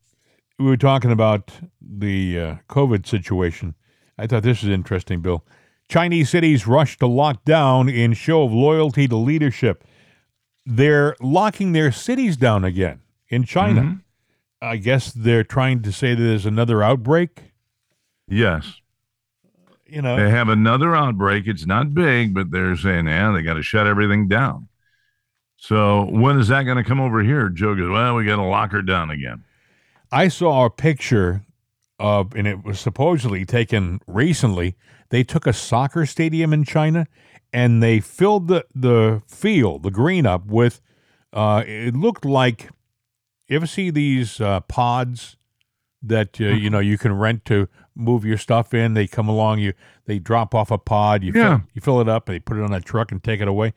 we 0.59 0.65
were 0.65 0.77
talking 0.77 1.11
about 1.11 1.51
the 1.81 2.39
uh, 2.39 2.55
COVID 2.69 3.05
situation. 3.05 3.75
I 4.17 4.27
thought 4.27 4.43
this 4.43 4.61
was 4.61 4.71
interesting, 4.71 5.21
Bill. 5.21 5.45
Chinese 5.89 6.29
cities 6.29 6.65
rush 6.65 6.97
to 6.97 7.07
lock 7.07 7.43
down 7.45 7.89
in 7.89 8.13
show 8.13 8.43
of 8.43 8.51
loyalty 8.51 9.07
to 9.07 9.15
leadership. 9.15 9.83
They're 10.65 11.15
locking 11.21 11.73
their 11.73 11.91
cities 11.91 12.37
down 12.37 12.63
again 12.63 13.01
in 13.29 13.43
China. 13.43 13.99
I 14.61 14.77
guess 14.77 15.11
they're 15.11 15.43
trying 15.43 15.83
to 15.83 15.91
say 15.91 16.15
that 16.15 16.23
there's 16.23 16.45
another 16.47 16.81
outbreak. 16.81 17.51
Yes. 18.27 18.81
You 19.85 20.01
know, 20.01 20.15
They 20.17 20.31
have 20.31 20.49
another 20.49 20.95
outbreak. 20.95 21.45
It's 21.45 21.67
not 21.67 21.93
big, 21.93 22.33
but 22.33 22.49
they're 22.49 22.75
saying, 22.75 23.05
yeah, 23.05 23.31
they 23.31 23.43
got 23.43 23.53
to 23.53 23.61
shut 23.61 23.85
everything 23.85 24.27
down. 24.27 24.67
So 25.57 26.05
when 26.05 26.37
is 26.39 26.47
that 26.49 26.63
going 26.63 26.77
to 26.77 26.83
come 26.83 26.99
over 26.99 27.23
here? 27.23 27.49
Joe 27.49 27.75
goes, 27.75 27.89
well, 27.89 28.15
we 28.15 28.25
got 28.25 28.35
to 28.35 28.43
lock 28.43 28.71
her 28.71 28.81
down 28.81 29.09
again. 29.09 29.43
I 30.11 30.27
saw 30.27 30.65
a 30.65 30.69
picture 30.69 31.43
of, 31.99 32.35
and 32.35 32.47
it 32.47 32.63
was 32.63 32.79
supposedly 32.79 33.45
taken 33.45 33.99
recently. 34.05 34.75
They 35.09 35.23
took 35.23 35.47
a 35.47 35.53
soccer 35.53 36.05
stadium 36.05 36.53
in 36.53 36.63
China 36.65 37.07
and 37.53 37.81
they 37.81 37.99
filled 37.99 38.47
the, 38.47 38.65
the 38.75 39.21
field, 39.27 39.83
the 39.83 39.91
green 39.91 40.25
up 40.25 40.45
with, 40.45 40.81
uh, 41.33 41.63
it 41.65 41.95
looked 41.95 42.25
like, 42.25 42.69
you 43.47 43.55
ever 43.55 43.67
see 43.67 43.89
these 43.89 44.39
uh, 44.41 44.59
pods 44.61 45.37
that, 46.01 46.39
uh, 46.39 46.45
you 46.45 46.69
know, 46.69 46.79
you 46.79 46.97
can 46.97 47.13
rent 47.13 47.45
to 47.45 47.67
move 47.95 48.25
your 48.25 48.37
stuff 48.37 48.73
in? 48.73 48.93
They 48.93 49.07
come 49.07 49.27
along, 49.27 49.59
you 49.59 49.73
they 50.05 50.19
drop 50.19 50.53
off 50.53 50.69
a 50.71 50.77
pod, 50.77 51.23
you, 51.23 51.31
Yeah. 51.33 51.57
fill, 51.59 51.67
you 51.73 51.81
fill 51.81 52.01
it 52.01 52.09
up, 52.09 52.27
and 52.29 52.35
they 52.35 52.39
put 52.39 52.57
it 52.57 52.63
on 52.63 52.73
a 52.73 52.81
truck 52.81 53.11
and 53.11 53.23
take 53.23 53.39
it 53.41 53.47
away. 53.47 53.73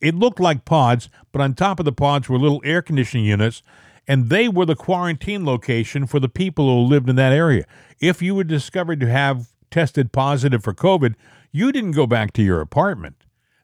It 0.00 0.14
looked 0.14 0.40
like 0.40 0.64
pods, 0.64 1.08
but 1.32 1.40
on 1.40 1.54
top 1.54 1.78
of 1.78 1.84
the 1.84 1.92
pods 1.92 2.28
were 2.28 2.38
little 2.38 2.60
air 2.64 2.82
conditioning 2.82 3.26
units 3.26 3.62
and 4.08 4.30
they 4.30 4.48
were 4.48 4.64
the 4.64 4.74
quarantine 4.74 5.44
location 5.44 6.06
for 6.06 6.18
the 6.18 6.30
people 6.30 6.66
who 6.66 6.88
lived 6.88 7.10
in 7.10 7.16
that 7.16 7.32
area. 7.32 7.64
If 8.00 8.22
you 8.22 8.34
were 8.34 8.44
discovered 8.44 9.00
to 9.00 9.06
have 9.08 9.48
tested 9.70 10.12
positive 10.12 10.64
for 10.64 10.72
COVID, 10.72 11.14
you 11.52 11.70
didn't 11.70 11.92
go 11.92 12.06
back 12.06 12.32
to 12.32 12.42
your 12.42 12.60
apartment. 12.62 13.16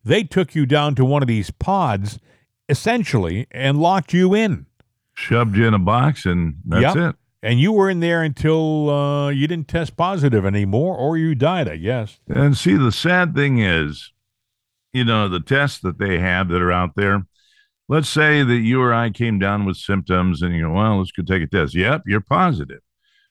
They 0.05 0.23
took 0.23 0.55
you 0.55 0.67
down 0.67 0.95
to 0.97 1.05
one 1.05 1.23
of 1.23 1.29
these 1.29 1.51
pods, 1.51 2.19
essentially, 2.69 3.47
and 3.51 3.79
locked 3.81 4.13
you 4.13 4.35
in. 4.35 4.67
Shoved 5.15 5.57
you 5.57 5.67
in 5.67 5.73
a 5.73 5.79
box, 5.79 6.27
and 6.27 6.57
that's 6.65 6.95
Yep. 6.95 7.11
it. 7.11 7.17
And 7.43 7.61
you 7.61 7.73
were 7.73 7.89
in 7.89 8.01
there 8.01 8.23
until 8.23 8.91
uh, 8.91 9.29
you 9.31 9.47
didn't 9.47 9.69
test 9.69 9.97
positive 9.97 10.45
anymore, 10.47 10.97
or 10.97 11.17
you 11.17 11.35
died, 11.35 11.69
I 11.69 11.77
guess. 11.77 12.19
And 12.29 12.57
see, 12.57 12.75
the 12.75 12.93
sad 12.93 13.35
thing 13.35 13.59
is, 13.59 14.13
you 14.95 15.05
know, 15.05 15.29
the 15.29 15.41
tests 15.41 15.81
that 15.81 15.99
they 15.99 16.19
have 16.19 16.49
that 16.49 16.63
are 16.63 16.73
out 16.73 16.95
there. 16.97 17.27
Let's 17.87 18.09
say 18.09 18.43
that 18.43 18.61
you 18.61 18.81
or 18.81 18.95
I 18.95 19.11
came 19.11 19.39
down 19.39 19.67
with 19.67 19.77
symptoms, 19.77 20.41
and 20.41 20.55
you 20.55 20.63
go, 20.63 20.73
"Well, 20.73 20.99
let's 20.99 21.13
go 21.13 21.23
take 21.23 21.43
a 21.43 21.47
test." 21.47 21.75
Yep, 21.75 22.05
you're 22.07 22.23
positive. 22.23 22.81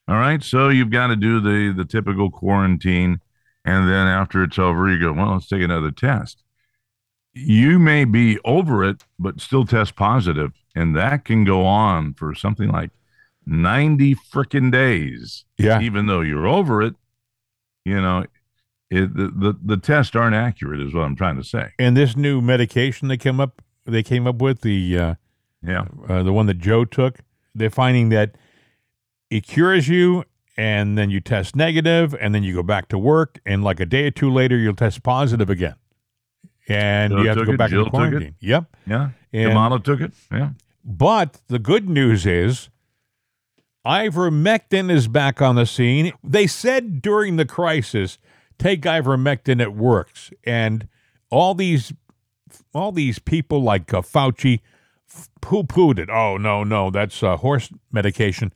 All 0.06 0.14
right, 0.16 0.42
so 0.42 0.68
you've 0.68 0.90
got 0.90 1.08
to 1.08 1.16
do 1.16 1.40
the 1.40 1.72
the 1.76 1.84
typical 1.84 2.30
quarantine, 2.30 3.18
and 3.64 3.88
then 3.88 4.06
after 4.06 4.44
it's 4.44 4.58
over, 4.58 4.88
you 4.88 5.00
go, 5.00 5.12
"Well, 5.12 5.32
let's 5.32 5.48
take 5.48 5.62
another 5.62 5.90
test." 5.90 6.44
You 7.32 7.80
may 7.80 8.04
be 8.04 8.38
over 8.44 8.84
it, 8.84 9.02
but 9.18 9.40
still 9.40 9.64
test 9.66 9.96
positive, 9.96 10.52
and 10.76 10.94
that 10.94 11.24
can 11.24 11.42
go 11.44 11.64
on 11.66 12.14
for 12.14 12.32
something 12.32 12.68
like 12.70 12.90
ninety 13.46 14.14
freaking 14.14 14.70
days 14.70 15.44
Yeah. 15.58 15.80
even 15.80 16.06
though 16.06 16.20
you're 16.20 16.46
over 16.46 16.80
it, 16.80 16.94
you 17.84 18.00
know, 18.00 18.24
it, 18.94 19.14
the, 19.16 19.28
the 19.28 19.58
the 19.62 19.76
tests 19.76 20.14
aren't 20.14 20.36
accurate, 20.36 20.80
is 20.80 20.94
what 20.94 21.02
I'm 21.02 21.16
trying 21.16 21.36
to 21.36 21.44
say. 21.44 21.72
And 21.78 21.96
this 21.96 22.16
new 22.16 22.40
medication 22.40 23.08
they 23.08 23.16
came 23.16 23.40
up 23.40 23.60
they 23.84 24.02
came 24.02 24.26
up 24.26 24.36
with 24.36 24.60
the 24.60 24.98
uh, 24.98 25.14
Yeah, 25.62 25.86
uh, 26.08 26.22
the 26.22 26.32
one 26.32 26.46
that 26.46 26.58
Joe 26.58 26.84
took, 26.84 27.18
they're 27.54 27.70
finding 27.70 28.08
that 28.10 28.36
it 29.30 29.46
cures 29.46 29.88
you 29.88 30.24
and 30.56 30.96
then 30.96 31.10
you 31.10 31.20
test 31.20 31.56
negative 31.56 32.14
and 32.20 32.34
then 32.34 32.44
you 32.44 32.54
go 32.54 32.62
back 32.62 32.88
to 32.88 32.98
work 32.98 33.40
and 33.44 33.64
like 33.64 33.80
a 33.80 33.86
day 33.86 34.06
or 34.06 34.10
two 34.10 34.30
later 34.30 34.56
you'll 34.56 34.74
test 34.74 35.02
positive 35.02 35.50
again. 35.50 35.74
And 36.68 37.12
Joe 37.12 37.18
you 37.18 37.28
have 37.28 37.38
to 37.38 37.44
go 37.44 37.52
it, 37.52 37.58
back 37.58 37.70
Jill 37.70 37.80
into 37.80 37.90
quarantine. 37.90 38.36
Yep. 38.40 38.76
yeah. 38.86 39.10
And- 39.32 39.48
Kamala 39.50 39.80
took 39.80 40.00
it. 40.00 40.12
Yeah, 40.30 40.50
But 40.84 41.40
the 41.48 41.58
good 41.58 41.88
news 41.88 42.24
is 42.26 42.70
ivermectin 43.84 44.90
is 44.90 45.08
back 45.08 45.42
on 45.42 45.56
the 45.56 45.66
scene. 45.66 46.12
They 46.22 46.46
said 46.46 47.02
during 47.02 47.36
the 47.36 47.44
crisis, 47.44 48.18
take 48.58 48.82
ivermectin, 48.82 49.60
it 49.60 49.74
works. 49.74 50.30
And 50.44 50.88
all 51.30 51.54
these 51.54 51.92
all 52.72 52.92
these 52.92 53.18
people 53.18 53.62
like 53.62 53.92
uh, 53.92 54.00
Fauci 54.00 54.60
poo 55.40 55.64
pooed 55.64 55.98
it. 55.98 56.08
Oh, 56.10 56.36
no, 56.36 56.64
no, 56.64 56.90
that's 56.90 57.22
uh, 57.22 57.36
horse 57.36 57.70
medication. 57.92 58.52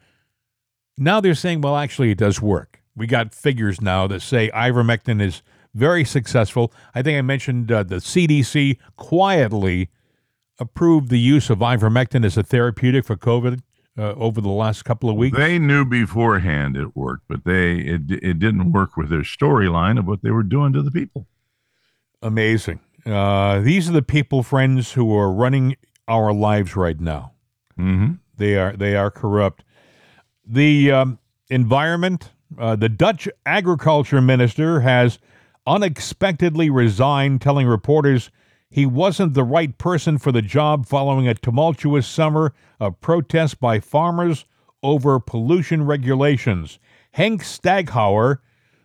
Now 0.97 1.21
they're 1.21 1.35
saying, 1.35 1.61
well, 1.61 1.77
actually, 1.77 2.11
it 2.11 2.19
does 2.19 2.41
work. 2.41 2.83
We 2.97 3.07
got 3.07 3.35
figures 3.35 3.81
now 3.81 4.07
that 4.09 4.23
say 4.23 4.51
ivermectin 4.51 5.21
is 5.23 5.43
very 5.75 6.05
successful. 6.05 6.73
I 6.95 7.03
think 7.03 7.19
I 7.19 7.23
mentioned 7.23 7.71
uh, 7.71 7.85
the 7.85 7.97
CDC 7.97 8.79
quietly 8.97 9.91
approved 10.59 11.09
the 11.09 11.21
use 11.21 11.51
of 11.51 11.59
ivermectin 11.59 12.25
as 12.25 12.37
a 12.37 12.43
therapeutic 12.43 13.05
for 13.05 13.17
COVID 13.17 13.61
uh, 13.99 14.15
over 14.15 14.41
the 14.41 14.49
last 14.49 14.85
couple 14.85 15.11
of 15.11 15.17
weeks. 15.17 15.37
They 15.37 15.59
knew 15.59 15.85
beforehand 15.85 16.77
it 16.77 16.97
worked, 16.97 17.25
but 17.29 17.45
they 17.45 17.79
it, 17.79 18.03
it 18.11 18.39
didn't 18.39 18.73
work 18.73 18.97
with 18.97 19.11
their 19.11 19.23
storyline 19.23 19.99
of 19.99 20.07
what 20.07 20.23
they 20.23 20.31
were 20.31 20.45
doing 20.45 20.73
to 20.75 20.83
the 20.83 20.91
people. 20.91 21.27
Amazing. 22.23 22.81
Uh, 23.05 23.61
these 23.61 23.89
are 23.89 23.93
the 23.93 24.03
people, 24.03 24.43
friends, 24.43 24.93
who 24.93 25.17
are 25.17 25.33
running 25.33 25.77
our 26.07 26.33
lives 26.33 26.77
right 26.77 27.01
now. 27.01 27.33
Mm-hmm. 27.79 28.15
They 28.37 28.57
are 28.57 28.73
they 28.77 28.95
are 28.97 29.11
corrupt. 29.11 29.65
The 30.47 30.93
um, 30.93 31.19
environment. 31.51 32.31
Uh, 32.59 32.75
the 32.75 32.89
Dutch 32.89 33.29
agriculture 33.45 34.23
minister 34.23 34.81
has 34.81 35.19
unexpectedly 35.67 36.71
resigned, 36.71 37.43
telling 37.43 37.67
reporters 37.67 38.31
he 38.71 38.85
wasn't 38.85 39.35
the 39.35 39.45
right 39.45 39.77
person 39.79 40.19
for 40.19 40.31
the 40.31 40.43
job 40.43 40.87
following 40.87 41.27
a 41.27 41.35
tumultuous 41.35 42.07
summer 42.07 42.53
of 42.79 43.01
protests 43.01 43.55
by 43.55 43.81
farmers 43.81 44.45
over 44.83 45.19
pollution 45.19 45.85
regulations. 45.85 46.79
Henk 47.17 47.41
Staghouwer, 47.41 48.39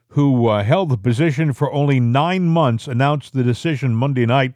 who 0.10 0.48
uh, 0.48 0.64
held 0.64 0.90
the 0.90 0.98
position 0.98 1.54
for 1.54 1.72
only 1.74 2.00
nine 2.00 2.46
months, 2.46 2.88
announced 2.88 3.34
the 3.34 3.44
decision 3.44 3.96
Monday 3.96 4.26
night. 4.26 4.54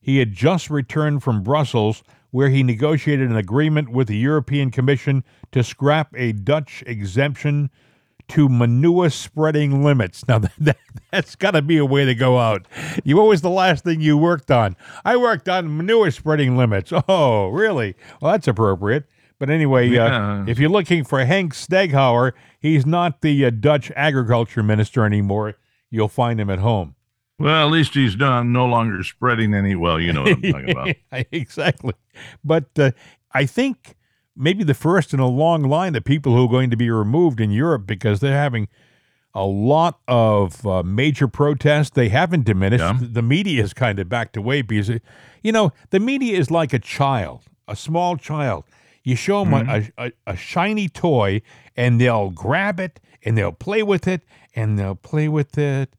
He 0.00 0.18
had 0.18 0.32
just 0.32 0.70
returned 0.70 1.22
from 1.22 1.42
Brussels, 1.42 2.02
where 2.30 2.48
he 2.48 2.62
negotiated 2.62 3.28
an 3.28 3.36
agreement 3.36 3.90
with 3.90 4.06
the 4.06 4.16
European 4.16 4.70
Commission 4.70 5.24
to 5.52 5.64
scrap 5.64 6.14
a 6.16 6.32
Dutch 6.32 6.84
exemption 6.86 7.70
to 8.30 8.48
manure 8.48 9.10
spreading 9.10 9.84
limits. 9.84 10.26
Now, 10.26 10.38
that, 10.38 10.52
that, 10.58 10.76
has 11.12 11.34
got 11.36 11.52
to 11.52 11.62
be 11.62 11.76
a 11.76 11.84
way 11.84 12.04
to 12.04 12.14
go 12.14 12.38
out. 12.38 12.66
You, 13.04 13.16
what 13.16 13.26
was 13.26 13.42
the 13.42 13.50
last 13.50 13.84
thing 13.84 14.00
you 14.00 14.16
worked 14.16 14.50
on? 14.50 14.76
I 15.04 15.16
worked 15.16 15.48
on 15.48 15.76
manure 15.76 16.10
spreading 16.10 16.56
limits. 16.56 16.92
Oh, 17.08 17.48
really? 17.48 17.96
Well, 18.20 18.32
that's 18.32 18.46
appropriate. 18.46 19.04
But 19.38 19.50
anyway, 19.50 19.88
Yeah. 19.88 20.42
uh, 20.42 20.44
if 20.46 20.58
you're 20.58 20.70
looking 20.70 21.02
for 21.02 21.24
Hank 21.24 21.54
Steghauer, 21.54 22.32
he's 22.60 22.86
not 22.86 23.20
the 23.22 23.46
uh, 23.46 23.50
Dutch 23.50 23.90
agriculture 23.96 24.62
minister 24.62 25.04
anymore. 25.04 25.56
You'll 25.90 26.08
find 26.08 26.40
him 26.40 26.50
at 26.50 26.60
home. 26.60 26.94
Well, 27.38 27.66
at 27.66 27.72
least 27.72 27.94
he's 27.94 28.14
done 28.14 28.52
no 28.52 28.66
longer 28.66 29.02
spreading 29.02 29.54
any. 29.54 29.74
Well, 29.74 29.98
you 29.98 30.12
know 30.12 30.22
what 30.22 30.32
I'm 30.32 30.42
talking 30.42 30.70
about. 30.70 30.94
exactly. 31.32 31.94
But 32.44 32.66
uh, 32.78 32.90
I 33.32 33.46
think 33.46 33.96
maybe 34.40 34.64
the 34.64 34.74
first 34.74 35.12
in 35.12 35.20
a 35.20 35.28
long 35.28 35.62
line 35.62 35.94
of 35.94 36.04
people 36.04 36.34
who 36.34 36.46
are 36.46 36.48
going 36.48 36.70
to 36.70 36.76
be 36.76 36.90
removed 36.90 37.40
in 37.40 37.50
Europe 37.50 37.86
because 37.86 38.20
they're 38.20 38.32
having 38.32 38.68
a 39.34 39.44
lot 39.44 40.00
of 40.08 40.66
uh, 40.66 40.82
major 40.82 41.28
protests. 41.28 41.90
They 41.90 42.08
haven't 42.08 42.44
diminished. 42.44 42.82
Yeah. 42.82 42.98
The 43.00 43.22
media 43.22 43.62
has 43.62 43.72
kind 43.72 43.98
of 43.98 44.08
backed 44.08 44.36
away 44.36 44.62
because, 44.62 44.90
you 45.42 45.52
know, 45.52 45.72
the 45.90 46.00
media 46.00 46.38
is 46.38 46.50
like 46.50 46.72
a 46.72 46.78
child, 46.78 47.42
a 47.68 47.76
small 47.76 48.16
child. 48.16 48.64
You 49.04 49.16
show 49.16 49.44
them 49.44 49.54
a, 49.54 49.88
a, 49.96 50.12
a 50.26 50.36
shiny 50.36 50.88
toy 50.88 51.42
and 51.76 52.00
they'll 52.00 52.30
grab 52.30 52.80
it 52.80 53.00
and 53.24 53.36
they'll 53.36 53.52
play 53.52 53.82
with 53.82 54.08
it 54.08 54.22
and 54.54 54.78
they'll 54.78 54.94
play 54.94 55.28
with 55.28 55.56
it 55.56 55.94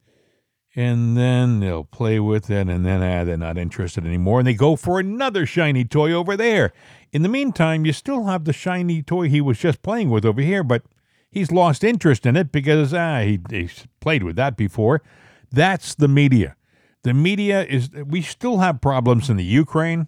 and 0.74 1.16
then 1.16 1.60
they'll 1.60 1.84
play 1.84 2.18
with 2.18 2.50
it, 2.50 2.68
and 2.68 2.86
then 2.86 3.02
ah, 3.02 3.24
they're 3.24 3.36
not 3.36 3.58
interested 3.58 4.06
anymore, 4.06 4.40
and 4.40 4.46
they 4.46 4.54
go 4.54 4.76
for 4.76 4.98
another 4.98 5.44
shiny 5.44 5.84
toy 5.84 6.12
over 6.12 6.36
there. 6.36 6.72
In 7.12 7.22
the 7.22 7.28
meantime, 7.28 7.84
you 7.84 7.92
still 7.92 8.24
have 8.24 8.44
the 8.44 8.52
shiny 8.52 9.02
toy 9.02 9.28
he 9.28 9.40
was 9.40 9.58
just 9.58 9.82
playing 9.82 10.08
with 10.08 10.24
over 10.24 10.40
here, 10.40 10.62
but 10.62 10.82
he's 11.30 11.52
lost 11.52 11.84
interest 11.84 12.24
in 12.24 12.36
it 12.36 12.50
because 12.50 12.94
ah, 12.94 13.20
he, 13.20 13.40
he's 13.50 13.86
played 14.00 14.22
with 14.22 14.36
that 14.36 14.56
before. 14.56 15.02
That's 15.50 15.94
the 15.94 16.08
media. 16.08 16.56
The 17.02 17.12
media 17.12 17.64
is. 17.64 17.90
We 17.90 18.22
still 18.22 18.58
have 18.58 18.80
problems 18.80 19.28
in 19.28 19.36
the 19.36 19.44
Ukraine, 19.44 20.06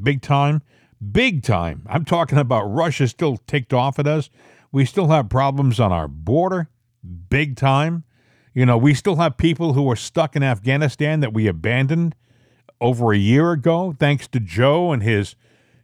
big 0.00 0.22
time, 0.22 0.62
big 1.10 1.42
time. 1.42 1.84
I'm 1.88 2.04
talking 2.04 2.38
about 2.38 2.64
Russia 2.64 3.08
still 3.08 3.38
ticked 3.38 3.72
off 3.72 3.98
at 3.98 4.06
us. 4.06 4.30
We 4.70 4.84
still 4.84 5.08
have 5.08 5.28
problems 5.28 5.80
on 5.80 5.90
our 5.92 6.06
border, 6.06 6.68
big 7.28 7.56
time. 7.56 8.04
You 8.54 8.66
know, 8.66 8.76
we 8.76 8.94
still 8.94 9.16
have 9.16 9.36
people 9.36 9.74
who 9.74 9.88
are 9.90 9.96
stuck 9.96 10.34
in 10.34 10.42
Afghanistan 10.42 11.20
that 11.20 11.32
we 11.32 11.46
abandoned 11.46 12.16
over 12.80 13.12
a 13.12 13.16
year 13.18 13.52
ago, 13.52 13.94
thanks 13.98 14.26
to 14.28 14.40
Joe 14.40 14.92
and 14.92 15.02
his 15.02 15.36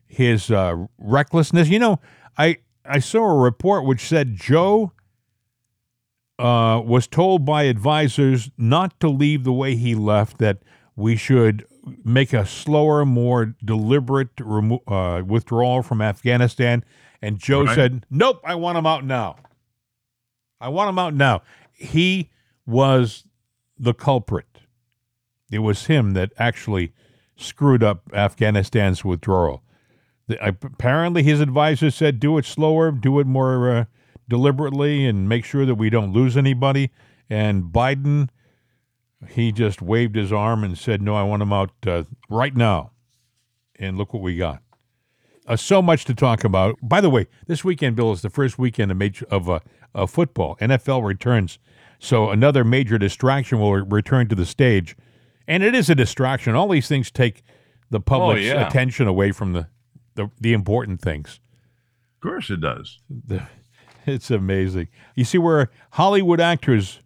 his 0.06 0.50
uh, 0.50 0.86
recklessness. 0.98 1.68
You 1.68 1.78
know, 1.78 2.00
I 2.38 2.56
I 2.84 2.98
saw 2.98 3.24
a 3.24 3.36
report 3.36 3.84
which 3.84 4.00
said 4.08 4.36
Joe 4.36 4.92
uh, 6.38 6.80
was 6.84 7.06
told 7.06 7.44
by 7.44 7.64
advisors 7.64 8.50
not 8.58 8.98
to 9.00 9.08
leave 9.08 9.44
the 9.44 9.52
way 9.52 9.76
he 9.76 9.94
left. 9.94 10.38
That 10.38 10.58
we 10.96 11.16
should 11.16 11.64
make 12.04 12.32
a 12.32 12.44
slower, 12.44 13.04
more 13.04 13.54
deliberate 13.64 14.30
remo- 14.40 14.82
uh, 14.88 15.22
withdrawal 15.24 15.82
from 15.82 16.02
Afghanistan. 16.02 16.84
And 17.22 17.38
Joe 17.38 17.64
Right. 17.64 17.74
said, 17.74 18.06
"Nope, 18.10 18.40
I 18.44 18.54
want 18.56 18.76
him 18.76 18.86
out 18.86 19.04
now. 19.04 19.36
I 20.60 20.68
want 20.68 20.88
him 20.90 20.98
out 20.98 21.14
now." 21.14 21.42
He 21.72 22.30
was 22.66 23.24
the 23.78 23.94
culprit. 23.94 24.46
It 25.50 25.60
was 25.60 25.86
him 25.86 26.12
that 26.12 26.32
actually 26.38 26.92
screwed 27.36 27.82
up 27.82 28.10
Afghanistan's 28.12 29.04
withdrawal. 29.04 29.62
The, 30.26 30.44
apparently, 30.44 31.22
his 31.22 31.40
advisor 31.40 31.90
said, 31.90 32.18
"Do 32.18 32.36
it 32.38 32.44
slower, 32.44 32.90
do 32.90 33.20
it 33.20 33.26
more 33.26 33.70
uh, 33.70 33.84
deliberately, 34.28 35.06
and 35.06 35.28
make 35.28 35.44
sure 35.44 35.64
that 35.64 35.76
we 35.76 35.88
don't 35.88 36.12
lose 36.12 36.36
anybody." 36.36 36.90
And 37.30 37.64
Biden, 37.64 38.30
he 39.28 39.52
just 39.52 39.80
waved 39.80 40.16
his 40.16 40.32
arm 40.32 40.64
and 40.64 40.76
said, 40.76 41.00
"No, 41.00 41.14
I 41.14 41.22
want 41.22 41.42
him 41.42 41.52
out 41.52 41.70
uh, 41.86 42.04
right 42.28 42.56
now." 42.56 42.90
And 43.78 43.96
look 43.96 44.12
what 44.12 44.22
we 44.22 44.36
got. 44.36 44.62
Uh, 45.46 45.54
so 45.54 45.80
much 45.80 46.04
to 46.06 46.14
talk 46.14 46.42
about. 46.42 46.76
By 46.82 47.00
the 47.00 47.10
way, 47.10 47.28
this 47.46 47.62
weekend, 47.62 47.94
Bill, 47.94 48.10
is 48.10 48.22
the 48.22 48.30
first 48.30 48.58
weekend 48.58 48.90
of, 48.90 48.96
major, 48.96 49.26
of 49.30 49.48
uh, 49.48 49.60
football. 50.06 50.56
NFL 50.60 51.04
returns, 51.04 51.58
so 51.98 52.30
another 52.30 52.64
major 52.64 52.98
distraction 52.98 53.58
will 53.58 53.72
return 53.74 54.28
to 54.28 54.34
the 54.34 54.46
stage, 54.46 54.96
and 55.46 55.62
it 55.62 55.74
is 55.74 55.90
a 55.90 55.94
distraction. 55.94 56.54
All 56.54 56.68
these 56.68 56.88
things 56.88 57.10
take 57.10 57.42
the 57.90 58.00
public's 58.00 58.46
yeah. 58.46 58.66
attention 58.66 59.06
away 59.06 59.32
from 59.32 59.52
the, 59.52 59.68
the 60.14 60.30
the 60.40 60.52
important 60.52 61.00
things. 61.00 61.40
Of 62.16 62.20
course, 62.28 62.50
it 62.50 62.60
does. 62.60 63.00
It's 64.06 64.30
amazing. 64.30 64.86
You 65.16 65.24
see, 65.24 65.38
where 65.38 65.68
Hollywood 65.90 66.40
actors 66.40 67.00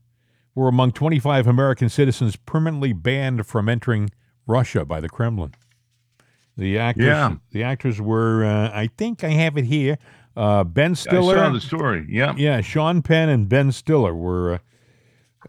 were 0.55 0.69
among 0.69 0.93
25 0.93 1.47
American 1.47 1.89
citizens 1.89 2.37
permanently 2.37 2.93
banned 2.93 3.47
from 3.47 3.71
entering 3.71 4.11
Russia 4.47 4.85
by 4.85 5.01
the 5.01 5.09
Kremlin. 5.09 5.55
The 6.59 6.79
actors, 6.79 7.07
Yeah. 7.07 7.37
the 7.53 7.63
actors 7.63 8.01
were, 8.03 8.45
uh, 8.45 8.71
I 8.75 8.91
think 8.99 9.25
I 9.25 9.31
have 9.31 9.57
it 9.57 9.65
here. 9.65 9.97
Uh, 10.37 10.63
ben 10.63 10.91
I 10.91 10.95
Stiller, 10.95 11.37
saw 11.37 11.51
the 11.51 11.61
story. 11.61 12.07
Yeah. 12.09 12.35
yeah, 12.37 12.61
Sean 12.61 13.01
Penn 13.01 13.31
and 13.31 13.49
Ben 13.49 13.73
Stiller 13.73 14.15
were. 14.15 14.55
Uh, 14.55 14.59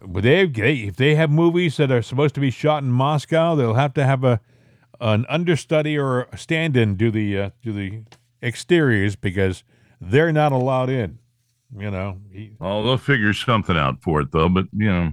but 0.00 0.22
they, 0.22 0.46
they, 0.46 0.74
if 0.74 0.96
they 0.96 1.14
have 1.14 1.30
movies 1.30 1.76
that 1.76 1.90
are 1.90 2.02
supposed 2.02 2.34
to 2.34 2.40
be 2.40 2.50
shot 2.50 2.82
in 2.82 2.90
Moscow, 2.90 3.54
they'll 3.54 3.74
have 3.74 3.94
to 3.94 4.04
have 4.04 4.24
a 4.24 4.40
an 5.00 5.26
understudy 5.28 5.98
or 5.98 6.28
a 6.32 6.38
stand-in 6.38 6.94
do 6.94 7.10
the 7.10 7.38
uh, 7.38 7.50
do 7.60 7.72
the 7.72 8.02
exteriors 8.42 9.16
because 9.16 9.64
they're 10.00 10.32
not 10.32 10.52
allowed 10.52 10.88
in. 10.88 11.18
You 11.76 11.90
know, 11.90 12.18
he, 12.30 12.52
Oh, 12.60 12.82
they'll 12.82 12.98
figure 12.98 13.32
something 13.32 13.76
out 13.76 14.00
for 14.02 14.20
it, 14.20 14.30
though. 14.32 14.48
But 14.48 14.66
you 14.72 14.86
know, 14.90 15.12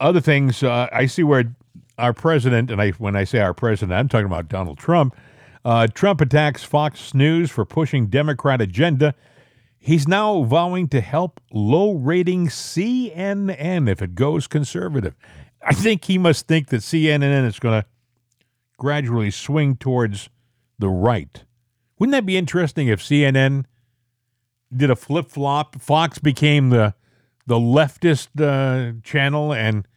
other 0.00 0.20
things 0.20 0.62
uh, 0.62 0.88
I 0.92 1.06
see 1.06 1.22
where 1.22 1.54
our 1.98 2.12
president, 2.12 2.70
and 2.70 2.80
I 2.80 2.90
when 2.92 3.16
I 3.16 3.24
say 3.24 3.40
our 3.40 3.54
president, 3.54 3.92
I'm 3.92 4.08
talking 4.08 4.26
about 4.26 4.48
Donald 4.48 4.78
Trump. 4.78 5.16
Uh, 5.64 5.86
Trump 5.86 6.20
attacks 6.20 6.64
Fox 6.64 7.14
News 7.14 7.50
for 7.50 7.64
pushing 7.64 8.06
Democrat 8.06 8.60
agenda. 8.60 9.14
He's 9.88 10.06
now 10.06 10.42
vowing 10.42 10.88
to 10.88 11.00
help 11.00 11.40
low-rating 11.50 12.48
CNN 12.48 13.88
if 13.88 14.02
it 14.02 14.14
goes 14.14 14.46
conservative. 14.46 15.16
I 15.66 15.72
think 15.72 16.04
he 16.04 16.18
must 16.18 16.46
think 16.46 16.68
that 16.68 16.82
CNN 16.82 17.46
is 17.46 17.58
going 17.58 17.80
to 17.80 17.88
gradually 18.76 19.30
swing 19.30 19.76
towards 19.76 20.28
the 20.78 20.90
right. 20.90 21.42
Wouldn't 21.98 22.12
that 22.12 22.26
be 22.26 22.36
interesting 22.36 22.88
if 22.88 23.00
CNN 23.00 23.64
did 24.76 24.90
a 24.90 24.94
flip 24.94 25.30
flop? 25.30 25.80
Fox 25.80 26.18
became 26.18 26.68
the 26.68 26.94
the 27.46 27.56
leftist 27.56 28.28
uh, 28.38 29.00
channel 29.02 29.54
and 29.54 29.88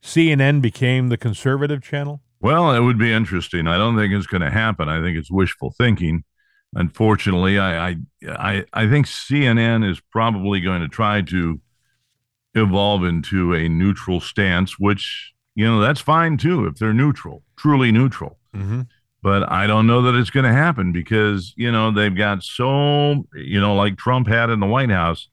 CNN 0.00 0.62
became 0.62 1.08
the 1.08 1.16
conservative 1.16 1.82
channel. 1.82 2.22
well, 2.38 2.72
it 2.72 2.78
would 2.78 2.98
be 2.98 3.12
interesting. 3.12 3.66
I 3.66 3.78
don't 3.78 3.96
think 3.96 4.14
it's 4.14 4.28
going 4.28 4.42
to 4.42 4.50
happen. 4.50 4.88
I 4.88 5.02
think 5.02 5.18
it's 5.18 5.28
wishful 5.28 5.74
thinking. 5.76 6.22
Unfortunately, 6.74 7.58
I, 7.58 7.88
I 7.88 7.96
I 8.28 8.64
I 8.72 8.88
think 8.88 9.06
CNN 9.06 9.88
is 9.88 10.00
probably 10.00 10.60
going 10.60 10.80
to 10.82 10.88
try 10.88 11.22
to 11.22 11.60
evolve 12.54 13.04
into 13.04 13.54
a 13.54 13.68
neutral 13.68 14.20
stance, 14.20 14.78
which 14.78 15.32
you 15.54 15.64
know 15.64 15.80
that's 15.80 16.00
fine 16.00 16.36
too 16.36 16.66
if 16.66 16.76
they're 16.76 16.94
neutral, 16.94 17.42
truly 17.56 17.92
neutral. 17.92 18.38
Mm-hmm. 18.54 18.82
but 19.20 19.50
I 19.50 19.66
don't 19.66 19.88
know 19.88 20.02
that 20.02 20.14
it's 20.14 20.30
going 20.30 20.44
to 20.44 20.52
happen 20.52 20.92
because 20.92 21.52
you 21.56 21.72
know 21.72 21.90
they've 21.90 22.14
got 22.16 22.44
so 22.44 23.26
you 23.34 23.60
know 23.60 23.74
like 23.74 23.96
Trump 23.96 24.28
had 24.28 24.48
in 24.48 24.60
the 24.60 24.66
White 24.66 24.90
House, 24.90 25.28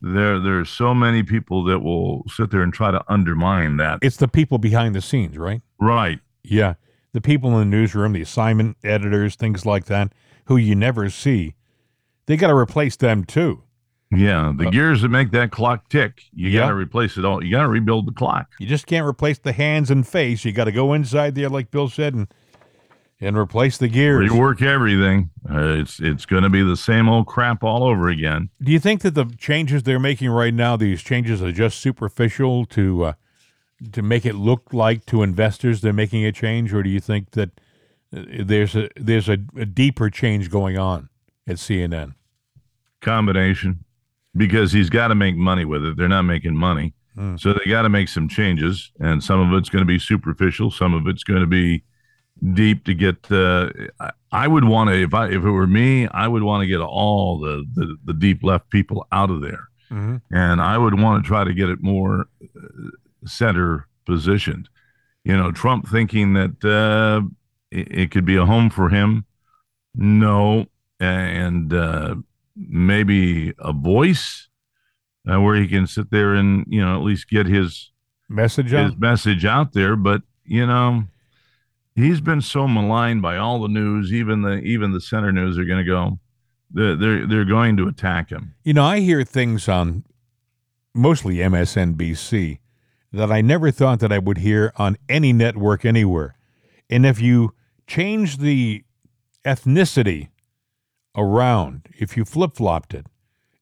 there 0.00 0.38
there's 0.38 0.70
so 0.70 0.94
many 0.94 1.22
people 1.22 1.64
that 1.64 1.80
will 1.80 2.24
sit 2.28 2.50
there 2.50 2.62
and 2.62 2.72
try 2.72 2.90
to 2.90 3.02
undermine 3.08 3.76
that. 3.78 3.98
It's 4.02 4.16
the 4.16 4.28
people 4.28 4.58
behind 4.58 4.94
the 4.94 5.00
scenes, 5.02 5.36
right? 5.38 5.62
right. 5.80 6.20
Yeah. 6.42 6.74
The 7.12 7.20
people 7.20 7.58
in 7.58 7.70
the 7.70 7.76
newsroom, 7.76 8.12
the 8.12 8.20
assignment 8.20 8.76
editors, 8.84 9.36
things 9.36 9.64
like 9.64 9.86
that, 9.86 10.12
who 10.46 10.56
you 10.56 10.74
never 10.74 11.10
see. 11.10 11.54
They 12.26 12.36
got 12.36 12.48
to 12.48 12.56
replace 12.56 12.96
them 12.96 13.24
too. 13.24 13.62
Yeah, 14.10 14.52
the 14.56 14.68
Uh, 14.68 14.70
gears 14.70 15.02
that 15.02 15.08
make 15.08 15.30
that 15.32 15.50
clock 15.50 15.88
tick, 15.88 16.22
you 16.32 16.48
Yeah. 16.48 16.60
got 16.60 16.68
to 16.70 16.74
replace 16.74 17.16
it 17.16 17.24
all. 17.24 17.42
You 17.44 17.50
got 17.50 17.62
to 17.62 17.68
rebuild 17.68 18.06
the 18.06 18.12
clock. 18.12 18.48
You 18.60 18.66
just 18.66 18.86
can't 18.86 19.06
replace 19.06 19.38
the 19.38 19.52
hands 19.52 19.90
and 19.90 20.06
face. 20.06 20.44
You 20.44 20.52
got 20.52 20.64
to 20.64 20.72
go 20.72 20.92
inside 20.92 21.34
there, 21.34 21.48
like 21.48 21.70
Bill 21.70 21.88
said, 21.88 22.14
and 22.14 22.28
and 23.18 23.34
replace 23.36 23.78
the 23.78 23.88
gears. 23.88 24.30
Rework 24.30 24.60
everything. 24.60 25.30
Uh, 25.50 25.76
it's 25.80 25.98
it's 26.00 26.26
going 26.26 26.42
to 26.42 26.50
be 26.50 26.62
the 26.62 26.76
same 26.76 27.08
old 27.08 27.26
crap 27.26 27.64
all 27.64 27.82
over 27.82 28.08
again. 28.08 28.50
Do 28.62 28.70
you 28.70 28.78
think 28.78 29.00
that 29.00 29.14
the 29.14 29.24
changes 29.38 29.82
they're 29.84 29.98
making 29.98 30.28
right 30.30 30.52
now, 30.54 30.76
these 30.76 31.02
changes 31.02 31.42
are 31.42 31.50
just 31.52 31.78
superficial 31.80 32.66
to 32.66 33.04
uh, 33.06 33.12
to 33.92 34.02
make 34.02 34.24
it 34.26 34.34
look 34.34 34.72
like 34.72 35.04
to 35.06 35.22
investors 35.22 35.80
they're 35.80 35.92
making 35.94 36.24
a 36.26 36.30
change, 36.32 36.72
or 36.74 36.82
do 36.82 36.90
you 36.90 37.00
think 37.00 37.30
that 37.32 37.58
there's 38.44 38.74
a 38.74 38.88
there's 38.96 39.28
a, 39.28 39.38
a 39.56 39.66
deeper 39.66 40.10
change 40.10 40.50
going 40.50 40.78
on 40.78 41.08
at 41.46 41.56
CNN? 41.56 42.14
Combination, 43.00 43.84
because 44.36 44.72
he's 44.72 44.90
got 44.90 45.08
to 45.08 45.14
make 45.14 45.36
money 45.36 45.64
with 45.64 45.84
it. 45.84 45.96
They're 45.96 46.08
not 46.08 46.22
making 46.22 46.56
money, 46.56 46.94
Hmm. 47.14 47.36
so 47.36 47.52
they 47.54 47.70
got 47.70 47.82
to 47.82 47.88
make 47.88 48.08
some 48.08 48.28
changes, 48.28 48.90
and 49.00 49.22
some 49.22 49.40
of 49.40 49.56
it's 49.58 49.68
going 49.70 49.82
to 49.82 49.86
be 49.86 49.98
superficial. 49.98 50.70
Some 50.70 50.92
of 50.94 51.06
it's 51.06 51.24
going 51.24 51.40
to 51.40 51.46
be 51.46 51.82
deep 52.54 52.84
to 52.84 52.94
get. 52.94 53.30
Uh, 53.30 53.70
I, 54.00 54.10
I 54.32 54.48
would 54.48 54.64
want 54.64 54.90
to 54.90 55.02
if 55.02 55.14
I 55.14 55.26
if 55.28 55.44
it 55.44 55.50
were 55.50 55.66
me, 55.66 56.08
I 56.08 56.28
would 56.28 56.42
want 56.42 56.62
to 56.62 56.66
get 56.66 56.80
all 56.80 57.38
the, 57.38 57.64
the 57.74 57.96
the 58.04 58.12
deep 58.14 58.42
left 58.42 58.70
people 58.70 59.06
out 59.12 59.30
of 59.30 59.40
there. 59.40 59.68
Mm-hmm. 59.90 60.16
and 60.34 60.60
I 60.60 60.76
would 60.78 60.98
want 61.00 61.22
to 61.22 61.28
try 61.28 61.44
to 61.44 61.54
get 61.54 61.68
it 61.68 61.80
more 61.80 62.26
uh, 62.42 62.88
center 63.24 63.86
positioned. 64.04 64.68
You 65.22 65.36
know, 65.36 65.52
Trump 65.52 65.88
thinking 65.88 66.32
that 66.32 66.64
uh, 66.64 67.22
it, 67.76 67.88
it 67.90 68.10
could 68.10 68.24
be 68.24 68.36
a 68.36 68.46
home 68.46 68.70
for 68.70 68.88
him. 68.88 69.24
No, 69.94 70.66
and 71.00 71.72
uh, 71.72 72.16
maybe 72.54 73.52
a 73.58 73.72
voice 73.72 74.48
uh, 75.30 75.40
where 75.40 75.56
he 75.56 75.66
can 75.66 75.86
sit 75.86 76.10
there 76.10 76.34
and 76.34 76.64
you 76.68 76.84
know 76.84 76.96
at 76.96 77.02
least 77.02 77.28
get 77.28 77.46
his 77.46 77.92
Message 78.28 78.70
his 78.70 78.92
on? 78.92 78.98
message 78.98 79.44
out 79.44 79.72
there. 79.72 79.94
But 79.96 80.22
you 80.44 80.66
know, 80.66 81.04
he's 81.94 82.20
been 82.20 82.40
so 82.40 82.66
maligned 82.66 83.22
by 83.22 83.36
all 83.36 83.60
the 83.60 83.68
news. 83.68 84.12
Even 84.12 84.42
the 84.42 84.58
even 84.58 84.92
the 84.92 85.00
center 85.00 85.32
news 85.32 85.58
are 85.58 85.64
going 85.64 85.84
to 85.84 85.88
go. 85.90 86.18
They're 86.70 86.96
they're, 86.96 87.26
they're 87.26 87.44
going 87.44 87.76
to 87.76 87.86
attack 87.86 88.30
him. 88.30 88.54
You 88.64 88.74
know, 88.74 88.84
I 88.84 89.00
hear 89.00 89.22
things 89.22 89.68
on 89.68 90.04
mostly 90.92 91.36
MSNBC 91.36 92.58
that 93.12 93.30
I 93.30 93.40
never 93.40 93.70
thought 93.70 94.00
that 94.00 94.12
I 94.12 94.18
would 94.18 94.38
hear 94.38 94.72
on 94.76 94.96
any 95.08 95.32
network 95.32 95.84
anywhere. 95.84 96.36
And 96.90 97.06
if 97.06 97.20
you 97.20 97.54
change 97.86 98.38
the 98.38 98.84
ethnicity 99.44 100.28
around, 101.16 101.88
if 101.98 102.16
you 102.16 102.24
flip 102.24 102.54
flopped 102.56 102.94
it, 102.94 103.06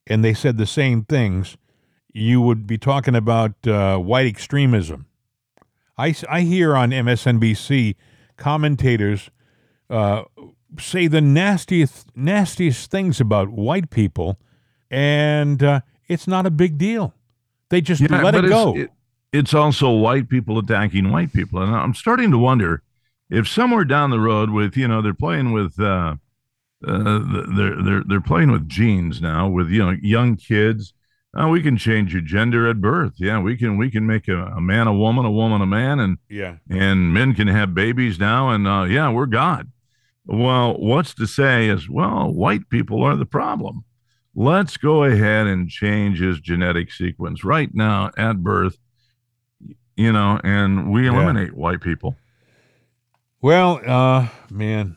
and 0.07 0.25
they 0.25 0.35
said 0.35 0.57
the 0.59 0.66
same 0.66 1.05
things, 1.05 1.57
you 2.12 2.41
would 2.41 2.66
be 2.66 2.79
talking 2.79 3.14
about 3.14 3.66
uh, 3.66 3.97
white 3.99 4.27
extremism. 4.27 5.07
I, 5.97 6.14
I 6.29 6.41
hear 6.43 6.75
on 6.77 6.91
MSNBC 6.91 7.95
commentators 8.37 9.31
uh, 9.91 10.25
say 10.79 11.07
the 11.07 11.20
nastiest 11.20 12.09
nastiest 12.16 12.91
things 12.91 13.20
about 13.20 13.49
white 13.51 13.91
people, 13.91 14.39
and 14.91 15.62
uh, 15.62 15.81
it's 16.09 16.27
not 16.27 16.47
a 16.47 16.51
big 16.51 16.79
deal. 16.79 17.14
They 17.68 17.81
just 17.81 18.01
let 18.22 18.35
it 18.35 18.49
go. 18.49 18.77
it- 18.77 18.91
it's 19.33 19.53
also 19.53 19.91
white 19.91 20.29
people 20.29 20.61
attacking 20.61 21.11
white 21.11 21.33
people, 21.33 21.61
and 21.61 21.75
I'm 21.75 21.93
starting 21.95 22.31
to 22.31 22.39
wonder 22.39 22.84
if 23.35 23.49
somewhere 23.49 23.85
down 23.85 24.11
the 24.11 24.20
road, 24.20 24.51
with 24.51 24.76
you 24.76 24.87
know, 24.89 25.03
they're 25.03 25.14
playing 25.14 25.53
with, 25.53 25.78
uh, 25.80 26.16
uh, 26.87 27.18
they're 27.57 27.82
they're 27.82 28.03
they're 28.07 28.20
playing 28.20 28.51
with 28.53 28.68
genes 28.68 29.20
now 29.20 29.49
with 29.49 29.68
you 29.70 29.85
know 29.85 29.97
young 30.03 30.37
kids. 30.37 30.93
Oh, 31.37 31.49
we 31.49 31.62
can 31.62 31.76
change 31.76 32.12
your 32.12 32.22
gender 32.22 32.68
at 32.68 32.80
birth. 32.80 33.14
Yeah, 33.16 33.41
we 33.41 33.57
can 33.57 33.76
we 33.76 33.91
can 33.91 34.07
make 34.07 34.28
a, 34.28 34.45
a 34.47 34.61
man 34.61 34.87
a 34.87 34.95
woman, 34.95 35.24
a 35.24 35.30
woman 35.32 35.61
a 35.62 35.66
man, 35.66 35.99
and 35.99 36.18
yeah, 36.28 36.57
and 36.70 37.12
men 37.12 37.35
can 37.35 37.49
have 37.49 37.74
babies 37.74 38.18
now, 38.20 38.51
and 38.51 38.68
uh, 38.68 38.85
yeah, 38.85 39.11
we're 39.11 39.26
God. 39.26 39.70
Well, 40.26 40.74
what's 40.78 41.12
to 41.14 41.26
say 41.26 41.68
is, 41.68 41.89
well, 41.91 42.32
white 42.32 42.68
people 42.70 43.03
are 43.03 43.16
the 43.16 43.26
problem. 43.26 43.85
Let's 44.35 44.76
go 44.76 45.05
ahead 45.05 45.47
and 45.47 45.68
change 45.68 46.18
his 46.20 46.41
genetic 46.41 46.91
sequence 46.93 47.45
right 47.45 47.70
now 47.74 48.11
at 48.16 48.43
birth, 48.43 48.78
you 49.97 50.12
know, 50.12 50.41
and 50.43 50.91
we 50.93 51.05
Yeah. 51.05 51.12
eliminate 51.14 51.55
white 51.55 51.80
people. 51.80 52.16
Well, 53.45 53.83
uh, 53.87 54.29
man, 54.51 54.97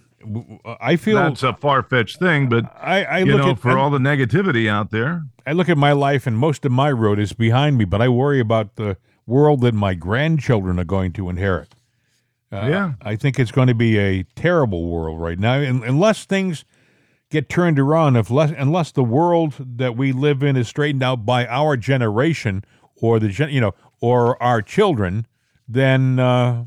I 0.80 0.96
feel 0.96 1.18
That's 1.18 1.44
a 1.44 1.52
far 1.52 1.84
fetched 1.84 2.18
thing, 2.18 2.48
but 2.48 2.64
I, 2.82 3.04
I 3.04 3.18
you 3.20 3.34
look 3.34 3.42
know, 3.42 3.52
at 3.52 3.60
for 3.60 3.78
I, 3.78 3.82
all 3.82 3.90
the 3.90 3.98
negativity 3.98 4.70
out 4.70 4.90
there, 4.90 5.26
I 5.46 5.52
look 5.52 5.68
at 5.68 5.78
my 5.78 5.92
life, 5.92 6.26
and 6.26 6.38
most 6.38 6.64
of 6.64 6.72
my 6.72 6.90
road 6.90 7.20
is 7.20 7.34
behind 7.34 7.78
me. 7.78 7.84
But 7.84 8.02
I 8.02 8.08
worry 8.08 8.40
about 8.40 8.78
the 8.78 8.96
world 9.26 9.60
that 9.62 9.74
my 9.74 9.96
grandchildren 9.96 10.80
are 10.80 10.86
going 10.86 11.12
to 11.12 11.28
inherit. 11.28 11.76
Uh, 12.50 12.68
Yeah. 12.70 12.94
I 13.02 13.18
think 13.18 13.38
it's 13.38 13.52
going 13.52 13.68
to 13.68 13.76
be 13.76 14.00
a 14.00 14.24
terrible 14.24 14.88
world 14.88 15.20
right 15.20 15.38
now, 15.38 15.56
unless 15.60 16.24
things 16.24 16.64
get 17.30 17.50
turned 17.50 17.78
around. 17.78 18.16
If 18.16 18.32
less, 18.32 18.54
unless 18.58 18.94
the 18.94 19.04
world 19.04 19.56
that 19.60 19.98
we 19.98 20.14
live 20.14 20.42
in 20.42 20.56
is 20.56 20.70
straightened 20.70 21.04
out 21.04 21.26
by 21.26 21.46
our 21.48 21.76
generation 21.76 22.64
or 23.02 23.20
the 23.20 23.28
gen, 23.28 23.50
you 23.50 23.60
know, 23.60 23.76
or 24.00 24.42
our 24.42 24.62
children, 24.62 25.28
then 25.68 26.18
uh, 26.18 26.64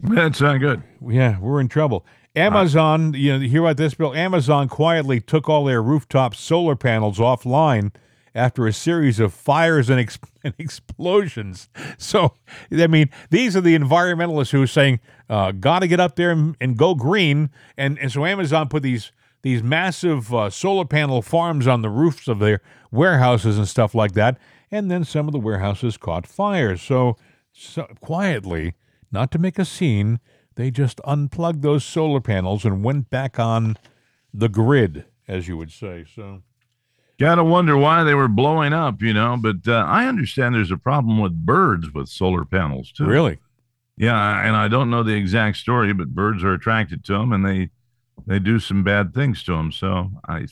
that's 0.00 0.40
not 0.40 0.58
good. 0.58 0.82
yeah, 1.06 1.38
we're 1.38 1.60
in 1.60 1.68
trouble. 1.68 2.04
Amazon, 2.34 3.14
you 3.14 3.32
know, 3.32 3.40
hear 3.40 3.62
about 3.62 3.78
this, 3.78 3.94
Bill? 3.94 4.14
Amazon 4.14 4.68
quietly 4.68 5.20
took 5.20 5.48
all 5.48 5.64
their 5.64 5.82
rooftop 5.82 6.34
solar 6.34 6.76
panels 6.76 7.18
offline 7.18 7.92
after 8.34 8.66
a 8.66 8.72
series 8.74 9.18
of 9.18 9.32
fires 9.32 9.88
and, 9.88 9.98
ex- 9.98 10.18
and 10.44 10.52
explosions. 10.58 11.70
So, 11.96 12.34
I 12.70 12.86
mean, 12.86 13.08
these 13.30 13.56
are 13.56 13.62
the 13.62 13.76
environmentalists 13.76 14.50
who 14.50 14.62
are 14.62 14.66
saying, 14.66 15.00
uh, 15.30 15.52
got 15.52 15.78
to 15.78 15.88
get 15.88 15.98
up 15.98 16.16
there 16.16 16.30
and, 16.30 16.54
and 16.60 16.76
go 16.76 16.94
green. 16.94 17.48
And, 17.78 17.98
and 17.98 18.12
so 18.12 18.24
Amazon 18.26 18.68
put 18.68 18.82
these 18.82 19.12
these 19.42 19.62
massive 19.62 20.34
uh, 20.34 20.50
solar 20.50 20.84
panel 20.84 21.22
farms 21.22 21.68
on 21.68 21.80
the 21.80 21.88
roofs 21.88 22.26
of 22.26 22.40
their 22.40 22.60
warehouses 22.90 23.56
and 23.56 23.68
stuff 23.68 23.94
like 23.94 24.12
that. 24.12 24.38
And 24.72 24.90
then 24.90 25.04
some 25.04 25.28
of 25.28 25.32
the 25.32 25.38
warehouses 25.38 25.96
caught 25.96 26.26
fire. 26.26 26.76
So, 26.76 27.16
so 27.52 27.84
quietly, 28.00 28.74
not 29.16 29.30
to 29.30 29.38
make 29.38 29.58
a 29.58 29.64
scene, 29.64 30.20
they 30.56 30.70
just 30.70 31.00
unplugged 31.06 31.62
those 31.62 31.84
solar 31.84 32.20
panels 32.20 32.66
and 32.66 32.84
went 32.84 33.08
back 33.08 33.38
on 33.38 33.76
the 34.32 34.50
grid, 34.50 35.06
as 35.26 35.48
you 35.48 35.56
would 35.56 35.72
say. 35.72 36.04
So, 36.14 36.42
Gotta 37.18 37.42
wonder 37.42 37.78
why 37.78 38.04
they 38.04 38.14
were 38.14 38.28
blowing 38.28 38.74
up, 38.74 39.00
you 39.00 39.14
know. 39.14 39.38
But 39.40 39.66
uh, 39.66 39.86
I 39.88 40.04
understand 40.04 40.54
there's 40.54 40.70
a 40.70 40.76
problem 40.76 41.18
with 41.18 41.46
birds 41.46 41.94
with 41.94 42.10
solar 42.10 42.44
panels 42.44 42.92
too. 42.92 43.06
really, 43.06 43.38
Yeah, 43.96 44.46
and 44.46 44.54
I 44.54 44.68
don't 44.68 44.90
know 44.90 45.02
the 45.02 45.14
exact 45.14 45.56
story, 45.56 45.94
but 45.94 46.14
birds 46.14 46.44
are 46.44 46.52
attracted 46.52 47.02
to 47.06 47.14
them, 47.14 47.32
and 47.32 47.46
they 47.46 47.70
they 48.26 48.38
do 48.38 48.58
some 48.58 48.84
bad 48.84 49.14
things 49.14 49.42
to 49.44 49.52
them. 49.52 49.72
So 49.72 50.10
I, 50.28 50.46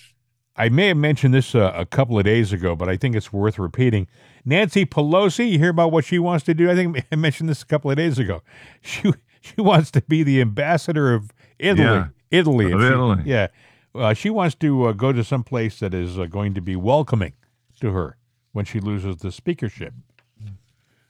I 0.56 0.70
may 0.70 0.88
have 0.88 0.96
mentioned 0.96 1.34
this 1.34 1.54
uh, 1.54 1.70
a 1.74 1.84
couple 1.84 2.18
of 2.18 2.24
days 2.24 2.50
ago, 2.50 2.74
but 2.74 2.88
I 2.88 2.96
think 2.96 3.14
it's 3.14 3.30
worth 3.30 3.58
repeating. 3.58 4.08
Nancy 4.44 4.84
Pelosi, 4.84 5.50
you 5.50 5.58
hear 5.58 5.70
about 5.70 5.90
what 5.92 6.04
she 6.04 6.18
wants 6.18 6.44
to 6.44 6.54
do? 6.54 6.70
I 6.70 6.74
think 6.74 7.04
I 7.12 7.16
mentioned 7.16 7.48
this 7.48 7.62
a 7.62 7.66
couple 7.66 7.90
of 7.90 7.96
days 7.96 8.18
ago. 8.18 8.42
She 8.82 9.12
she 9.40 9.60
wants 9.60 9.90
to 9.92 10.02
be 10.02 10.22
the 10.22 10.40
ambassador 10.40 11.12
of 11.14 11.30
Italy. 11.58 11.84
Yeah, 11.84 12.06
Italy, 12.30 12.72
of 12.72 12.80
she- 12.80 12.86
Italy. 12.86 13.22
Yeah, 13.24 13.46
uh, 13.94 14.14
she 14.14 14.30
wants 14.30 14.54
to 14.56 14.84
uh, 14.84 14.92
go 14.92 15.12
to 15.12 15.22
some 15.24 15.44
place 15.44 15.78
that 15.80 15.94
is 15.94 16.18
uh, 16.18 16.26
going 16.26 16.54
to 16.54 16.60
be 16.60 16.76
welcoming 16.76 17.32
to 17.80 17.92
her 17.92 18.16
when 18.52 18.64
she 18.64 18.80
loses 18.80 19.16
the 19.18 19.30
speakership. 19.32 19.92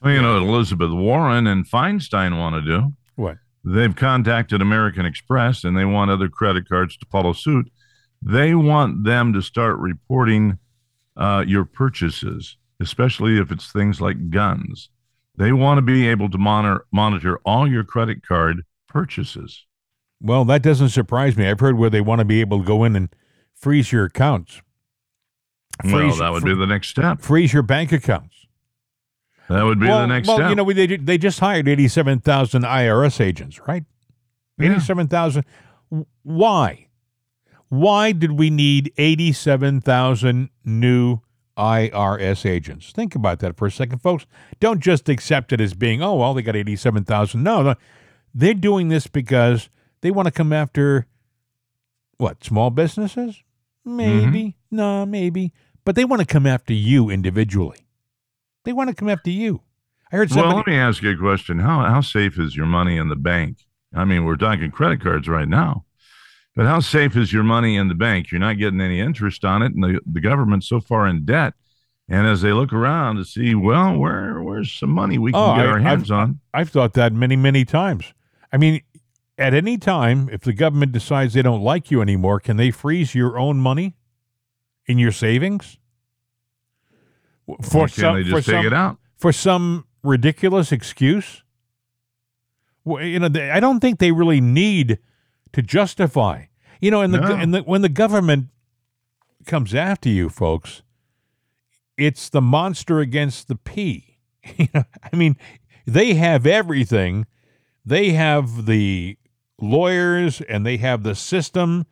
well, 0.02 0.12
you 0.12 0.22
know, 0.22 0.34
what 0.34 0.48
Elizabeth 0.48 0.90
Warren 0.90 1.46
and 1.46 1.68
Feinstein 1.68 2.38
want 2.38 2.54
to 2.56 2.62
do. 2.62 2.92
What? 3.16 3.38
They've 3.64 3.94
contacted 3.94 4.60
American 4.60 5.06
Express, 5.06 5.64
and 5.64 5.76
they 5.76 5.84
want 5.86 6.10
other 6.10 6.28
credit 6.28 6.68
cards 6.68 6.96
to 6.98 7.06
follow 7.10 7.32
suit. 7.32 7.70
They 8.20 8.54
want 8.54 9.04
them 9.04 9.32
to 9.32 9.40
start 9.42 9.78
reporting 9.78 10.58
uh, 11.16 11.44
your 11.46 11.64
purchases, 11.64 12.56
especially 12.80 13.38
if 13.38 13.50
it's 13.50 13.70
things 13.72 14.00
like 14.00 14.30
guns. 14.30 14.90
They 15.36 15.52
want 15.52 15.78
to 15.78 15.82
be 15.82 16.06
able 16.08 16.30
to 16.30 16.38
monitor 16.38 16.86
monitor 16.92 17.38
all 17.44 17.68
your 17.70 17.84
credit 17.84 18.26
card 18.26 18.62
purchases. 18.88 19.66
Well, 20.20 20.44
that 20.46 20.62
doesn't 20.62 20.90
surprise 20.90 21.36
me. 21.36 21.48
I've 21.48 21.60
heard 21.60 21.76
where 21.76 21.90
they 21.90 22.00
want 22.00 22.20
to 22.20 22.24
be 22.24 22.40
able 22.40 22.60
to 22.60 22.64
go 22.64 22.84
in 22.84 22.94
and 22.96 23.08
freeze 23.54 23.92
your 23.92 24.04
accounts, 24.04 24.62
well, 25.82 25.92
Freeze- 25.92 26.18
that 26.18 26.30
would 26.32 26.42
fr- 26.42 26.48
be 26.48 26.54
the 26.54 26.66
next 26.66 26.88
step. 26.88 27.20
freeze 27.20 27.52
your 27.52 27.62
bank 27.62 27.92
accounts. 27.92 28.46
That 29.48 29.64
would 29.64 29.78
be 29.80 29.86
well, 29.86 30.00
the 30.00 30.06
next 30.06 30.28
well, 30.28 30.38
step. 30.38 30.50
you 30.50 30.54
know, 30.56 30.72
they 30.72 30.86
they 30.96 31.18
just 31.18 31.40
hired 31.40 31.68
eighty-seven 31.68 32.20
thousand 32.20 32.62
IRS 32.62 33.20
agents, 33.20 33.60
right? 33.66 33.84
Yeah. 34.58 34.70
Eighty-seven 34.70 35.08
thousand. 35.08 35.44
Why? 36.22 36.88
Why 37.68 38.12
did 38.12 38.32
we 38.32 38.48
need 38.50 38.92
eighty-seven 38.96 39.80
thousand 39.82 40.48
new 40.64 41.20
IRS 41.56 42.48
agents. 42.48 42.92
Think 42.92 43.14
about 43.14 43.38
that 43.40 43.56
for 43.56 43.66
a 43.66 43.70
second, 43.70 43.98
folks. 44.00 44.26
Don't 44.60 44.80
just 44.80 45.08
accept 45.08 45.52
it 45.52 45.60
as 45.60 45.74
being, 45.74 46.02
oh, 46.02 46.16
well, 46.16 46.34
they 46.34 46.42
got 46.42 46.56
87,000. 46.56 47.42
No, 47.42 47.62
no, 47.62 47.74
they're 48.34 48.54
doing 48.54 48.88
this 48.88 49.06
because 49.06 49.68
they 50.00 50.10
want 50.10 50.26
to 50.26 50.32
come 50.32 50.52
after 50.52 51.06
what, 52.16 52.44
small 52.44 52.70
businesses? 52.70 53.42
Maybe. 53.84 54.42
Mm-hmm. 54.42 54.76
No, 54.76 55.06
maybe. 55.06 55.52
But 55.84 55.94
they 55.94 56.04
want 56.04 56.20
to 56.20 56.26
come 56.26 56.46
after 56.46 56.72
you 56.72 57.10
individually. 57.10 57.86
They 58.64 58.72
want 58.72 58.88
to 58.88 58.96
come 58.96 59.08
after 59.08 59.30
you. 59.30 59.60
I 60.10 60.16
heard 60.16 60.30
Well, 60.30 60.56
let 60.56 60.66
me 60.66 60.76
ask 60.76 61.02
you 61.02 61.10
a 61.10 61.16
question. 61.16 61.58
How 61.58 61.84
how 61.84 62.00
safe 62.00 62.38
is 62.38 62.56
your 62.56 62.66
money 62.66 62.96
in 62.96 63.08
the 63.08 63.16
bank? 63.16 63.66
I 63.92 64.04
mean, 64.04 64.24
we're 64.24 64.36
talking 64.36 64.70
credit 64.70 65.00
cards 65.02 65.28
right 65.28 65.48
now, 65.48 65.84
but 66.54 66.66
how 66.66 66.80
safe 66.80 67.16
is 67.16 67.32
your 67.32 67.42
money 67.42 67.76
in 67.76 67.88
the 67.88 67.94
bank? 67.94 68.30
You're 68.30 68.40
not 68.40 68.58
getting 68.58 68.80
any 68.80 69.00
interest 69.00 69.44
on 69.44 69.62
it, 69.62 69.72
and 69.74 69.82
the, 69.82 70.00
the 70.06 70.20
government's 70.20 70.68
so 70.68 70.80
far 70.80 71.06
in 71.06 71.24
debt. 71.24 71.54
And 72.08 72.26
as 72.26 72.42
they 72.42 72.52
look 72.52 72.72
around 72.72 73.16
to 73.16 73.24
see, 73.24 73.54
well, 73.54 73.96
where 73.96 74.42
where's 74.42 74.70
some 74.72 74.90
money 74.90 75.16
we 75.18 75.32
can 75.32 75.40
Oh, 75.40 75.56
get 75.56 75.66
I- 75.66 75.70
our 75.70 75.78
hands 75.78 76.10
I've- 76.10 76.20
on? 76.20 76.40
I've 76.52 76.68
thought 76.70 76.92
that 76.94 77.12
many, 77.12 77.34
many 77.36 77.64
times. 77.64 78.12
I 78.52 78.56
mean, 78.58 78.82
at 79.38 79.54
any 79.54 79.78
time, 79.78 80.28
if 80.30 80.42
the 80.42 80.52
government 80.52 80.92
decides 80.92 81.32
they 81.34 81.42
don't 81.42 81.62
like 81.62 81.90
you 81.90 82.00
anymore, 82.02 82.38
can 82.40 82.56
they 82.56 82.70
freeze 82.70 83.14
your 83.14 83.38
own 83.38 83.58
money 83.58 83.96
in 84.86 84.98
your 84.98 85.12
savings? 85.12 85.78
For 87.62 87.80
Why 87.80 87.86
some, 87.86 88.16
they 88.22 88.30
for 88.30 88.36
take 88.36 88.44
some, 88.44 88.66
it 88.66 88.72
out? 88.72 88.98
for 89.18 89.32
some 89.32 89.86
ridiculous 90.02 90.72
excuse. 90.72 91.42
Well, 92.84 93.02
you 93.04 93.18
know, 93.18 93.28
they, 93.28 93.50
I 93.50 93.60
don't 93.60 93.80
think 93.80 93.98
they 93.98 94.12
really 94.12 94.40
need 94.40 94.98
to 95.54 95.62
justify. 95.62 96.44
You 96.80 96.90
know, 96.90 97.00
and 97.00 97.14
the, 97.14 97.20
No. 97.20 97.34
and 97.34 97.54
the 97.54 97.60
when 97.62 97.80
the 97.82 97.88
government 97.88 98.48
comes 99.46 99.74
after 99.74 100.08
you, 100.08 100.28
folks, 100.28 100.82
it's 101.96 102.28
the 102.28 102.42
monster 102.42 103.00
against 103.00 103.48
the 103.48 103.56
pea. 103.56 104.18
you 104.56 104.68
know, 104.74 104.84
I 105.12 105.16
mean, 105.16 105.36
they 105.86 106.14
have 106.14 106.46
everything. 106.46 107.26
They 107.84 108.10
have 108.12 108.66
the 108.66 109.16
lawyers 109.60 110.40
and 110.42 110.66
they 110.66 110.76
have 110.78 111.02
the 111.04 111.14
system 111.14 111.86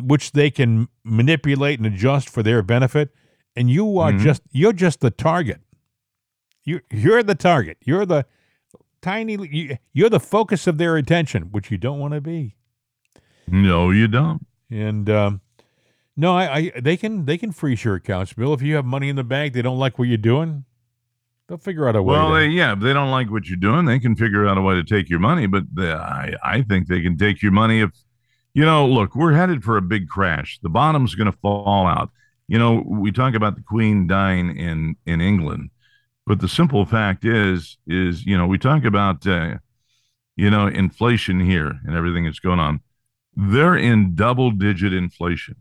which 0.00 0.32
they 0.32 0.50
can 0.50 0.88
manipulate 1.04 1.78
and 1.78 1.86
adjust 1.86 2.28
for 2.28 2.42
their 2.42 2.62
benefit 2.62 3.10
and 3.56 3.68
you 3.70 3.98
are 3.98 4.12
Mhm. 4.12 4.20
just 4.20 4.42
you're 4.52 4.72
just 4.72 5.00
the 5.00 5.10
target 5.10 5.60
you 6.64 6.80
you're 6.92 7.22
the 7.22 7.34
target 7.34 7.78
you're 7.84 8.06
the 8.06 8.26
tiny 9.02 9.36
you, 9.50 9.76
you're 9.92 10.08
the 10.08 10.20
focus 10.20 10.66
of 10.68 10.78
their 10.78 10.96
attention 10.96 11.50
which 11.50 11.70
you 11.70 11.76
don't 11.78 11.98
want 11.98 12.14
to 12.14 12.20
be 12.20 12.54
No, 13.46 13.90
you 13.90 14.08
don't. 14.08 14.46
and 14.70 15.08
um, 15.10 15.40
no 16.16 16.34
I, 16.36 16.56
I 16.74 16.80
they 16.80 16.96
can 16.96 17.24
they 17.26 17.36
can 17.38 17.52
freeze 17.52 17.84
your 17.84 17.94
accounts 17.96 18.32
bill 18.32 18.54
if 18.54 18.62
you 18.62 18.76
have 18.76 18.84
money 18.84 19.08
in 19.08 19.16
the 19.16 19.24
bank 19.24 19.52
they 19.52 19.62
don't 19.62 19.78
like 19.78 19.98
what 19.98 20.08
you're 20.08 20.16
doing 20.16 20.64
they'll 21.48 21.58
figure 21.58 21.86
out 21.88 21.96
a 21.96 22.02
way 22.02 22.14
Well, 22.16 22.28
to- 22.30 22.34
they, 22.36 22.46
yeah, 22.46 22.72
if 22.72 22.80
they 22.80 22.92
don't 22.92 23.10
like 23.10 23.30
what 23.30 23.46
you're 23.46 23.58
doing, 23.58 23.84
they 23.84 23.98
can 23.98 24.16
figure 24.16 24.46
out 24.46 24.56
a 24.56 24.62
way 24.62 24.74
to 24.76 24.82
take 24.84 25.10
your 25.10 25.18
money. 25.20 25.46
But 25.46 25.64
the, 25.74 25.92
I, 25.94 26.32
I 26.42 26.62
think 26.62 26.88
they 26.88 27.02
can 27.02 27.18
take 27.18 27.42
your 27.42 27.52
money 27.52 27.80
if, 27.82 27.90
you 28.54 28.64
know, 28.64 28.86
look, 28.86 29.14
we're 29.14 29.34
headed 29.34 29.62
for 29.62 29.76
a 29.76 29.82
big 29.82 30.08
crash. 30.08 30.58
The 30.62 30.70
bottom's 30.70 31.14
going 31.14 31.30
to 31.30 31.36
fall 31.42 31.86
out. 31.86 32.08
You 32.48 32.58
know, 32.58 32.82
we 32.86 33.12
talk 33.12 33.34
about 33.34 33.56
the 33.56 33.62
Queen 33.62 34.06
dying 34.06 34.56
in 34.56 34.96
in 35.04 35.20
England, 35.20 35.68
but 36.26 36.40
the 36.40 36.48
simple 36.48 36.86
fact 36.86 37.26
is, 37.26 37.76
is 37.86 38.24
you 38.24 38.38
know, 38.38 38.46
we 38.46 38.56
talk 38.56 38.84
about, 38.84 39.26
uh, 39.26 39.56
you 40.36 40.48
know, 40.50 40.66
inflation 40.66 41.40
here 41.40 41.78
and 41.84 41.94
everything 41.94 42.24
that's 42.24 42.40
going 42.40 42.58
on. 42.58 42.80
They're 43.36 43.76
in 43.76 44.14
double 44.14 44.50
digit 44.50 44.92
inflation. 44.92 45.56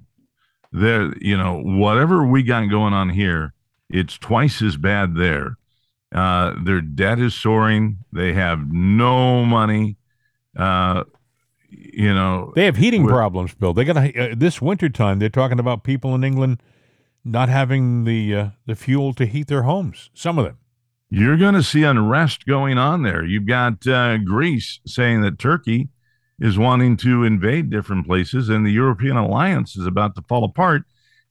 They're, 0.72 1.16
you 1.20 1.38
know, 1.38 1.62
whatever 1.62 2.26
we 2.26 2.44
got 2.44 2.70
going 2.70 2.94
on 2.94 3.10
here, 3.10 3.54
it's 3.90 4.18
twice 4.18 4.62
as 4.62 4.78
bad 4.78 5.16
there. 5.16 5.58
Uh, 6.14 6.54
their 6.64 6.82
debt 6.82 7.20
is 7.20 7.34
soaring. 7.34 7.98
They 8.12 8.34
have 8.34 8.72
no 8.72 9.44
money. 9.46 9.98
Uh, 10.58 11.04
you 11.70 12.14
know, 12.14 12.54
They 12.56 12.66
have 12.66 12.78
heating 12.78 13.08
problems, 13.08 13.54
Bill. 13.56 13.74
They 13.74 13.84
got 13.84 13.98
a, 13.98 14.32
uh, 14.32 14.36
this 14.38 14.62
wintertime. 14.62 15.18
They're 15.20 15.30
talking 15.30 15.60
about 15.60 15.84
people 15.84 16.14
in 16.14 16.24
England 16.24 16.62
not 17.26 17.50
having 17.50 18.04
the 18.04 18.36
uh, 18.36 18.50
the 18.68 18.76
fuel 18.76 19.14
to 19.16 19.26
heat 19.26 19.48
their 19.48 19.64
homes. 19.64 20.10
Some 20.14 20.38
of 20.38 20.46
them. 20.46 20.58
you're 21.10 21.38
going 21.38 21.56
to 21.56 21.64
see 21.64 21.84
unrest 21.84 22.46
going 22.46 22.78
on 22.78 23.02
there. 23.04 23.24
You've 23.24 23.48
got 23.48 23.88
uh, 23.88 24.18
Greece 24.18 24.80
saying 24.86 25.22
that 25.22 25.40
Turkey 25.40 25.90
is 26.44 26.58
wanting 26.58 26.98
to 26.98 27.24
invade 27.24 27.70
different 27.70 28.06
places, 28.06 28.50
and 28.50 28.66
the 28.66 28.72
European 28.72 29.16
alliance 29.16 29.78
is 29.78 29.88
about 29.88 30.14
to 30.14 30.22
fall 30.24 30.44
apart 30.44 30.84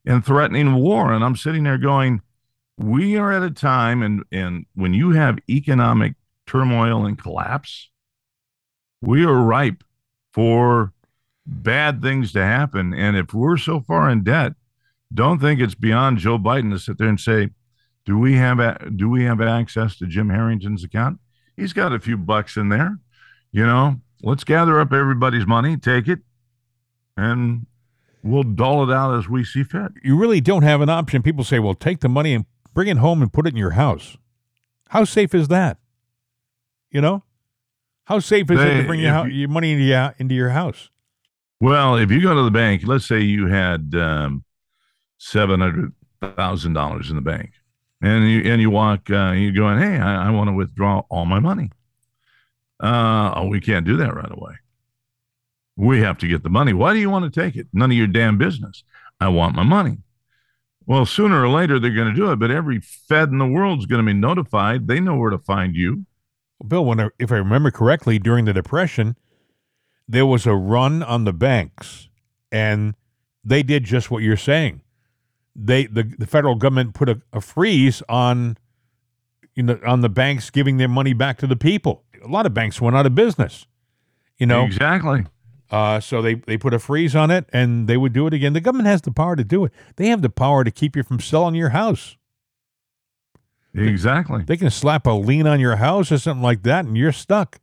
and 0.07 0.25
threatening 0.25 0.73
war. 0.73 1.13
And 1.13 1.23
I'm 1.23 1.37
sitting 1.37 1.65
there 1.65 1.77
going, 1.77 2.23
we 2.79 3.19
are 3.19 3.31
at 3.31 3.43
a 3.43 3.51
time, 3.51 4.03
and 4.03 4.25
and 4.33 4.65
when 4.75 4.95
you 4.95 5.11
have 5.11 5.39
economic 5.51 6.15
turmoil 6.47 7.05
and 7.05 7.23
collapse, 7.23 7.91
we 9.03 9.23
are 9.23 9.35
ripe 9.35 9.85
for 10.33 10.95
bad 11.47 12.01
things 12.01 12.33
to 12.33 12.43
happen. 12.43 12.95
And 12.95 13.15
if 13.15 13.35
we're 13.35 13.59
so 13.59 13.81
far 13.81 14.09
in 14.09 14.25
debt, 14.25 14.55
don't 15.13 15.41
think 15.41 15.61
it's 15.61 15.75
beyond 15.75 16.19
Joe 16.19 16.39
Biden 16.39 16.71
to 16.71 16.79
sit 16.79 16.97
there 16.97 17.09
and 17.09 17.21
say, 17.21 17.51
"Do 18.07 18.19
we 18.19 18.37
have 18.37 18.61
a, 18.61 18.91
do 18.97 19.11
we 19.11 19.25
have 19.25 19.43
access 19.43 19.99
to 19.99 20.07
Jim 20.07 20.31
Harrington's 20.31 20.85
account? 20.85 21.21
He's 21.55 21.75
got 21.75 21.93
a 21.93 22.01
few 22.01 22.17
bucks 22.17 22.57
in 22.57 22.71
there, 22.71 22.99
you 23.53 23.67
know. 23.67 24.01
Let's 24.23 24.45
gather 24.45 24.79
up 24.81 24.93
everybody's 24.93 25.47
money, 25.47 25.77
take 25.77 26.07
it, 26.09 26.20
and 27.16 27.66
we'll 28.23 28.45
dole 28.45 28.89
it 28.89 28.95
out 28.95 29.18
as 29.18 29.29
we 29.29 29.45
see 29.45 29.64
fit." 29.64 29.93
You 30.03 30.16
really 30.16 30.41
don't 30.41 30.62
have 30.62 30.81
an 30.81 30.89
option. 30.89 31.23
People 31.23 31.45
say, 31.45 31.59
"Well, 31.59 31.75
take 31.75 32.01
the 32.01 32.09
money 32.09 32.33
and 32.35 32.45
bring 32.75 32.89
it 32.89 32.99
home 32.99 33.20
and 33.23 33.33
put 33.33 33.47
it 33.47 33.51
in 33.51 33.57
your 33.57 33.73
house." 33.73 34.16
How 34.91 35.05
safe 35.05 35.35
is 35.35 35.49
that? 35.49 35.79
You 36.91 37.01
know, 37.01 37.25
how 38.05 38.18
safe 38.18 38.51
is 38.51 38.61
it 38.61 38.83
to 38.83 38.87
bring 38.87 39.01
your, 39.01 39.27
you- 39.29 39.41
your 39.41 39.49
money 39.49 39.73
into 39.73 39.85
your, 39.85 40.14
into 40.18 40.35
your 40.35 40.51
house? 40.51 40.91
Well, 41.61 41.97
if 41.97 42.11
you 42.11 42.20
go 42.20 42.35
to 42.35 42.43
the 42.43 42.51
bank, 42.51 42.83
let's 42.87 43.07
say 43.07 43.20
you 43.20 43.47
had 43.47 43.95
um, 43.95 44.45
seven 45.18 45.61
hundred 45.61 45.93
thousand 46.37 46.75
dollars 46.75 47.09
in 47.11 47.16
the 47.16 47.23
bank, 47.23 47.53
and 48.01 48.29
you 48.31 48.43
and 48.53 48.61
you 48.61 48.68
walk, 48.70 49.09
uh, 49.11 49.33
you're 49.33 49.53
going, 49.53 49.79
"Hey, 49.79 49.99
I, 49.99 50.27
I 50.29 50.31
want 50.31 50.49
to 50.49 50.53
withdraw 50.53 51.03
all 51.09 51.25
my 51.25 51.39
money." 51.41 51.70
Uh, 52.83 53.33
oh, 53.37 53.47
we 53.47 53.61
can't 53.61 53.87
do 53.87 53.97
that 53.97 54.14
right 54.14 54.30
away. 54.30 54.55
We 55.76 56.01
have 56.01 56.18
to 56.18 56.28
get 56.28 56.43
the 56.43 56.51
money. 56.51 56.72
Why 56.72 56.93
do 56.93 56.99
you 56.99 57.09
want 57.09 57.33
to 57.33 57.41
take 57.41 57.57
it? 57.57 57.68
None 57.72 57.91
of 57.91 57.97
your 57.97 58.09
damn 58.09 58.37
business. 58.37 58.83
I 59.20 59.28
want 59.28 59.55
my 59.55 59.62
money. 59.62 59.99
Well, 60.85 61.07
sooner 61.07 61.43
or 61.43 61.49
later 61.49 61.78
they're 61.78 61.95
going 61.95 62.12
to 62.12 62.20
do 62.20 62.33
it, 62.33 62.37
but 62.37 62.51
every 62.51 62.80
Fed 62.80 63.28
in 63.28 63.39
the 63.39 63.47
world 63.47 63.78
is 63.78 63.87
going 63.87 64.05
to 64.05 64.07
be 64.07 64.18
notified. 64.18 64.89
They 64.89 64.99
know 64.99 65.16
where 65.16 65.30
to 65.30 65.39
find 65.39 65.76
you. 65.76 66.07
Bill, 66.66 66.85
when 66.85 67.01
I, 67.01 67.09
if 67.18 67.30
I 67.30 67.37
remember 67.37 67.70
correctly, 67.70 68.18
during 68.18 68.45
the 68.45 68.53
Depression, 68.53 69.16
there 70.09 70.26
was 70.26 70.45
a 70.45 70.55
run 70.55 71.03
on 71.03 71.24
the 71.24 71.33
banks, 71.33 72.09
and 72.51 72.95
they 73.45 73.62
did 73.62 73.85
just 73.85 74.11
what 74.11 74.22
you're 74.22 74.37
saying. 74.37 74.83
They 75.55 75.87
the, 75.87 76.03
the 76.03 76.26
federal 76.26 76.55
government 76.55 76.95
put 76.95 77.09
a, 77.09 77.20
a 77.33 77.41
freeze 77.41 78.03
on 78.09 78.57
you 79.55 79.62
know 79.62 79.78
on 79.87 80.01
the 80.01 80.09
banks 80.09 80.51
giving 80.51 80.78
their 80.78 80.89
money 80.89 81.12
back 81.12 81.39
to 81.39 81.47
the 81.47 81.57
people. 81.57 82.05
A 82.25 82.29
lot 82.29 82.47
of 82.47 82.55
banks 82.55 82.81
went 82.81 82.97
out 82.97 83.07
of 83.07 83.14
business. 83.14 83.66
You 84.39 84.47
know, 84.47 84.64
exactly. 84.64 85.25
uh, 85.70 86.01
so 86.01 86.20
they, 86.20 86.35
they 86.35 86.57
put 86.57 86.75
a 86.75 86.79
freeze 86.79 87.14
on 87.14 87.31
it 87.31 87.49
and 87.53 87.87
they 87.87 87.97
would 87.97 88.12
do 88.12 88.27
it 88.27 88.35
again. 88.35 88.53
The 88.53 88.61
government 88.61 88.89
has 88.89 89.03
the 89.03 89.12
power 89.12 89.37
to 89.37 89.45
do 89.45 89.64
it. 89.64 89.73
They 89.97 90.09
have 90.09 90.23
the 90.23 90.31
power 90.31 90.64
to 90.64 90.70
keep 90.70 90.97
you 90.97 91.03
from 91.03 91.20
selling 91.20 91.55
your 91.55 91.70
house. 91.70 92.16
Exactly. 93.75 94.43
They 94.45 94.57
can 94.57 94.70
slap 94.70 95.07
a 95.07 95.12
lien 95.12 95.47
on 95.47 95.61
your 95.61 95.77
house 95.77 96.12
or 96.12 96.18
something 96.18 96.43
like 96.43 96.62
that 96.64 96.85
and 96.85 96.97
you're 96.97 97.12
stuck. 97.12 97.61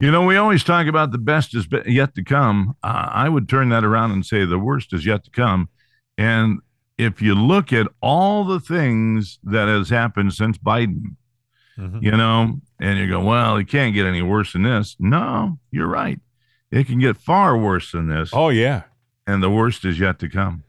You 0.00 0.10
know, 0.10 0.24
we 0.24 0.36
always 0.36 0.64
talk 0.64 0.88
about 0.88 1.12
the 1.12 1.18
best 1.18 1.54
is 1.54 1.68
yet 1.86 2.16
to 2.16 2.24
come. 2.24 2.74
Uh, 2.82 3.08
I 3.12 3.28
would 3.28 3.48
turn 3.48 3.68
that 3.68 3.84
around 3.84 4.10
and 4.10 4.26
say 4.26 4.44
the 4.44 4.58
worst 4.58 4.92
is 4.92 5.06
yet 5.06 5.22
to 5.24 5.30
come. 5.30 5.68
And 6.18 6.58
if 6.98 7.22
you 7.22 7.36
look 7.36 7.72
at 7.72 7.86
all 8.00 8.44
the 8.44 8.58
things 8.58 9.38
that 9.44 9.68
has 9.68 9.90
happened 9.90 10.34
since 10.34 10.58
Biden, 10.58 11.16
Mhm. 11.78 12.02
you 12.02 12.10
know, 12.10 12.60
and 12.80 12.98
you 12.98 13.08
go, 13.08 13.20
well, 13.24 13.56
it 13.56 13.68
can't 13.68 13.94
get 13.94 14.04
any 14.06 14.20
worse 14.22 14.52
than 14.52 14.62
this. 14.62 14.94
No, 14.98 15.58
you're 15.70 15.88
right. 15.88 16.20
It 16.70 16.86
can 16.86 16.98
get 16.98 17.16
far 17.16 17.56
worse 17.56 17.92
than 17.92 18.08
this. 18.08 18.30
Oh, 18.32 18.48
yeah. 18.50 18.82
And 19.26 19.42
the 19.42 19.50
worst 19.50 19.84
is 19.84 19.98
yet 19.98 20.18
to 20.20 20.28
come. 20.28 20.64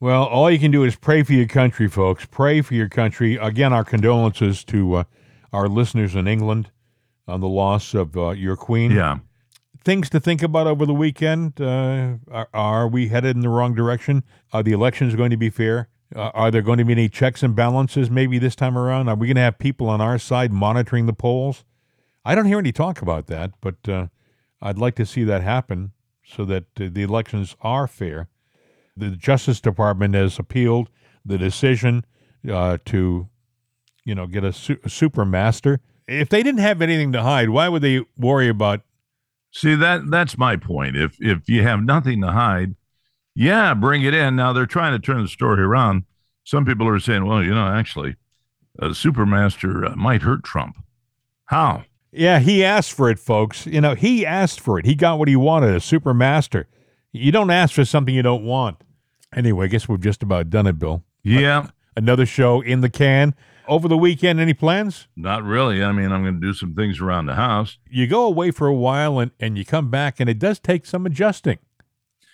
Well, 0.00 0.24
all 0.24 0.50
you 0.50 0.58
can 0.58 0.70
do 0.70 0.84
is 0.84 0.96
pray 0.96 1.22
for 1.22 1.32
your 1.32 1.46
country, 1.46 1.88
folks. 1.88 2.26
Pray 2.26 2.62
for 2.62 2.74
your 2.74 2.88
country. 2.88 3.36
Again, 3.36 3.72
our 3.72 3.84
condolences 3.84 4.64
to 4.64 4.94
uh, 4.94 5.04
our 5.52 5.68
listeners 5.68 6.14
in 6.14 6.26
England 6.26 6.70
on 7.28 7.40
the 7.40 7.48
loss 7.48 7.92
of 7.94 8.16
uh, 8.16 8.30
your 8.30 8.56
queen. 8.56 8.92
Yeah. 8.92 9.18
Things 9.84 10.10
to 10.10 10.20
think 10.20 10.42
about 10.42 10.66
over 10.66 10.84
the 10.86 10.94
weekend. 10.94 11.60
Uh, 11.60 12.14
are, 12.30 12.48
are 12.52 12.88
we 12.88 13.08
headed 13.08 13.36
in 13.36 13.42
the 13.42 13.48
wrong 13.48 13.74
direction? 13.74 14.24
Are 14.52 14.62
the 14.62 14.72
elections 14.72 15.14
going 15.16 15.30
to 15.30 15.36
be 15.36 15.50
fair? 15.50 15.88
Uh, 16.14 16.30
are 16.34 16.50
there 16.50 16.62
going 16.62 16.78
to 16.78 16.84
be 16.84 16.92
any 16.92 17.08
checks 17.08 17.42
and 17.42 17.54
balances 17.54 18.10
maybe 18.10 18.38
this 18.38 18.56
time 18.56 18.76
around? 18.76 19.08
Are 19.08 19.14
we 19.14 19.28
going 19.28 19.36
to 19.36 19.42
have 19.42 19.58
people 19.58 19.88
on 19.88 20.00
our 20.00 20.18
side 20.18 20.52
monitoring 20.52 21.06
the 21.06 21.12
polls? 21.12 21.64
I 22.24 22.34
don't 22.34 22.46
hear 22.46 22.58
any 22.58 22.72
talk 22.72 23.00
about 23.00 23.26
that, 23.28 23.52
but 23.60 23.88
uh, 23.88 24.08
I'd 24.60 24.78
like 24.78 24.96
to 24.96 25.06
see 25.06 25.24
that 25.24 25.42
happen 25.42 25.92
so 26.24 26.44
that 26.44 26.64
uh, 26.80 26.88
the 26.90 27.02
elections 27.02 27.56
are 27.60 27.86
fair. 27.86 28.28
The 28.96 29.10
Justice 29.10 29.60
Department 29.60 30.14
has 30.14 30.38
appealed 30.38 30.90
the 31.24 31.38
decision 31.38 32.04
uh, 32.50 32.78
to, 32.86 33.28
you 34.04 34.14
know, 34.14 34.26
get 34.26 34.44
a, 34.44 34.52
su- 34.52 34.78
a 34.84 34.90
super 34.90 35.24
master. 35.24 35.80
If 36.06 36.28
they 36.28 36.42
didn't 36.42 36.60
have 36.60 36.82
anything 36.82 37.12
to 37.12 37.22
hide, 37.22 37.50
why 37.50 37.68
would 37.68 37.82
they 37.82 38.04
worry 38.16 38.48
about? 38.48 38.80
See 39.52 39.74
that 39.74 40.10
that's 40.10 40.38
my 40.38 40.56
point. 40.56 40.96
If 40.96 41.16
if 41.20 41.48
you 41.48 41.62
have 41.62 41.82
nothing 41.82 42.20
to 42.22 42.30
hide, 42.32 42.76
yeah, 43.40 43.72
bring 43.72 44.02
it 44.02 44.12
in. 44.12 44.36
Now 44.36 44.52
they're 44.52 44.66
trying 44.66 44.92
to 44.92 44.98
turn 44.98 45.22
the 45.22 45.28
story 45.28 45.62
around. 45.62 46.04
Some 46.44 46.66
people 46.66 46.86
are 46.86 47.00
saying, 47.00 47.24
well, 47.24 47.42
you 47.42 47.54
know, 47.54 47.68
actually, 47.68 48.16
a 48.78 48.88
supermaster 48.88 49.90
uh, 49.90 49.96
might 49.96 50.20
hurt 50.20 50.44
Trump. 50.44 50.76
How? 51.46 51.84
Yeah, 52.12 52.40
he 52.40 52.62
asked 52.62 52.92
for 52.92 53.08
it, 53.08 53.18
folks. 53.18 53.66
You 53.66 53.80
know, 53.80 53.94
he 53.94 54.26
asked 54.26 54.60
for 54.60 54.78
it. 54.78 54.84
He 54.84 54.94
got 54.94 55.18
what 55.18 55.28
he 55.28 55.36
wanted, 55.36 55.74
a 55.74 55.80
super 55.80 56.12
master. 56.12 56.68
You 57.12 57.32
don't 57.32 57.50
ask 57.50 57.74
for 57.74 57.84
something 57.86 58.14
you 58.14 58.22
don't 58.22 58.44
want. 58.44 58.82
Anyway, 59.34 59.64
I 59.64 59.68
guess 59.68 59.88
we've 59.88 60.00
just 60.00 60.22
about 60.22 60.50
done 60.50 60.66
it, 60.66 60.78
Bill. 60.78 61.02
Yeah, 61.22 61.68
Another 61.96 62.26
show 62.26 62.60
in 62.60 62.82
the 62.82 62.90
can. 62.90 63.34
Over 63.66 63.88
the 63.88 63.96
weekend, 63.96 64.40
any 64.40 64.54
plans? 64.54 65.06
not 65.16 65.44
really. 65.44 65.82
I 65.82 65.92
mean, 65.92 66.12
I'm 66.12 66.22
going 66.22 66.34
to 66.34 66.40
do 66.40 66.52
some 66.52 66.74
things 66.74 67.00
around 67.00 67.26
the 67.26 67.36
house. 67.36 67.78
You 67.88 68.06
go 68.06 68.26
away 68.26 68.50
for 68.50 68.66
a 68.66 68.74
while 68.74 69.18
and, 69.18 69.30
and 69.38 69.56
you 69.56 69.64
come 69.64 69.90
back, 69.90 70.18
and 70.18 70.28
it 70.28 70.38
does 70.38 70.58
take 70.58 70.84
some 70.84 71.06
adjusting. 71.06 71.58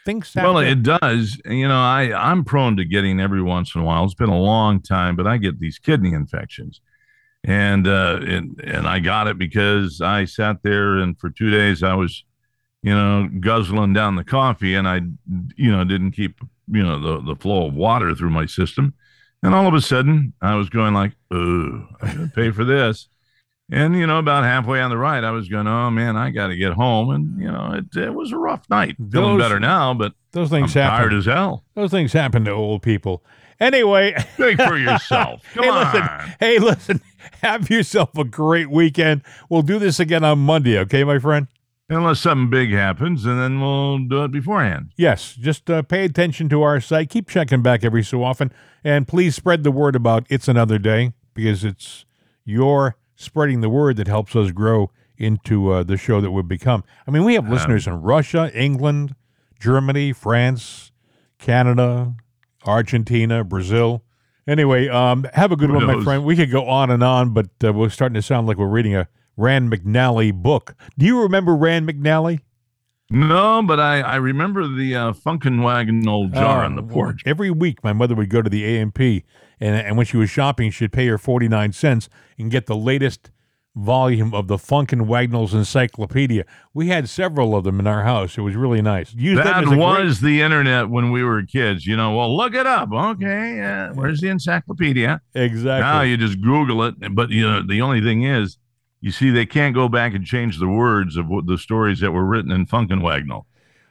Things 0.07 0.33
have 0.35 0.45
Well, 0.45 0.59
it 0.59 0.85
does. 0.85 1.37
You 1.45 1.67
know, 1.67 1.81
I 1.81 2.13
I'm 2.15 2.45
prone 2.45 2.77
to 2.77 2.85
getting 2.85 3.19
every 3.19 3.43
once 3.43 3.75
in 3.75 3.81
a 3.81 3.85
while. 3.85 4.05
It's 4.05 4.15
been 4.15 4.29
a 4.29 4.39
long 4.39 4.81
time, 4.81 5.17
but 5.17 5.27
I 5.27 5.37
get 5.37 5.59
these 5.59 5.81
kidney 5.81 6.13
infections, 6.13 6.81
and 7.43 7.89
uh, 7.89 8.21
and 8.23 8.61
and 8.61 8.87
I 8.87 9.01
got 9.01 9.27
it 9.27 9.37
because 9.37 10.01
I 10.01 10.25
sat 10.25 10.63
there 10.63 10.99
and 10.99 11.19
for 11.19 11.29
two 11.29 11.51
days 11.51 11.83
I 11.83 11.95
was, 11.95 12.23
you 12.83 12.95
know, 12.95 13.29
guzzling 13.41 13.95
down 13.95 14.15
the 14.15 14.23
coffee, 14.23 14.77
and 14.77 14.87
I, 14.87 15.01
you 15.57 15.73
know, 15.73 15.83
didn't 15.83 16.13
keep 16.13 16.41
you 16.69 16.85
know 16.85 17.01
the 17.01 17.35
the 17.35 17.35
flow 17.35 17.67
of 17.67 17.75
water 17.75 18.15
through 18.15 18.31
my 18.31 18.47
system, 18.47 18.95
and 19.43 19.57
all 19.57 19.67
of 19.67 19.75
a 19.75 19.81
sudden 19.81 20.35
I 20.41 20.55
was 20.55 20.69
going 20.71 20.95
like, 20.95 21.15
oh, 21.33 21.85
I'm 22.01 22.17
gonna 22.17 22.33
pay 22.33 22.53
for 22.53 22.65
this. 22.65 23.09
And 23.71 23.97
you 23.97 24.07
know, 24.07 24.19
about 24.19 24.45
halfway 24.45 24.81
on 24.81 24.91
the 24.91 24.97
ride, 24.97 25.25
I 25.25 25.33
was 25.33 25.49
going, 25.49 25.67
"Oh 25.67 25.91
man, 25.91 26.17
I 26.17 26.31
got 26.31 26.49
to 26.49 26.57
get 26.57 26.75
home." 26.75 27.11
And 27.11 27.41
you 27.41 27.51
know, 27.51 27.73
it, 27.73 27.97
it 28.01 28.15
was 28.15 28.31
a 28.33 28.39
rough 28.39 28.69
night. 28.71 28.97
Feeling 28.97 29.39
Those- 29.39 29.41
better 29.41 29.59
now, 29.61 29.93
but 29.95 30.13
those 30.33 30.53
I'm 30.53 30.61
things 30.63 30.75
tired 30.75 30.89
happen. 31.13 31.19
as 31.19 31.25
hell. 31.25 31.65
Those 31.75 31.91
things 31.91 32.13
happen 32.13 32.45
to 32.45 32.53
old 32.53 32.83
people. 32.83 33.25
Anyway, 33.59 34.15
Think 34.37 34.61
for 34.61 34.77
yourself. 34.77 35.43
Come 35.55 35.65
hey, 35.65 35.71
on. 35.71 35.85
listen. 35.87 36.35
Hey, 36.39 36.59
listen. 36.59 37.01
Have 37.43 37.71
yourself 37.71 38.17
a 38.19 38.25
great 38.25 38.71
weekend. 38.71 39.23
We'll 39.49 39.63
do 39.63 39.79
this 39.79 39.99
again 39.99 40.23
on 40.25 40.39
Monday, 40.41 40.79
okay, 40.81 41.05
my 41.05 41.19
friend? 41.19 41.49
Unless 41.89 42.21
something 42.21 42.51
big 42.51 42.71
happens, 42.73 43.25
and 43.25 43.41
then 43.41 43.61
we'll 43.61 43.99
do 43.99 44.25
it 44.25 44.31
beforehand. 44.33 44.91
Yes, 44.97 45.35
just 45.35 45.71
uh, 45.71 45.83
pay 45.83 46.05
attention 46.05 46.49
to 46.51 46.63
our 46.63 46.81
site. 46.81 47.09
Keep 47.11 47.29
checking 47.31 47.63
back 47.63 47.83
every 47.85 48.03
so 48.05 48.23
often. 48.23 48.53
And 48.85 49.09
please 49.09 49.35
spread 49.35 49.65
the 49.65 49.71
word 49.71 49.97
about 49.97 50.27
It's 50.29 50.49
Another 50.49 50.79
Day 50.79 51.13
because 51.33 51.65
it's 51.65 52.05
your 52.45 52.97
spreading 53.17 53.61
the 53.61 53.69
word 53.69 53.97
that 53.97 54.07
helps 54.07 54.37
us 54.37 54.53
grow 54.53 54.91
into 55.19 55.71
uh, 55.73 55.83
the 55.83 55.97
show 55.97 56.21
that 56.21 56.31
we've 56.31 56.47
become. 56.47 56.85
I 57.07 57.11
mean, 57.11 57.25
we 57.25 57.35
have 57.35 57.49
listeners 57.49 57.87
in 57.87 58.03
Russia, 58.03 58.51
England, 58.55 59.15
Germany, 59.59 60.13
France, 60.13 60.93
Canada, 61.39 62.15
Argentina, 62.65 63.43
Brazil. 63.43 64.03
Anyway, 64.47 64.89
um, 64.89 65.27
have 65.35 65.51
a 65.51 65.57
good 65.57 65.71
one, 65.71 65.87
my 65.87 66.05
friend. 66.05 66.25
We 66.25 66.37
could 66.37 66.51
go 66.51 66.67
on 66.67 66.91
and 66.91 67.03
on, 67.03 67.31
but 67.31 67.49
uh, 67.65 67.73
we're 67.73 67.89
starting 67.89 68.15
to 68.15 68.23
sound 68.23 68.47
like 68.47 68.59
we're 68.59 68.69
reading 68.69 68.95
a 68.95 69.09
Rand 69.37 69.73
McNally 69.73 70.33
book. 70.33 70.75
Do 70.97 71.07
you 71.07 71.21
remember 71.23 71.57
Rand 71.57 71.89
McNally? 71.89 72.41
No, 73.11 73.63
but 73.63 73.79
I, 73.79 74.01
I 74.01 74.17
remember 74.17 74.67
the 74.67 74.97
uh, 74.97 75.13
Funkenwagen 75.13 76.07
old 76.09 76.35
jar 76.35 76.65
on 76.65 76.75
the 76.75 76.83
porch. 76.83 77.23
Every 77.25 77.51
week, 77.51 77.85
my 77.85 77.93
mother 77.93 78.15
would 78.17 78.31
go 78.31 78.43
to 78.43 78.51
the 78.51 78.79
A&P, 78.79 79.25
and, 79.61 79.75
and 79.77 79.97
when 79.97 80.07
she 80.07 80.17
was 80.17 80.31
shopping, 80.31 80.71
she'd 80.71 80.93
pay 80.93 81.07
her 81.07 81.19
49 81.19 81.73
cents 81.73 82.09
and 82.39 82.51
get 82.51 82.67
the 82.67 82.77
latest 82.77 83.31
volume 83.75 84.33
of 84.33 84.49
the 84.49 84.57
Funk 84.57 84.91
and 84.93 85.07
Wagnalls 85.07 85.53
Encyclopedia. 85.53 86.45
We 86.73 86.89
had 86.89 87.09
several 87.11 87.55
of 87.55 87.65
them 87.65 87.79
in 87.79 87.87
our 87.87 88.05
house. 88.05 88.39
It 88.39 88.41
was 88.41 88.55
really 88.57 88.81
nice. 88.81 89.13
Use 89.15 89.37
That 89.37 89.59
as 89.59 89.63
a 89.65 89.67
great- 89.67 89.79
was 89.79 90.21
the 90.23 90.41
internet 90.41 90.89
when 90.89 91.11
we 91.11 91.23
were 91.23 91.43
kids. 91.43 91.87
You 91.87 91.95
know, 91.97 92.17
well, 92.17 92.35
look 92.35 92.55
it 92.55 92.67
up. 92.67 92.91
Okay, 92.91 93.61
uh, 93.61 93.93
where's 93.93 94.21
the 94.21 94.29
encyclopedia? 94.29 95.21
exactly. 95.35 95.83
Now 95.83 96.01
you 96.01 96.17
just 96.17 96.41
Google 96.41 96.83
it. 96.85 96.95
But 97.15 97.29
you 97.31 97.43
know, 97.47 97.63
the 97.67 97.83
only 97.83 98.01
thing 98.01 98.23
is, 98.23 98.57
you 99.03 99.11
see, 99.11 99.29
they 99.31 99.45
can't 99.47 99.75
go 99.75 99.89
back 99.91 100.15
and 100.15 100.25
change 100.25 100.59
the 100.59 100.69
words 100.69 101.17
of 101.19 101.27
what 101.29 101.47
the 101.47 101.59
stories 101.59 102.01
that 102.01 102.13
were 102.13 102.25
written 102.25 102.51
in 102.51 102.65
Funk 102.65 102.91
and 102.91 103.03
Wagnall. 103.03 103.47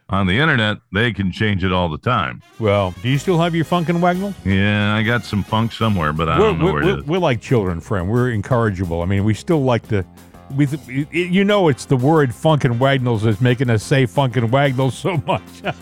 On 0.10 0.28
the 0.28 0.38
internet, 0.38 0.78
they 0.94 1.12
can 1.12 1.32
change 1.32 1.64
it 1.64 1.72
all 1.72 1.90
the 1.90 1.98
time. 1.98 2.44
well, 2.60 2.94
do 3.02 3.10
you 3.10 3.18
still 3.18 3.40
have 3.40 3.56
your 3.56 3.66
Funk 3.66 3.90
and 3.90 4.02
Wagnall? 4.04 4.36
Yeah, 4.46 4.94
I 4.94 5.02
got 5.02 5.24
some 5.26 5.44
funk 5.44 5.72
somewhere, 5.72 6.14
but 6.14 6.30
I 6.30 6.38
we're, 6.40 6.46
don't 6.46 6.60
know 6.60 6.66
where 6.74 6.82
it 6.82 6.86
we're, 6.86 7.00
is. 7.00 7.06
we're 7.06 7.18
like 7.18 7.42
children, 7.42 7.82
friend. 7.82 8.08
We're 8.10 8.30
incorrigible. 8.30 9.02
I 9.02 9.06
mean, 9.06 9.24
we 9.24 9.34
still 9.34 9.64
like 9.64 9.88
to. 9.90 10.06
We, 10.56 10.68
you 11.12 11.44
know, 11.44 11.70
it's 11.70 11.86
the 11.86 11.98
word 11.98 12.36
Funk 12.36 12.66
and 12.66 12.80
Wagnalls 12.80 13.24
that's 13.24 13.42
making 13.42 13.72
us 13.72 13.82
say 13.84 14.06
Funk 14.06 14.38
and 14.38 14.52
Wagnalls 14.52 14.96
so 14.98 15.18
much. 15.26 15.42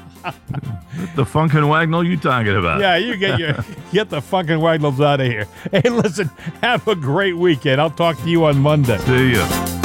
The 1.16 1.26
Funk 1.26 1.54
and 1.54 1.70
Wagnall 1.70 2.06
you 2.06 2.16
talking 2.16 2.56
about? 2.56 2.80
Yeah, 2.80 2.96
you 2.96 3.18
get 3.18 3.38
your 3.38 3.58
get 3.92 4.10
the 4.10 4.22
fucking 4.22 4.58
Wagnalls 4.58 5.02
out 5.02 5.20
of 5.20 5.28
here. 5.28 5.46
Hey, 5.70 5.90
listen, 5.90 6.32
have 6.62 6.88
a 6.88 6.96
great 6.96 7.36
weekend. 7.36 7.82
I'll 7.82 7.90
talk 7.90 8.18
to 8.20 8.30
you 8.30 8.46
on 8.46 8.58
Monday. 8.58 8.98
See 9.00 9.34
ya. 9.34 9.83